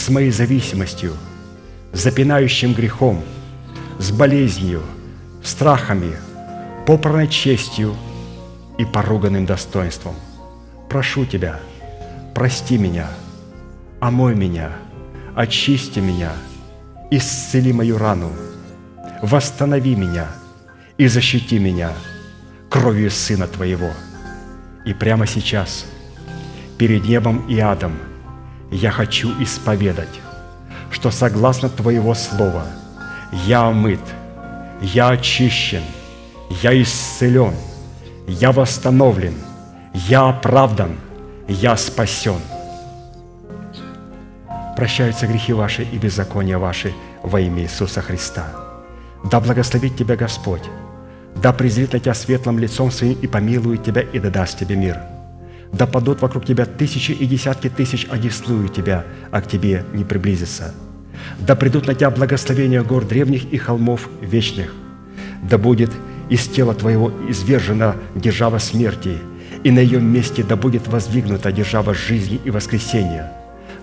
[0.00, 1.14] с моей зависимостью,
[1.92, 3.22] запинающим грехом,
[3.98, 4.82] с болезнью,
[5.42, 6.16] страхами,
[6.86, 7.94] попранной честью
[8.78, 10.14] и поруганным достоинством.
[10.88, 11.60] Прошу Тебя,
[12.34, 13.08] прости меня,
[14.00, 14.72] омой меня,
[15.36, 16.32] очисти меня,
[17.10, 18.32] исцели мою рану,
[19.20, 20.28] восстанови меня
[20.96, 21.92] и защити меня
[22.70, 23.90] кровью Сына Твоего.
[24.86, 25.84] И прямо сейчас,
[26.78, 27.92] перед небом и адом–
[28.70, 30.20] я хочу исповедать,
[30.90, 32.66] что согласно Твоего Слова
[33.46, 34.00] я омыт,
[34.80, 35.82] я очищен,
[36.62, 37.54] я исцелен,
[38.26, 39.34] я восстановлен,
[39.94, 40.96] я оправдан,
[41.48, 42.40] я спасен.
[44.76, 48.46] Прощаются грехи ваши и беззакония ваши во имя Иисуса Христа.
[49.30, 50.62] Да благословит тебя Господь,
[51.36, 54.98] да презрит на тебя светлым лицом своим и помилует тебя и да даст тебе мир–
[55.72, 60.74] да падут вокруг тебя тысячи и десятки тысяч, одесную тебя, а к тебе не приблизится.
[61.38, 64.72] Да придут на тебя благословения гор древних и холмов вечных.
[65.42, 65.90] Да будет
[66.28, 69.18] из тела твоего извержена держава смерти,
[69.62, 73.32] и на ее месте да будет воздвигнута держава жизни и воскресения.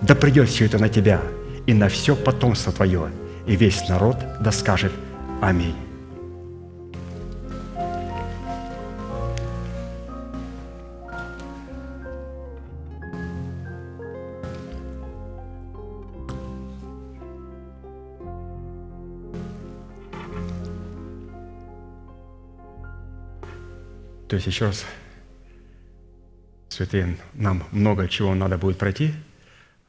[0.02, 1.20] Да придет все это на тебя
[1.66, 3.08] и на все потомство твое,
[3.46, 4.92] и весь народ да скажет
[5.40, 5.87] Аминь.
[24.46, 24.84] Еще раз,
[26.68, 29.14] святые, нам много чего надо будет пройти.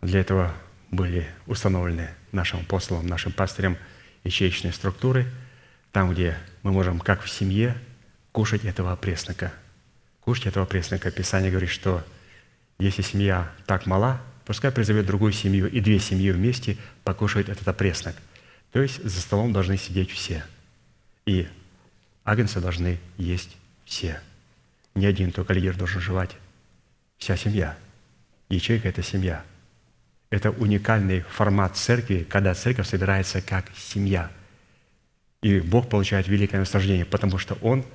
[0.02, 0.54] Для этого
[0.92, 3.78] были установлены нашим апостолом, нашим пастырем
[4.24, 5.26] ячеечные структуры,
[5.92, 7.76] там, где мы можем, как в семье,
[8.32, 9.52] кушать этого преснока.
[10.22, 11.12] Кушать этого преснока.
[11.12, 12.04] Писание говорит, что
[12.78, 18.16] если семья так мала, пускай призовет другую семью, и две семьи вместе покушают этот опреснок.
[18.72, 20.44] То есть за столом должны сидеть все.
[21.26, 21.48] И
[22.24, 24.22] агнцы должны есть все.
[25.00, 26.36] Не один только лидер должен жевать.
[27.18, 27.78] Вся семья.
[28.50, 29.46] Ячейка– это семья.
[30.30, 34.30] Это уникальный формат церкви, когда церковь собирается как семья.
[35.42, 37.86] И Бог получает великое наслаждение, потому что Он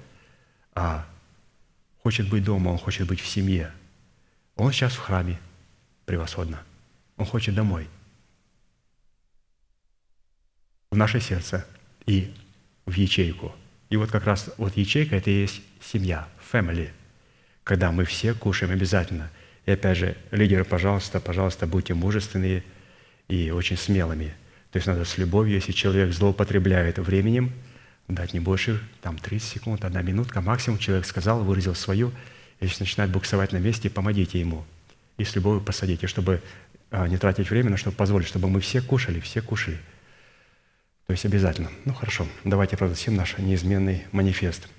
[0.75, 1.07] а,
[2.03, 3.71] хочет быть дома, Он хочет быть в семье.
[4.57, 5.39] Он сейчас в храме,
[6.07, 6.63] превосходно.
[7.19, 7.87] Он хочет домой,
[10.91, 11.67] в наше сердце
[12.07, 12.33] и
[12.87, 13.55] в ячейку.
[13.91, 16.91] И вот как раз вот ячейка– это и есть семья, family,
[17.63, 19.31] когда мы все кушаем обязательно–
[19.67, 22.63] и опять же, лидеры, пожалуйста, пожалуйста, будьте мужественными
[23.29, 24.35] и очень смелыми.
[24.71, 27.53] То есть надо с любовью, если человек злоупотребляет временем,
[28.09, 32.13] дать не больше, там, 30 секунд, одна минутка, максимум человек сказал, выразил свою,
[32.61, 34.65] если начинает буксовать на месте, помогите ему.
[35.17, 36.43] И с любовью посадите, чтобы
[36.91, 39.79] а, не тратить время, но чтобы позволить, чтобы мы все кушали, все кушали.
[41.07, 41.71] То есть обязательно.
[41.85, 44.69] Ну хорошо, давайте продадим наш неизменный манифест–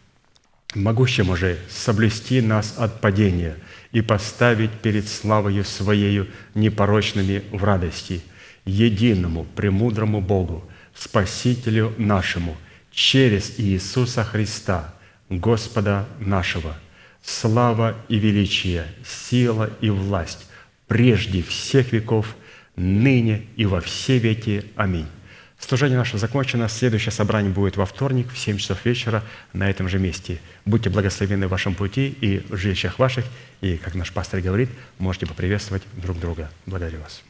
[0.76, 3.58] могущему же соблюсти нас от падения
[3.92, 8.22] и поставить перед славою Своею непорочными в радости,
[8.66, 12.56] единому, премудрому Богу, Спасителю нашему,
[12.92, 14.94] через Иисуса Христа,
[15.30, 16.78] Господа нашего,
[17.24, 20.46] слава и величие, сила и власть
[20.88, 22.36] прежде всех веков,
[22.76, 24.66] ныне и во все веки.
[24.76, 25.08] Аминь.
[25.60, 26.68] Служение наше закончено.
[26.68, 29.24] Следующее собрание будет во вторник в 7 часов вечера
[29.54, 30.40] на этом же месте.
[30.66, 33.26] Будьте благословены в вашем пути и в жилищах ваших.
[33.62, 34.70] И, как наш пастор говорит,
[35.00, 36.52] можете поприветствовать друг друга.
[36.66, 37.24] Благодарю вас.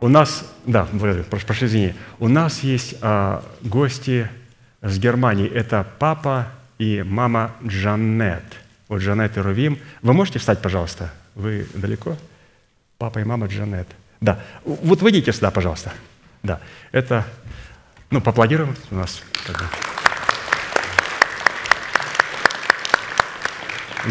[0.00, 4.30] У нас, да, благодарю, прошу, прошу извини, у нас есть а, гости
[4.80, 5.48] с Германии.
[5.48, 6.48] Это папа
[6.78, 8.44] и мама Джанет–
[8.88, 9.78] вот Джанет и Рувим.
[10.02, 11.12] Вы можете встать, пожалуйста?
[11.34, 12.16] Вы далеко?
[12.98, 13.88] Папа и мама Джанет.
[14.20, 14.40] Да.
[14.64, 15.92] Вот выйдите сюда, пожалуйста.
[16.42, 16.60] Да.
[16.90, 17.26] Это,
[18.10, 19.22] ну, поаплодируем у нас.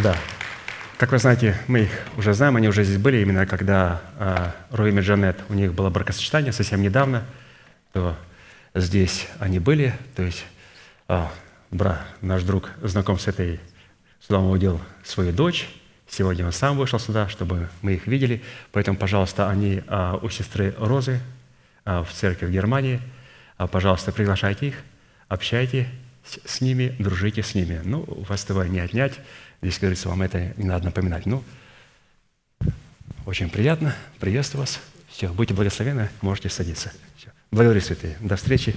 [0.01, 0.15] Да.
[0.97, 4.99] Как вы знаете, мы их уже знаем, они уже здесь были, именно когда э, Руим
[4.99, 7.23] и Джанет, у них было бракосочетание совсем недавно,
[7.93, 8.15] то
[8.73, 10.43] здесь они были, то есть
[11.07, 11.23] э,
[11.69, 13.59] бра, наш друг знаком с этой
[14.27, 15.69] Сюда он увидел свою дочь.
[16.09, 18.43] Сегодня он сам вышел сюда, чтобы мы их видели.
[18.73, 21.21] Поэтому, пожалуйста, они а, у сестры Розы
[21.85, 22.99] а, в церкви в Германии.
[23.57, 24.75] А, пожалуйста, приглашайте их,
[25.29, 25.87] общайтесь
[26.43, 27.79] с ними, дружите с ними.
[27.85, 29.13] Ну, вас этого не отнять.
[29.61, 31.25] Здесь, говорится, вам это не надо напоминать.
[31.25, 31.41] Ну,
[33.25, 33.95] очень приятно.
[34.19, 34.81] Приветствую вас.
[35.07, 36.91] Все, будьте благословены, можете садиться.
[37.15, 37.29] Все.
[37.49, 38.17] Благодарю, святые.
[38.19, 38.75] До встречи.